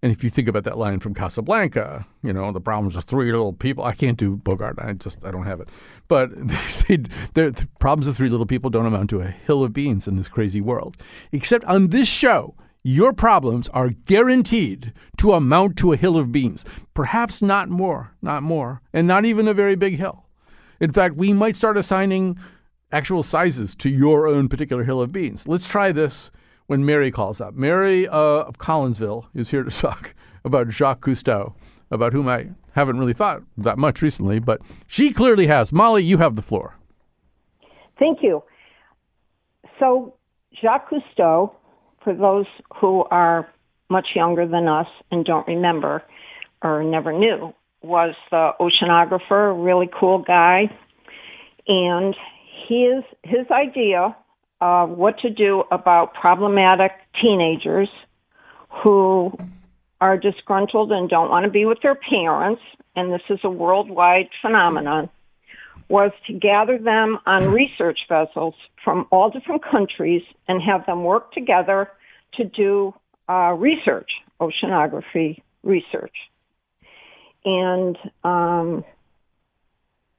And 0.07 0.15
if 0.15 0.23
you 0.23 0.29
think 0.29 0.47
about 0.47 0.63
that 0.63 0.77
line 0.77 1.01
from 1.01 1.13
Casablanca, 1.13 2.07
you 2.23 2.31
know, 2.31 2.49
the 2.53 2.61
problems 2.61 2.95
of 2.95 3.03
three 3.03 3.29
little 3.29 3.51
people. 3.51 3.83
I 3.83 3.91
can't 3.93 4.17
do 4.17 4.37
Bogart. 4.37 4.79
I 4.79 4.93
just, 4.93 5.25
I 5.25 5.31
don't 5.31 5.43
have 5.43 5.59
it. 5.59 5.67
But 6.07 6.29
they, 6.87 6.95
the 7.33 7.67
problems 7.81 8.07
of 8.07 8.15
three 8.15 8.29
little 8.29 8.45
people 8.45 8.69
don't 8.69 8.85
amount 8.85 9.09
to 9.09 9.19
a 9.19 9.27
hill 9.27 9.65
of 9.65 9.73
beans 9.73 10.07
in 10.07 10.15
this 10.15 10.29
crazy 10.29 10.61
world. 10.61 10.95
Except 11.33 11.65
on 11.65 11.89
this 11.89 12.07
show, 12.07 12.55
your 12.83 13.11
problems 13.11 13.67
are 13.73 13.89
guaranteed 13.89 14.93
to 15.17 15.33
amount 15.33 15.75
to 15.79 15.91
a 15.91 15.97
hill 15.97 16.15
of 16.15 16.31
beans. 16.31 16.63
Perhaps 16.93 17.41
not 17.41 17.67
more, 17.67 18.15
not 18.21 18.43
more, 18.43 18.81
and 18.93 19.07
not 19.07 19.25
even 19.25 19.45
a 19.45 19.53
very 19.53 19.75
big 19.75 19.97
hill. 19.97 20.23
In 20.79 20.93
fact, 20.93 21.17
we 21.17 21.33
might 21.33 21.57
start 21.57 21.75
assigning 21.75 22.39
actual 22.93 23.23
sizes 23.23 23.75
to 23.75 23.89
your 23.89 24.25
own 24.25 24.47
particular 24.47 24.85
hill 24.85 25.01
of 25.01 25.11
beans. 25.11 25.49
Let's 25.49 25.67
try 25.67 25.91
this 25.91 26.31
when 26.67 26.85
Mary 26.85 27.11
calls 27.11 27.41
up. 27.41 27.55
Mary 27.55 28.07
uh, 28.07 28.43
of 28.43 28.57
Collinsville 28.57 29.25
is 29.33 29.49
here 29.49 29.63
to 29.63 29.71
talk 29.81 30.13
about 30.45 30.69
Jacques 30.69 31.01
Cousteau, 31.01 31.53
about 31.89 32.13
whom 32.13 32.27
I 32.27 32.49
haven't 32.73 32.99
really 32.99 33.13
thought 33.13 33.41
that 33.57 33.77
much 33.77 34.01
recently, 34.01 34.39
but 34.39 34.61
she 34.85 35.11
clearly 35.11 35.47
has. 35.47 35.73
Molly, 35.73 36.03
you 36.03 36.17
have 36.19 36.35
the 36.35 36.41
floor. 36.41 36.75
Thank 37.97 38.19
you. 38.21 38.43
So, 39.79 40.13
Jacques 40.61 40.89
Cousteau, 40.89 41.53
for 42.03 42.13
those 42.13 42.45
who 42.79 43.03
are 43.05 43.49
much 43.89 44.09
younger 44.15 44.45
than 44.45 44.67
us 44.67 44.87
and 45.11 45.25
don't 45.25 45.47
remember, 45.47 46.03
or 46.61 46.83
never 46.83 47.11
knew, 47.11 47.53
was 47.81 48.15
the 48.31 48.51
oceanographer, 48.59 49.53
really 49.63 49.89
cool 49.99 50.19
guy. 50.19 50.69
And 51.67 52.15
his, 52.67 53.03
his 53.23 53.45
idea 53.51 54.15
of 54.59 54.89
what 54.89 55.19
to 55.19 55.29
do 55.29 55.63
about 55.71 56.13
problematic 56.13 56.91
teenagers 57.21 57.89
who 58.83 59.31
are 60.01 60.17
disgruntled 60.17 60.91
and 60.91 61.09
don't 61.09 61.29
want 61.29 61.45
to 61.45 61.51
be 61.51 61.65
with 61.65 61.79
their 61.81 61.95
parents, 61.95 62.61
and 62.95 63.11
this 63.11 63.21
is 63.29 63.39
a 63.43 63.49
worldwide 63.49 64.29
phenomenon, 64.41 65.09
was 65.89 66.11
to 66.27 66.33
gather 66.33 66.77
them 66.77 67.17
on 67.25 67.51
research 67.51 67.99
vessels 68.09 68.55
from 68.83 69.07
all 69.11 69.29
different 69.29 69.63
countries 69.63 70.21
and 70.47 70.61
have 70.61 70.85
them 70.85 71.03
work 71.03 71.31
together 71.31 71.89
to 72.33 72.43
do 72.43 72.93
uh, 73.29 73.53
research, 73.53 74.11
oceanography 74.39 75.41
research. 75.63 76.15
And 77.45 77.97
um, 78.23 78.83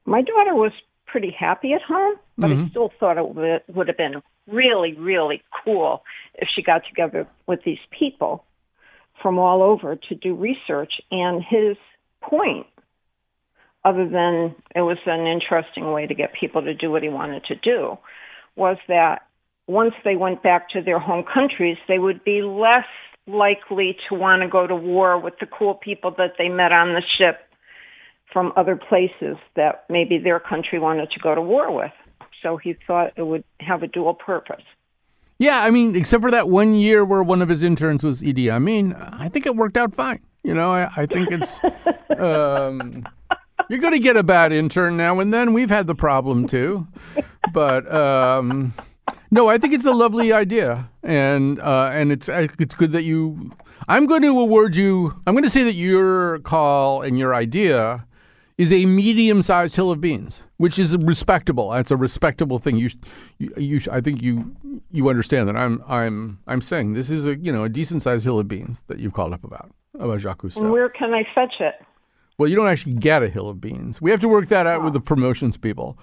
my 0.06 0.22
daughter 0.22 0.54
was 0.54 0.72
pretty 1.08 1.30
happy 1.30 1.72
at 1.72 1.82
home, 1.82 2.16
but 2.36 2.50
Mhm. 2.50 2.66
I 2.66 2.68
still 2.68 2.92
thought 3.00 3.18
it 3.18 3.28
would, 3.28 3.62
would 3.68 3.88
have 3.88 3.96
been 3.96 4.22
really, 4.46 4.92
really 4.94 5.42
cool 5.64 6.04
if 6.34 6.48
she 6.48 6.62
got 6.62 6.84
together 6.86 7.26
with 7.46 7.62
these 7.64 7.80
people 7.90 8.44
from 9.20 9.38
all 9.38 9.62
over 9.62 9.96
to 9.96 10.14
do 10.14 10.34
research. 10.34 11.00
And 11.10 11.42
his 11.42 11.76
point, 12.20 12.66
other 13.84 14.06
than 14.06 14.54
it 14.74 14.82
was 14.82 14.98
an 15.06 15.26
interesting 15.26 15.92
way 15.92 16.06
to 16.06 16.14
get 16.14 16.32
people 16.32 16.62
to 16.62 16.74
do 16.74 16.90
what 16.90 17.02
he 17.02 17.08
wanted 17.08 17.44
to 17.44 17.56
do, 17.56 17.98
was 18.56 18.76
that 18.88 19.26
once 19.66 19.94
they 20.04 20.16
went 20.16 20.42
back 20.42 20.70
to 20.70 20.82
their 20.82 20.98
home 20.98 21.24
countries, 21.24 21.78
they 21.88 21.98
would 21.98 22.24
be 22.24 22.42
less 22.42 22.86
likely 23.26 23.96
to 24.08 24.14
want 24.14 24.42
to 24.42 24.48
go 24.48 24.66
to 24.66 24.74
war 24.74 25.18
with 25.18 25.38
the 25.38 25.46
cool 25.46 25.74
people 25.74 26.10
that 26.12 26.34
they 26.38 26.48
met 26.48 26.72
on 26.72 26.94
the 26.94 27.02
ship 27.02 27.47
from 28.32 28.52
other 28.56 28.76
places 28.76 29.36
that 29.56 29.84
maybe 29.88 30.18
their 30.18 30.40
country 30.40 30.78
wanted 30.78 31.10
to 31.10 31.20
go 31.20 31.34
to 31.34 31.40
war 31.40 31.72
with. 31.72 31.92
So 32.42 32.56
he 32.56 32.76
thought 32.86 33.12
it 33.16 33.22
would 33.22 33.44
have 33.60 33.82
a 33.82 33.88
dual 33.88 34.14
purpose. 34.14 34.62
Yeah, 35.38 35.62
I 35.62 35.70
mean, 35.70 35.94
except 35.94 36.22
for 36.22 36.30
that 36.30 36.48
one 36.48 36.74
year 36.74 37.04
where 37.04 37.22
one 37.22 37.42
of 37.42 37.48
his 37.48 37.62
interns 37.62 38.02
was 38.02 38.22
Idi 38.22 38.50
Amin, 38.50 38.92
I 38.94 39.28
think 39.28 39.46
it 39.46 39.54
worked 39.54 39.76
out 39.76 39.94
fine. 39.94 40.20
You 40.42 40.54
know, 40.54 40.72
I, 40.72 40.90
I 40.96 41.06
think 41.06 41.30
it's. 41.30 41.60
Um, 42.18 43.06
you're 43.68 43.78
going 43.78 43.92
to 43.92 44.00
get 44.00 44.16
a 44.16 44.24
bad 44.24 44.52
intern 44.52 44.96
now 44.96 45.20
and 45.20 45.32
then. 45.32 45.52
We've 45.52 45.70
had 45.70 45.86
the 45.86 45.94
problem 45.94 46.48
too. 46.48 46.88
But 47.52 47.92
um, 47.94 48.74
no, 49.30 49.48
I 49.48 49.58
think 49.58 49.74
it's 49.74 49.84
a 49.84 49.92
lovely 49.92 50.32
idea, 50.32 50.90
and 51.02 51.60
uh, 51.60 51.90
and 51.92 52.10
it's 52.10 52.28
it's 52.28 52.74
good 52.74 52.92
that 52.92 53.04
you. 53.04 53.52
I'm 53.86 54.06
going 54.06 54.22
to 54.22 54.38
award 54.38 54.76
you. 54.76 55.20
I'm 55.26 55.34
going 55.34 55.44
to 55.44 55.50
say 55.50 55.62
that 55.62 55.74
your 55.74 56.40
call 56.40 57.02
and 57.02 57.18
your 57.18 57.34
idea 57.34 58.06
is 58.58 58.72
a 58.72 58.84
medium-sized 58.86 59.76
hill 59.76 59.90
of 59.90 60.00
beans, 60.00 60.42
which 60.56 60.78
is 60.78 60.96
respectable. 60.98 61.72
It's 61.72 61.92
a 61.92 61.96
respectable 61.96 62.58
thing. 62.58 62.76
You, 62.76 62.90
you, 63.38 63.52
you 63.56 63.80
I 63.90 64.00
think 64.00 64.20
you 64.20 64.54
you 64.90 65.08
understand 65.08 65.48
that 65.48 65.56
I'm 65.56 65.82
I'm 65.86 66.40
I'm 66.46 66.60
saying 66.60 66.94
this 66.94 67.10
is 67.10 67.26
a 67.26 67.36
you 67.38 67.52
know 67.52 67.64
a 67.64 67.68
decent-sized 67.68 68.24
hill 68.24 68.38
of 68.38 68.48
beans 68.48 68.82
that 68.88 68.98
you've 68.98 69.14
called 69.14 69.32
up 69.32 69.44
about 69.44 69.70
about 69.98 70.20
Jacques 70.20 70.42
Cousteau. 70.42 70.70
Where 70.70 70.88
can 70.88 71.14
I 71.14 71.24
fetch 71.34 71.54
it? 71.60 71.74
Well, 72.36 72.48
you 72.48 72.56
don't 72.56 72.68
actually 72.68 72.94
get 72.94 73.22
a 73.22 73.28
hill 73.28 73.48
of 73.48 73.60
beans. 73.60 74.02
We 74.02 74.10
have 74.10 74.20
to 74.20 74.28
work 74.28 74.48
that 74.48 74.66
out 74.66 74.80
oh. 74.80 74.84
with 74.84 74.92
the 74.92 75.00
promotions 75.00 75.56
people. 75.56 75.98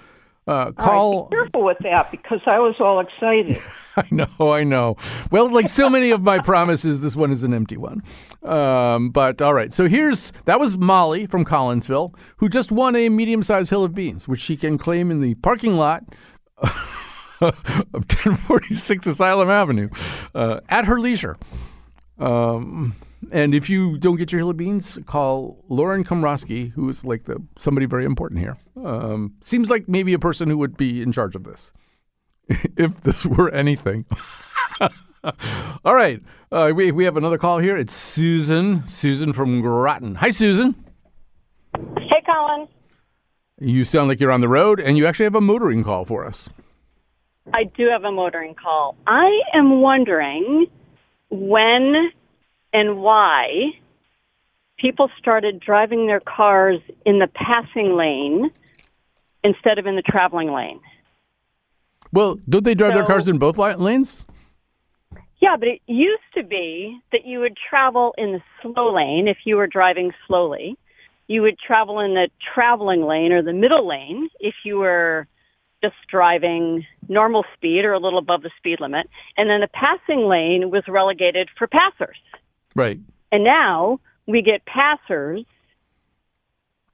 Uh, 0.47 0.51
All 0.51 0.65
right, 0.65 0.75
call. 0.77 1.25
be 1.29 1.35
careful 1.35 1.63
with 1.63 1.77
that 1.81 2.11
because 2.11 2.39
I 2.45 2.59
was 2.59 2.75
all 2.79 2.99
excited. 2.99 3.57
I 3.97 4.03
know, 4.11 4.51
I 4.51 4.63
know. 4.63 4.95
Well, 5.31 5.49
like 5.49 5.69
so 5.69 5.89
many 5.89 6.11
of 6.11 6.21
my 6.21 6.37
promises, 6.37 7.01
this 7.01 7.15
one 7.15 7.31
is 7.31 7.43
an 7.43 7.51
empty 7.53 7.77
one. 7.77 8.03
Um, 8.43 9.09
but 9.09 9.41
all 9.41 9.55
right, 9.55 9.73
so 9.73 9.87
here's 9.87 10.31
that 10.45 10.59
was 10.59 10.77
Molly 10.77 11.25
from 11.25 11.45
Collinsville 11.45 12.15
who 12.37 12.47
just 12.47 12.71
won 12.71 12.95
a 12.95 13.09
medium-sized 13.09 13.71
hill 13.71 13.83
of 13.83 13.95
beans, 13.95 14.27
which 14.27 14.39
she 14.39 14.55
can 14.55 14.77
claim 14.77 15.09
in 15.09 15.19
the 15.21 15.33
parking 15.35 15.77
lot 15.77 16.03
of 17.41 17.55
1046 17.93 19.07
Asylum 19.07 19.49
Avenue 19.49 19.89
uh, 20.35 20.59
at 20.69 20.85
her 20.85 20.99
leisure. 20.99 21.35
Um, 22.19 22.93
and 23.31 23.53
if 23.55 23.69
you 23.69 23.97
don't 23.97 24.15
get 24.15 24.31
your 24.31 24.39
hill 24.39 24.49
of 24.49 24.57
beans, 24.57 24.99
call 25.05 25.63
Lauren 25.69 26.03
Komrosky, 26.03 26.71
who 26.71 26.87
is 26.89 27.05
like 27.05 27.25
the 27.25 27.41
somebody 27.57 27.85
very 27.85 28.05
important 28.05 28.39
here. 28.39 28.57
Um, 28.83 29.35
seems 29.41 29.69
like 29.69 29.87
maybe 29.87 30.13
a 30.13 30.19
person 30.19 30.49
who 30.49 30.57
would 30.57 30.77
be 30.77 31.01
in 31.01 31.11
charge 31.11 31.35
of 31.35 31.43
this, 31.43 31.73
if 32.49 33.01
this 33.01 33.25
were 33.25 33.49
anything. 33.51 34.05
All 35.83 35.95
right, 35.95 36.21
uh, 36.51 36.71
we 36.75 36.91
we 36.91 37.05
have 37.05 37.17
another 37.17 37.37
call 37.37 37.59
here. 37.59 37.75
It's 37.77 37.93
Susan. 37.93 38.87
Susan 38.87 39.33
from 39.33 39.61
Groton. 39.61 40.15
Hi, 40.15 40.29
Susan. 40.29 40.75
Hey, 41.75 42.21
Colin. 42.25 42.67
You 43.59 43.83
sound 43.85 44.09
like 44.09 44.19
you're 44.19 44.31
on 44.31 44.41
the 44.41 44.49
road, 44.49 44.79
and 44.79 44.97
you 44.97 45.07
actually 45.07 45.25
have 45.25 45.35
a 45.35 45.41
motoring 45.41 45.83
call 45.83 46.05
for 46.05 46.25
us. 46.25 46.49
I 47.53 47.63
do 47.63 47.87
have 47.87 48.03
a 48.03 48.11
motoring 48.11 48.55
call. 48.55 48.95
I 49.07 49.29
am 49.53 49.81
wondering 49.81 50.67
when 51.29 52.11
and 52.75 52.97
why 52.97 53.71
people 54.77 55.09
started 55.17 55.61
driving 55.61 56.07
their 56.07 56.19
cars 56.19 56.81
in 57.05 57.19
the 57.19 57.27
passing 57.27 57.95
lane 57.95 58.51
instead 59.45 59.79
of 59.79 59.87
in 59.87 59.95
the 59.95 60.01
traveling 60.01 60.51
lane. 60.51 60.81
Well, 62.11 62.35
don't 62.49 62.65
they 62.65 62.75
drive 62.75 62.93
their 62.93 63.05
cars 63.05 63.29
in 63.29 63.37
both 63.37 63.57
lanes? 63.57 64.25
Yeah, 65.41 65.55
but 65.57 65.69
it 65.69 65.81
used 65.87 66.29
to 66.35 66.43
be 66.43 66.99
that 67.13 67.25
you 67.25 67.39
would 67.39 67.55
travel 67.69 68.13
in 68.17 68.33
the 68.33 68.41
slow 68.61 68.93
lane 68.93 69.29
if 69.29 69.37
you 69.45 69.55
were 69.55 69.67
driving 69.67 70.11
slowly. 70.27 70.77
You 71.27 71.43
would 71.43 71.57
travel 71.57 72.01
in 72.01 72.13
the 72.13 72.27
traveling 72.53 73.03
lane 73.03 73.31
or 73.31 73.41
the 73.41 73.53
middle 73.53 73.87
lane 73.87 74.29
if 74.41 74.55
you 74.65 74.79
were 74.79 75.27
just 75.81 75.95
driving 76.09 76.85
normal 77.07 77.45
speed 77.55 77.85
or 77.85 77.93
a 77.93 77.99
little 77.99 78.19
above 78.19 78.41
the 78.41 78.51
speed 78.57 78.79
limit. 78.81 79.07
And 79.37 79.49
then 79.49 79.61
the 79.61 79.69
passing 79.69 80.27
lane 80.27 80.71
was 80.71 80.83
relegated 80.89 81.49
for 81.57 81.67
passers. 81.67 82.17
Right. 82.75 82.99
And 83.31 83.43
now 83.43 83.99
we 84.27 84.41
get 84.41 84.65
passers. 84.65 85.43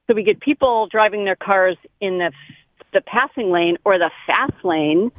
So 0.07 0.13
we 0.15 0.23
get 0.23 0.39
people 0.39 0.88
driving 0.88 1.25
their 1.25 1.36
cars 1.36 1.77
in 1.99 2.17
the 2.17 2.32
the 2.93 3.01
passing 3.01 3.51
lane 3.51 3.77
or 3.86 3.97
the 3.97 4.11
fast 4.27 4.65
lane 4.65 5.11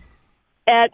at 0.67 0.91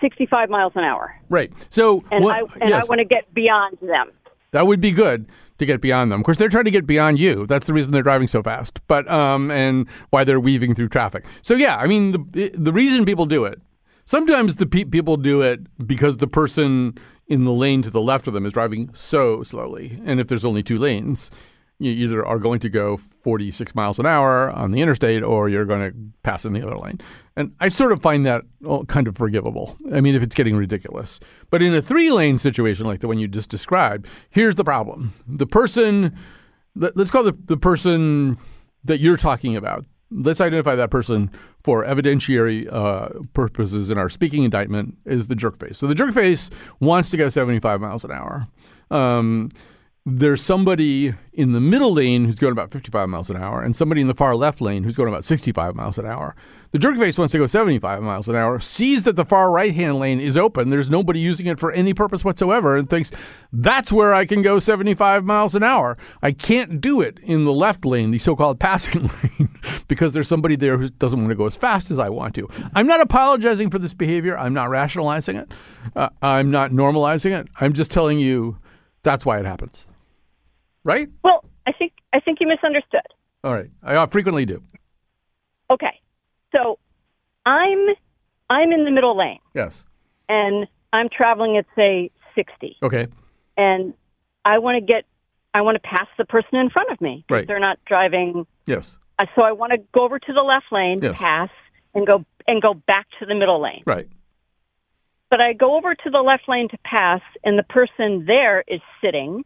65 0.00 0.48
miles 0.48 0.72
an 0.74 0.82
hour. 0.84 1.14
Right. 1.28 1.52
So 1.68 2.02
And 2.10 2.24
what- 2.24 2.36
I 2.36 2.40
and 2.60 2.70
yes, 2.70 2.84
I 2.84 2.88
want 2.88 3.00
to 3.00 3.04
get 3.04 3.32
beyond 3.34 3.76
them. 3.82 4.10
that 4.52 4.66
would 4.66 4.80
be 4.80 4.90
good 4.92 5.26
to 5.58 5.66
get 5.66 5.80
beyond 5.82 6.10
them. 6.10 6.20
Of 6.20 6.24
course, 6.24 6.38
they're 6.38 6.48
trying 6.48 6.64
to 6.64 6.70
get 6.70 6.86
beyond 6.86 7.18
you. 7.20 7.46
That's 7.46 7.66
the 7.66 7.74
reason 7.74 7.92
they're 7.92 8.02
driving 8.02 8.28
so 8.28 8.42
fast. 8.42 8.80
But 8.88 9.08
um, 9.10 9.50
and 9.50 9.86
why 10.10 10.24
they're 10.24 10.40
weaving 10.40 10.74
through 10.74 10.88
traffic. 10.88 11.24
So 11.42 11.54
yeah, 11.54 11.76
I 11.76 11.86
mean 11.86 12.12
the 12.12 12.50
the 12.54 12.72
reason 12.72 13.04
people 13.04 13.26
do 13.26 13.44
it. 13.44 13.60
Sometimes 14.06 14.56
the 14.56 14.66
pe- 14.66 14.84
people 14.84 15.16
do 15.18 15.42
it 15.42 15.60
because 15.86 16.16
the 16.18 16.28
person 16.28 16.96
in 17.28 17.44
the 17.44 17.52
lane 17.52 17.82
to 17.82 17.90
the 17.90 18.00
left 18.00 18.26
of 18.26 18.34
them 18.34 18.46
is 18.46 18.52
driving 18.52 18.92
so 18.94 19.42
slowly, 19.42 20.00
and 20.04 20.20
if 20.20 20.28
there's 20.28 20.44
only 20.44 20.62
two 20.62 20.78
lanes, 20.78 21.30
you 21.78 21.90
either 21.90 22.24
are 22.24 22.38
going 22.38 22.58
to 22.60 22.68
go 22.68 22.96
46 22.96 23.74
miles 23.74 23.98
an 23.98 24.06
hour 24.06 24.50
on 24.50 24.70
the 24.70 24.80
interstate 24.80 25.22
or 25.22 25.48
you're 25.48 25.66
going 25.66 25.90
to 25.90 25.96
pass 26.22 26.46
in 26.46 26.54
the 26.54 26.62
other 26.66 26.76
lane. 26.78 26.98
And 27.36 27.54
I 27.60 27.68
sort 27.68 27.92
of 27.92 28.00
find 28.00 28.24
that 28.24 28.44
kind 28.88 29.06
of 29.06 29.14
forgivable. 29.16 29.76
I 29.92 30.00
mean, 30.00 30.14
if 30.14 30.22
it's 30.22 30.34
getting 30.34 30.56
ridiculous. 30.56 31.20
But 31.50 31.60
in 31.60 31.74
a 31.74 31.82
three 31.82 32.10
lane 32.10 32.38
situation 32.38 32.86
like 32.86 33.00
the 33.00 33.08
one 33.08 33.18
you 33.18 33.28
just 33.28 33.50
described, 33.50 34.08
here's 34.30 34.54
the 34.54 34.64
problem. 34.64 35.12
The 35.26 35.46
person, 35.46 36.16
let- 36.74 36.96
let's 36.96 37.10
call 37.10 37.24
the, 37.24 37.36
the 37.44 37.58
person 37.58 38.38
that 38.84 39.00
you're 39.00 39.18
talking 39.18 39.54
about, 39.54 39.84
let's 40.10 40.40
identify 40.40 40.74
that 40.74 40.90
person 40.90 41.30
for 41.64 41.84
evidentiary 41.84 42.72
uh, 42.72 43.08
purposes 43.34 43.90
in 43.90 43.98
our 43.98 44.08
speaking 44.08 44.44
indictment 44.44 44.96
is 45.04 45.28
the 45.28 45.34
jerk 45.34 45.58
face. 45.58 45.78
So 45.78 45.86
the 45.86 45.94
jerk 45.94 46.14
face 46.14 46.50
wants 46.80 47.10
to 47.10 47.16
go 47.16 47.28
75 47.28 47.80
miles 47.80 48.04
an 48.04 48.12
hour. 48.12 48.46
Um, 48.90 49.50
there's 50.08 50.40
somebody 50.40 51.12
in 51.32 51.50
the 51.50 51.60
middle 51.60 51.92
lane 51.92 52.24
who's 52.24 52.36
going 52.36 52.52
about 52.52 52.70
55 52.70 53.08
miles 53.08 53.28
an 53.28 53.36
hour 53.36 53.60
and 53.60 53.74
somebody 53.74 54.00
in 54.00 54.06
the 54.06 54.14
far 54.14 54.36
left 54.36 54.60
lane 54.60 54.84
who's 54.84 54.94
going 54.94 55.08
about 55.08 55.24
65 55.24 55.74
miles 55.74 55.98
an 55.98 56.06
hour. 56.06 56.36
The 56.70 56.78
jerk 56.78 56.96
face 56.96 57.18
wants 57.18 57.32
to 57.32 57.38
go 57.38 57.46
75 57.48 58.02
miles 58.02 58.28
an 58.28 58.36
hour, 58.36 58.60
sees 58.60 59.02
that 59.02 59.16
the 59.16 59.24
far 59.24 59.50
right 59.50 59.74
hand 59.74 59.98
lane 59.98 60.20
is 60.20 60.36
open. 60.36 60.70
There's 60.70 60.88
nobody 60.88 61.18
using 61.18 61.46
it 61.48 61.58
for 61.58 61.72
any 61.72 61.92
purpose 61.92 62.24
whatsoever 62.24 62.76
and 62.76 62.88
thinks, 62.88 63.10
that's 63.52 63.90
where 63.90 64.14
I 64.14 64.26
can 64.26 64.42
go 64.42 64.60
75 64.60 65.24
miles 65.24 65.56
an 65.56 65.64
hour. 65.64 65.96
I 66.22 66.30
can't 66.30 66.80
do 66.80 67.00
it 67.00 67.18
in 67.24 67.44
the 67.44 67.52
left 67.52 67.84
lane, 67.84 68.12
the 68.12 68.20
so 68.20 68.36
called 68.36 68.60
passing 68.60 69.08
lane, 69.08 69.48
because 69.88 70.12
there's 70.12 70.28
somebody 70.28 70.54
there 70.54 70.78
who 70.78 70.88
doesn't 70.88 71.18
want 71.18 71.30
to 71.30 71.36
go 71.36 71.46
as 71.46 71.56
fast 71.56 71.90
as 71.90 71.98
I 71.98 72.10
want 72.10 72.36
to. 72.36 72.48
I'm 72.76 72.86
not 72.86 73.00
apologizing 73.00 73.70
for 73.70 73.80
this 73.80 73.94
behavior. 73.94 74.38
I'm 74.38 74.54
not 74.54 74.70
rationalizing 74.70 75.34
it. 75.34 75.50
Uh, 75.96 76.10
I'm 76.22 76.52
not 76.52 76.70
normalizing 76.70 77.36
it. 77.36 77.48
I'm 77.60 77.72
just 77.72 77.90
telling 77.90 78.20
you 78.20 78.58
that's 79.02 79.26
why 79.26 79.40
it 79.40 79.46
happens. 79.46 79.86
Right? 80.86 81.08
Well, 81.24 81.44
I 81.66 81.72
think 81.72 81.92
I 82.12 82.20
think 82.20 82.38
you 82.40 82.46
misunderstood. 82.46 83.00
All 83.42 83.52
right. 83.52 83.68
I 83.82 84.06
frequently 84.06 84.46
do. 84.46 84.62
Okay. 85.68 86.00
So 86.54 86.78
I'm 87.44 87.86
I'm 88.48 88.70
in 88.70 88.84
the 88.84 88.92
middle 88.92 89.18
lane 89.18 89.40
Yes. 89.52 89.84
and 90.28 90.68
I'm 90.92 91.08
traveling 91.08 91.56
at 91.56 91.66
say 91.74 92.10
60 92.36 92.76
Okay. 92.84 93.08
and 93.56 93.94
I 94.44 94.58
want 94.58 94.76
to 94.76 94.80
get 94.80 95.04
I 95.54 95.62
want 95.62 95.74
to 95.74 95.80
pass 95.80 96.06
the 96.18 96.24
person 96.24 96.56
in 96.58 96.70
front 96.70 96.90
of 96.92 97.00
me 97.00 97.24
Right. 97.28 97.48
they're 97.48 97.58
not 97.58 97.78
driving. 97.84 98.46
Yes. 98.66 98.96
Uh, 99.18 99.26
so 99.34 99.42
I 99.42 99.50
want 99.52 99.72
to 99.72 99.78
go 99.92 100.04
over 100.04 100.20
to 100.20 100.32
the 100.32 100.42
left 100.42 100.66
lane, 100.70 101.00
Yes. 101.02 101.18
pass, 101.18 101.50
and 101.94 102.06
go 102.06 102.24
and 102.46 102.62
go 102.62 102.74
back 102.74 103.06
to 103.18 103.26
the 103.26 103.34
middle 103.34 103.60
lane. 103.60 103.82
Right. 103.86 104.08
But 105.30 105.40
I 105.40 105.52
go 105.52 105.76
over 105.76 105.96
to 105.96 106.10
the 106.10 106.20
left 106.20 106.48
lane 106.48 106.68
to 106.68 106.78
pass, 106.84 107.22
and 107.42 107.58
the 107.58 107.64
person 107.64 108.24
there 108.26 108.62
is 108.68 108.80
sitting 109.02 109.44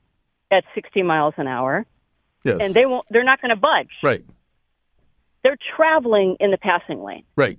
at 0.51 0.65
60 0.75 1.03
miles 1.03 1.35
an 1.37 1.47
hour, 1.47 1.87
Yes. 2.45 2.59
and 2.61 2.75
they 2.75 2.87
won't. 2.87 3.07
They're 3.11 3.25
not 3.25 3.41
going 3.41 3.51
to 3.51 3.57
budge. 3.57 3.91
Right. 4.03 4.25
They're 5.43 5.57
traveling 5.77 6.37
in 6.41 6.51
the 6.51 6.59
passing 6.59 7.03
lane. 7.03 7.25
Right. 7.37 7.59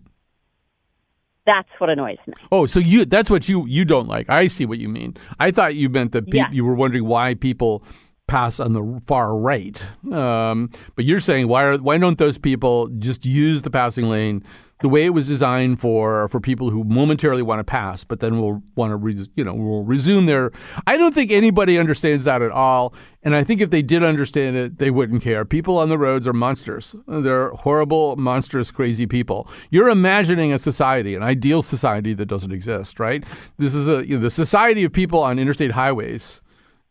That's 1.46 1.68
what 1.80 1.90
annoys 1.90 2.18
me. 2.28 2.34
Oh, 2.52 2.66
so 2.68 2.80
you 2.80 3.04
that's 3.06 3.30
what 3.30 3.50
you 3.50 3.66
you 3.66 3.84
don't 3.84 4.08
like. 4.08 4.30
I 4.30 4.48
see 4.48 4.66
what 4.66 4.78
you 4.78 4.88
mean. 4.88 5.18
I 5.40 5.50
thought 5.52 5.74
you 5.76 5.90
meant 5.90 6.12
that 6.12 6.26
peop 6.26 6.36
Yeah. 6.36 6.52
you 6.52 6.64
were 6.64 6.76
wondering 6.76 7.06
why 7.06 7.34
people 7.34 7.84
pass 8.28 8.60
on 8.60 8.74
the 8.74 9.02
far 9.08 9.36
right. 9.36 9.84
Um, 10.12 10.70
but 10.96 11.04
you're 11.06 11.20
saying 11.20 11.48
why 11.48 11.64
are 11.64 11.78
why 11.78 11.98
don't 11.98 12.20
those 12.20 12.38
people 12.38 12.88
just 13.00 13.26
use 13.26 13.64
the 13.64 13.72
passing 13.72 14.08
lane 14.08 14.44
the 14.82 14.90
way 14.90 15.06
it 15.06 15.12
was 15.12 15.28
designed 15.28 15.80
for 15.80 16.28
for 16.30 16.40
people 16.40 16.70
who 16.70 16.84
momentarily 16.84 17.42
want 17.42 17.60
to 17.60 17.64
pass, 17.64 18.04
but 18.04 18.20
then 18.20 18.40
will 18.40 18.62
want 18.76 18.92
to 18.92 18.96
res, 18.96 19.30
you 19.36 19.44
know 19.44 19.54
will 19.54 19.84
resume 19.84 20.26
their. 20.26 20.52
I 20.88 20.98
don't 20.98 21.14
think 21.14 21.32
anybody 21.32 21.78
understands 21.78 22.26
that 22.26 22.42
at 22.42 22.52
all, 22.52 22.94
and 23.24 23.36
I 23.36 23.44
think 23.44 23.62
if 23.62 23.70
they 23.70 23.82
did 23.82 24.04
understand 24.04 24.58
it, 24.58 24.80
they 24.80 24.92
wouldn't 24.92 25.22
care. 25.22 25.46
People 25.46 25.78
on 25.78 25.90
the 25.90 25.98
roads 25.98 26.28
are 26.28 26.34
monsters. 26.34 26.96
They're 27.08 27.50
horrible, 27.52 28.16
monstrous, 28.16 28.72
crazy 28.72 29.06
people. 29.06 29.48
You're 29.70 29.90
imagining 29.90 30.54
a 30.54 30.60
society, 30.60 31.16
an 31.16 31.24
ideal 31.24 31.62
society 31.62 32.14
that 32.14 32.26
doesn't 32.26 32.52
exist, 32.52 33.00
right? 33.00 33.24
This 33.58 33.76
is 33.76 33.88
a 33.88 34.06
you 34.08 34.18
know, 34.18 34.24
the 34.24 34.32
society 34.32 34.84
of 34.84 34.92
people 34.92 35.20
on 35.20 35.40
interstate 35.40 35.72
highways 35.72 36.42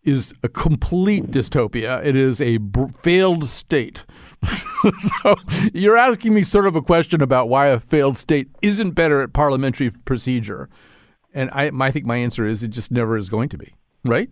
is 0.02 0.32
a 0.42 0.48
complete 0.48 1.30
dystopia. 1.30 2.04
It 2.04 2.16
is 2.16 2.40
a 2.40 2.56
br- 2.58 2.88
failed 3.02 3.48
state. 3.48 4.04
so 4.44 5.34
you're 5.72 5.96
asking 5.96 6.34
me 6.34 6.42
sort 6.42 6.66
of 6.66 6.74
a 6.74 6.82
question 6.82 7.22
about 7.22 7.48
why 7.48 7.66
a 7.68 7.80
failed 7.80 8.18
state 8.18 8.48
isn't 8.62 8.92
better 8.92 9.22
at 9.22 9.32
parliamentary 9.32 9.90
procedure, 10.04 10.68
and 11.34 11.50
I, 11.52 11.70
I 11.78 11.90
think 11.90 12.06
my 12.06 12.16
answer 12.16 12.46
is 12.46 12.62
it 12.62 12.68
just 12.68 12.90
never 12.90 13.16
is 13.16 13.28
going 13.28 13.48
to 13.50 13.58
be. 13.58 13.74
Right? 14.04 14.30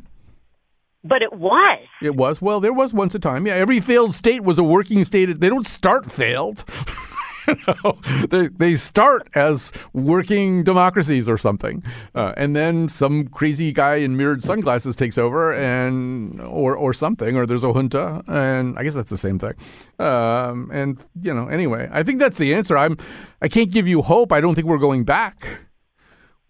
But 1.04 1.22
it 1.22 1.32
was. 1.32 1.86
It 2.02 2.16
was. 2.16 2.42
Well, 2.42 2.60
there 2.60 2.72
was 2.72 2.92
once 2.92 3.14
a 3.14 3.18
time. 3.18 3.46
Yeah, 3.46 3.54
every 3.54 3.80
failed 3.80 4.14
state 4.14 4.42
was 4.42 4.58
a 4.58 4.64
working 4.64 5.04
state. 5.04 5.40
They 5.40 5.48
don't 5.48 5.66
start 5.66 6.10
failed. 6.10 6.64
You 7.48 7.74
know, 7.84 7.98
they 8.28 8.48
they 8.48 8.76
start 8.76 9.28
as 9.34 9.72
working 9.92 10.62
democracies 10.64 11.28
or 11.28 11.38
something, 11.38 11.82
uh, 12.14 12.32
and 12.36 12.54
then 12.54 12.88
some 12.88 13.26
crazy 13.28 13.72
guy 13.72 13.96
in 13.96 14.16
mirrored 14.16 14.44
sunglasses 14.44 14.94
takes 14.96 15.18
over, 15.18 15.52
and 15.54 16.40
or 16.42 16.76
or 16.76 16.92
something, 16.92 17.36
or 17.36 17.46
there's 17.46 17.64
a 17.64 17.72
junta, 17.72 18.22
and 18.28 18.78
I 18.78 18.82
guess 18.82 18.94
that's 18.94 19.10
the 19.10 19.16
same 19.16 19.38
thing. 19.38 19.54
Um, 19.98 20.70
and 20.72 20.98
you 21.20 21.32
know, 21.34 21.48
anyway, 21.48 21.88
I 21.90 22.02
think 22.02 22.18
that's 22.20 22.36
the 22.36 22.54
answer. 22.54 22.76
I'm 22.76 22.96
I 23.42 23.48
can't 23.48 23.70
give 23.70 23.88
you 23.88 24.02
hope. 24.02 24.32
I 24.32 24.40
don't 24.40 24.54
think 24.54 24.66
we're 24.66 24.78
going 24.78 25.04
back. 25.04 25.48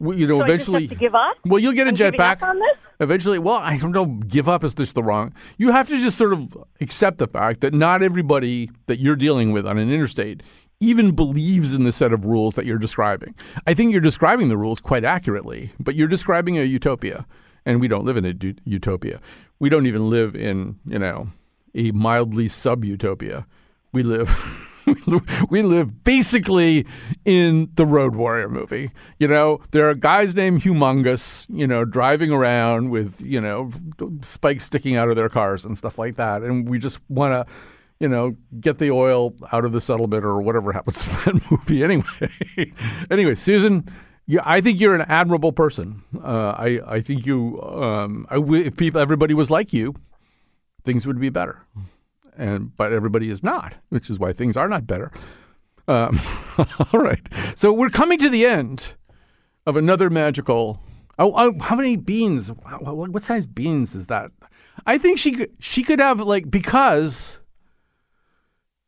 We, 0.00 0.16
you 0.16 0.26
know, 0.28 0.38
So 0.38 0.44
I 0.44 0.56
just 0.56 0.66
have 0.68 0.76
eventually. 0.76 0.96
give 0.96 1.14
up? 1.14 1.36
Well, 1.44 1.58
you'll 1.58 1.72
get 1.72 1.86
a 1.86 1.90
I'm 1.90 1.94
giving 1.96 2.20
jetpack. 2.20 2.42
up 2.42 2.42
on 2.50 2.56
this? 2.58 2.76
Eventually, 3.00 3.38
well, 3.40 3.56
I 3.56 3.78
don't 3.78 3.90
know. 3.92 4.06
Give 4.06 4.48
up 4.48 4.62
is 4.64 4.74
just 4.74 4.94
the 4.94 5.02
wrong. 5.02 5.32
You 5.56 5.72
have 5.72 5.88
to 5.88 5.98
just 5.98 6.16
sort 6.16 6.32
of 6.32 6.56
accept 6.80 7.18
the 7.18 7.26
fact 7.28 7.60
that 7.62 7.74
not 7.74 8.02
everybody 8.02 8.70
that 8.86 9.00
you're 9.00 9.16
dealing 9.16 9.50
with 9.52 9.66
on 9.66 9.76
an 9.78 9.90
interstate 9.90 10.42
even 10.80 11.14
believes 11.14 11.74
in 11.74 11.84
the 11.84 11.92
set 11.92 12.12
of 12.12 12.24
rules 12.24 12.54
that 12.54 12.66
you're 12.66 12.78
describing. 12.78 13.34
I 13.66 13.74
think 13.74 13.92
you're 13.92 14.00
describing 14.00 14.48
the 14.48 14.56
rules 14.56 14.80
quite 14.80 15.04
accurately, 15.04 15.72
but 15.80 15.94
you're 15.94 16.08
describing 16.08 16.58
a 16.58 16.62
utopia, 16.62 17.26
and 17.66 17.80
we 17.80 17.88
don't 17.88 18.04
live 18.04 18.16
in 18.16 18.24
a 18.24 18.34
utopia. 18.64 19.20
We 19.58 19.68
don't 19.68 19.86
even 19.86 20.08
live 20.08 20.36
in 20.36 20.78
you 20.86 20.98
know 20.98 21.28
a 21.74 21.90
mildly 21.92 22.48
sub 22.48 22.84
utopia. 22.84 23.46
We 23.92 24.02
live. 24.02 24.64
we 25.50 25.62
live 25.62 26.04
basically 26.04 26.86
in 27.24 27.70
the 27.74 27.86
Road 27.86 28.16
Warrior 28.16 28.48
movie. 28.48 28.90
You 29.18 29.28
know, 29.28 29.60
there 29.70 29.88
are 29.88 29.94
guys 29.94 30.34
named 30.34 30.62
Humungus, 30.62 31.46
you 31.50 31.66
know, 31.66 31.84
driving 31.84 32.30
around 32.30 32.90
with, 32.90 33.20
you 33.20 33.40
know, 33.40 33.70
spikes 34.22 34.64
sticking 34.64 34.96
out 34.96 35.08
of 35.08 35.16
their 35.16 35.28
cars 35.28 35.64
and 35.64 35.76
stuff 35.76 35.98
like 35.98 36.16
that. 36.16 36.42
And 36.42 36.68
we 36.68 36.78
just 36.78 37.00
want 37.08 37.32
to, 37.32 37.52
you 38.00 38.08
know, 38.08 38.36
get 38.60 38.78
the 38.78 38.90
oil 38.90 39.34
out 39.52 39.64
of 39.64 39.72
the 39.72 39.80
settlement 39.80 40.24
or 40.24 40.40
whatever 40.40 40.72
happens 40.72 41.02
to 41.02 41.32
that 41.32 41.50
movie 41.50 41.82
anyway. 41.82 42.72
anyway, 43.10 43.34
Susan. 43.34 43.88
Yeah, 44.30 44.42
I 44.44 44.60
think 44.60 44.78
you're 44.78 44.94
an 44.94 45.06
admirable 45.08 45.52
person. 45.52 46.02
Uh, 46.22 46.50
I 46.50 46.80
I 46.86 47.00
think 47.00 47.24
you. 47.24 47.58
Um, 47.62 48.26
I 48.28 48.34
w- 48.34 48.62
if 48.62 48.76
people, 48.76 49.00
everybody 49.00 49.32
was 49.32 49.50
like 49.50 49.72
you, 49.72 49.94
things 50.84 51.06
would 51.06 51.18
be 51.18 51.30
better 51.30 51.64
and 52.38 52.74
but 52.76 52.92
everybody 52.92 53.28
is 53.28 53.42
not, 53.42 53.74
which 53.90 54.08
is 54.08 54.18
why 54.18 54.32
things 54.32 54.56
are 54.56 54.68
not 54.68 54.86
better. 54.86 55.10
Um, 55.88 56.20
all 56.92 57.00
right, 57.00 57.26
so 57.54 57.72
we're 57.72 57.90
coming 57.90 58.18
to 58.20 58.30
the 58.30 58.46
end 58.46 58.94
of 59.66 59.76
another 59.76 60.08
magical. 60.08 60.80
Oh, 61.18 61.32
oh 61.36 61.58
how 61.60 61.74
many 61.74 61.96
beans? 61.96 62.48
What, 62.48 63.10
what 63.10 63.22
size 63.22 63.44
beans 63.44 63.94
is 63.94 64.06
that? 64.06 64.30
I 64.86 64.96
think 64.96 65.18
she 65.18 65.32
could 65.32 65.50
she 65.58 65.82
could 65.82 65.98
have 65.98 66.20
like 66.20 66.50
because 66.50 67.37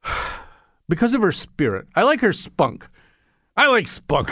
because 0.89 1.15
of 1.15 1.23
her 1.23 1.33
spirit. 1.33 1.87
I 1.95 2.03
like 2.03 2.21
her 2.21 2.33
spunk. 2.33 2.89
I 3.57 3.67
like 3.67 3.89
spunk. 3.89 4.31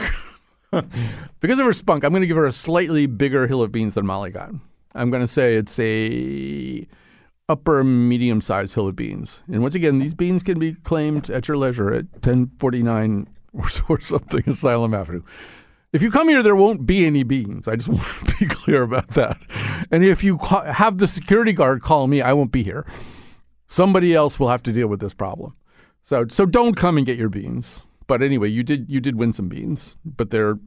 because 1.40 1.58
of 1.58 1.66
her 1.66 1.72
spunk, 1.72 2.04
I'm 2.04 2.10
going 2.10 2.22
to 2.22 2.26
give 2.26 2.36
her 2.36 2.46
a 2.46 2.52
slightly 2.52 3.06
bigger 3.06 3.46
hill 3.46 3.62
of 3.62 3.72
beans 3.72 3.94
than 3.94 4.06
Molly 4.06 4.30
got. 4.30 4.52
I'm 4.94 5.10
going 5.10 5.22
to 5.22 5.28
say 5.28 5.54
it's 5.54 5.78
a 5.78 6.86
upper 7.48 7.82
medium 7.82 8.40
sized 8.40 8.74
hill 8.74 8.88
of 8.88 8.96
beans. 8.96 9.42
And 9.48 9.62
once 9.62 9.74
again, 9.74 9.98
these 9.98 10.14
beans 10.14 10.42
can 10.42 10.58
be 10.58 10.74
claimed 10.74 11.30
at 11.30 11.48
your 11.48 11.56
leisure 11.56 11.92
at 11.92 12.04
1049 12.12 13.28
or, 13.88 14.00
something 14.00 14.42
Asylum 14.46 14.94
Avenue. 14.94 15.22
If 15.92 16.02
you 16.02 16.10
come 16.10 16.28
here, 16.28 16.42
there 16.42 16.56
won't 16.56 16.86
be 16.86 17.06
any 17.06 17.22
beans. 17.22 17.66
I 17.66 17.76
just 17.76 17.88
want 17.88 18.26
to 18.26 18.34
be 18.38 18.46
clear 18.46 18.82
about 18.82 19.08
that. 19.08 19.38
And 19.90 20.04
if 20.04 20.22
you 20.22 20.38
ca- 20.38 20.72
have 20.72 20.98
the 20.98 21.06
security 21.06 21.52
guard 21.52 21.82
call 21.82 22.06
me, 22.06 22.20
I 22.20 22.34
won't 22.34 22.52
be 22.52 22.62
here. 22.62 22.84
Somebody 23.66 24.14
else 24.14 24.38
will 24.38 24.48
have 24.48 24.62
to 24.64 24.72
deal 24.72 24.88
with 24.88 25.00
this 25.00 25.14
problem. 25.14 25.54
So, 26.08 26.24
so 26.30 26.46
don't 26.46 26.74
come 26.74 26.96
and 26.96 27.04
get 27.04 27.18
your 27.18 27.28
beans. 27.28 27.86
But 28.06 28.22
anyway, 28.22 28.48
you 28.48 28.62
did 28.62 28.86
you 28.88 28.98
did 28.98 29.16
win 29.16 29.34
some 29.34 29.50
beans, 29.50 29.98
but 30.06 30.30
they're 30.30 30.58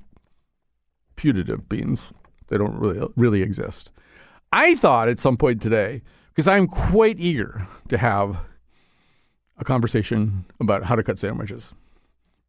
putative 1.15 1.67
beans. 1.67 2.13
They 2.49 2.59
don't 2.59 2.75
really 2.75 3.07
really 3.15 3.41
exist. 3.41 3.91
I 4.51 4.75
thought 4.75 5.09
at 5.09 5.19
some 5.19 5.37
point 5.37 5.59
today 5.59 6.03
because 6.27 6.47
I'm 6.47 6.67
quite 6.67 7.19
eager 7.19 7.67
to 7.87 7.97
have 7.97 8.37
a 9.57 9.63
conversation 9.63 10.45
about 10.59 10.83
how 10.83 10.95
to 10.95 11.01
cut 11.01 11.17
sandwiches. 11.17 11.73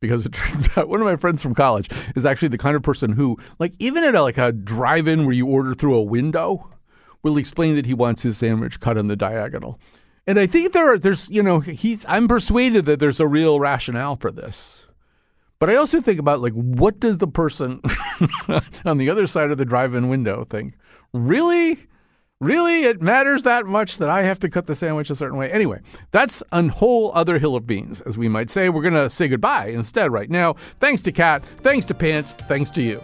Because 0.01 0.27
it 0.27 0.33
turns 0.35 0.77
out 0.77 0.91
one 0.91 1.01
of 1.01 1.07
my 1.07 1.17
friends 1.17 1.43
from 1.43 1.55
college 1.55 1.89
is 2.15 2.27
actually 2.27 2.49
the 2.49 2.59
kind 2.59 2.77
of 2.77 2.83
person 2.83 3.13
who, 3.13 3.39
like, 3.59 3.73
even 3.79 4.05
at 4.05 4.15
a, 4.15 4.23
like 4.23 4.37
a 4.37 4.53
drive-in 4.53 5.25
where 5.25 5.35
you 5.35 5.47
order 5.47 5.73
through 5.73 5.95
a 5.95 6.03
window, 6.03 6.69
will 7.23 7.39
explain 7.39 7.75
that 7.77 7.87
he 7.87 7.95
wants 7.95 8.23
his 8.23 8.37
sandwich 8.37 8.81
cut 8.81 8.99
on 8.99 9.07
the 9.07 9.17
diagonal. 9.17 9.79
And 10.27 10.39
I 10.39 10.47
think 10.47 10.73
there 10.73 10.93
are, 10.93 10.99
there's, 10.99 11.29
you 11.31 11.43
know, 11.43 11.61
he's, 11.61 12.05
I'm 12.09 12.29
persuaded 12.29 12.85
that 12.85 13.01
there's 13.01 13.21
a 13.21 13.27
real 13.27 13.59
rationale 13.59 14.17
for 14.17 14.31
this. 14.31 14.87
But 15.59 15.71
I 15.71 15.77
also 15.77 16.01
think 16.01 16.19
about, 16.19 16.41
like, 16.41 16.55
what 16.55 17.01
does 17.01 17.19
the 17.19 17.29
person 17.29 17.81
on 18.85 18.99
the 18.99 19.11
other 19.11 19.27
side 19.27 19.51
of 19.51 19.59
the 19.59 19.65
drive-in 19.65 20.09
window 20.09 20.45
think? 20.45 20.75
Really? 21.13 21.87
Really? 22.41 22.83
It 22.83 23.01
matters 23.01 23.45
that 23.45 23.67
much 23.67 23.99
that 23.99 24.11
I 24.11 24.23
have 24.23 24.41
to 24.41 24.49
cut 24.49 24.67
the 24.67 24.75
sandwich 24.75 25.11
a 25.11 25.15
certain 25.15 25.39
way? 25.39 25.51
Anyway, 25.53 25.81
that's 26.11 26.43
a 26.51 26.67
whole 26.67 27.13
other 27.15 27.39
hill 27.39 27.55
of 27.55 27.67
beans, 27.67 28.01
as 28.01 28.19
we 28.19 28.29
might 28.29 28.51
say. 28.51 28.69
We're 28.69 28.83
going 28.83 28.95
to 28.95 29.09
say 29.09 29.29
goodbye 29.29 29.67
instead 29.69 30.13
right 30.13 30.29
now. 30.29 30.55
Thanks 30.81 31.03
to 31.03 31.13
Cat. 31.13 31.45
Thanks 31.59 31.87
to 31.87 31.95
Pants. 31.95 32.33
Thanks 32.49 32.71
to 32.71 32.83
you. 32.83 33.01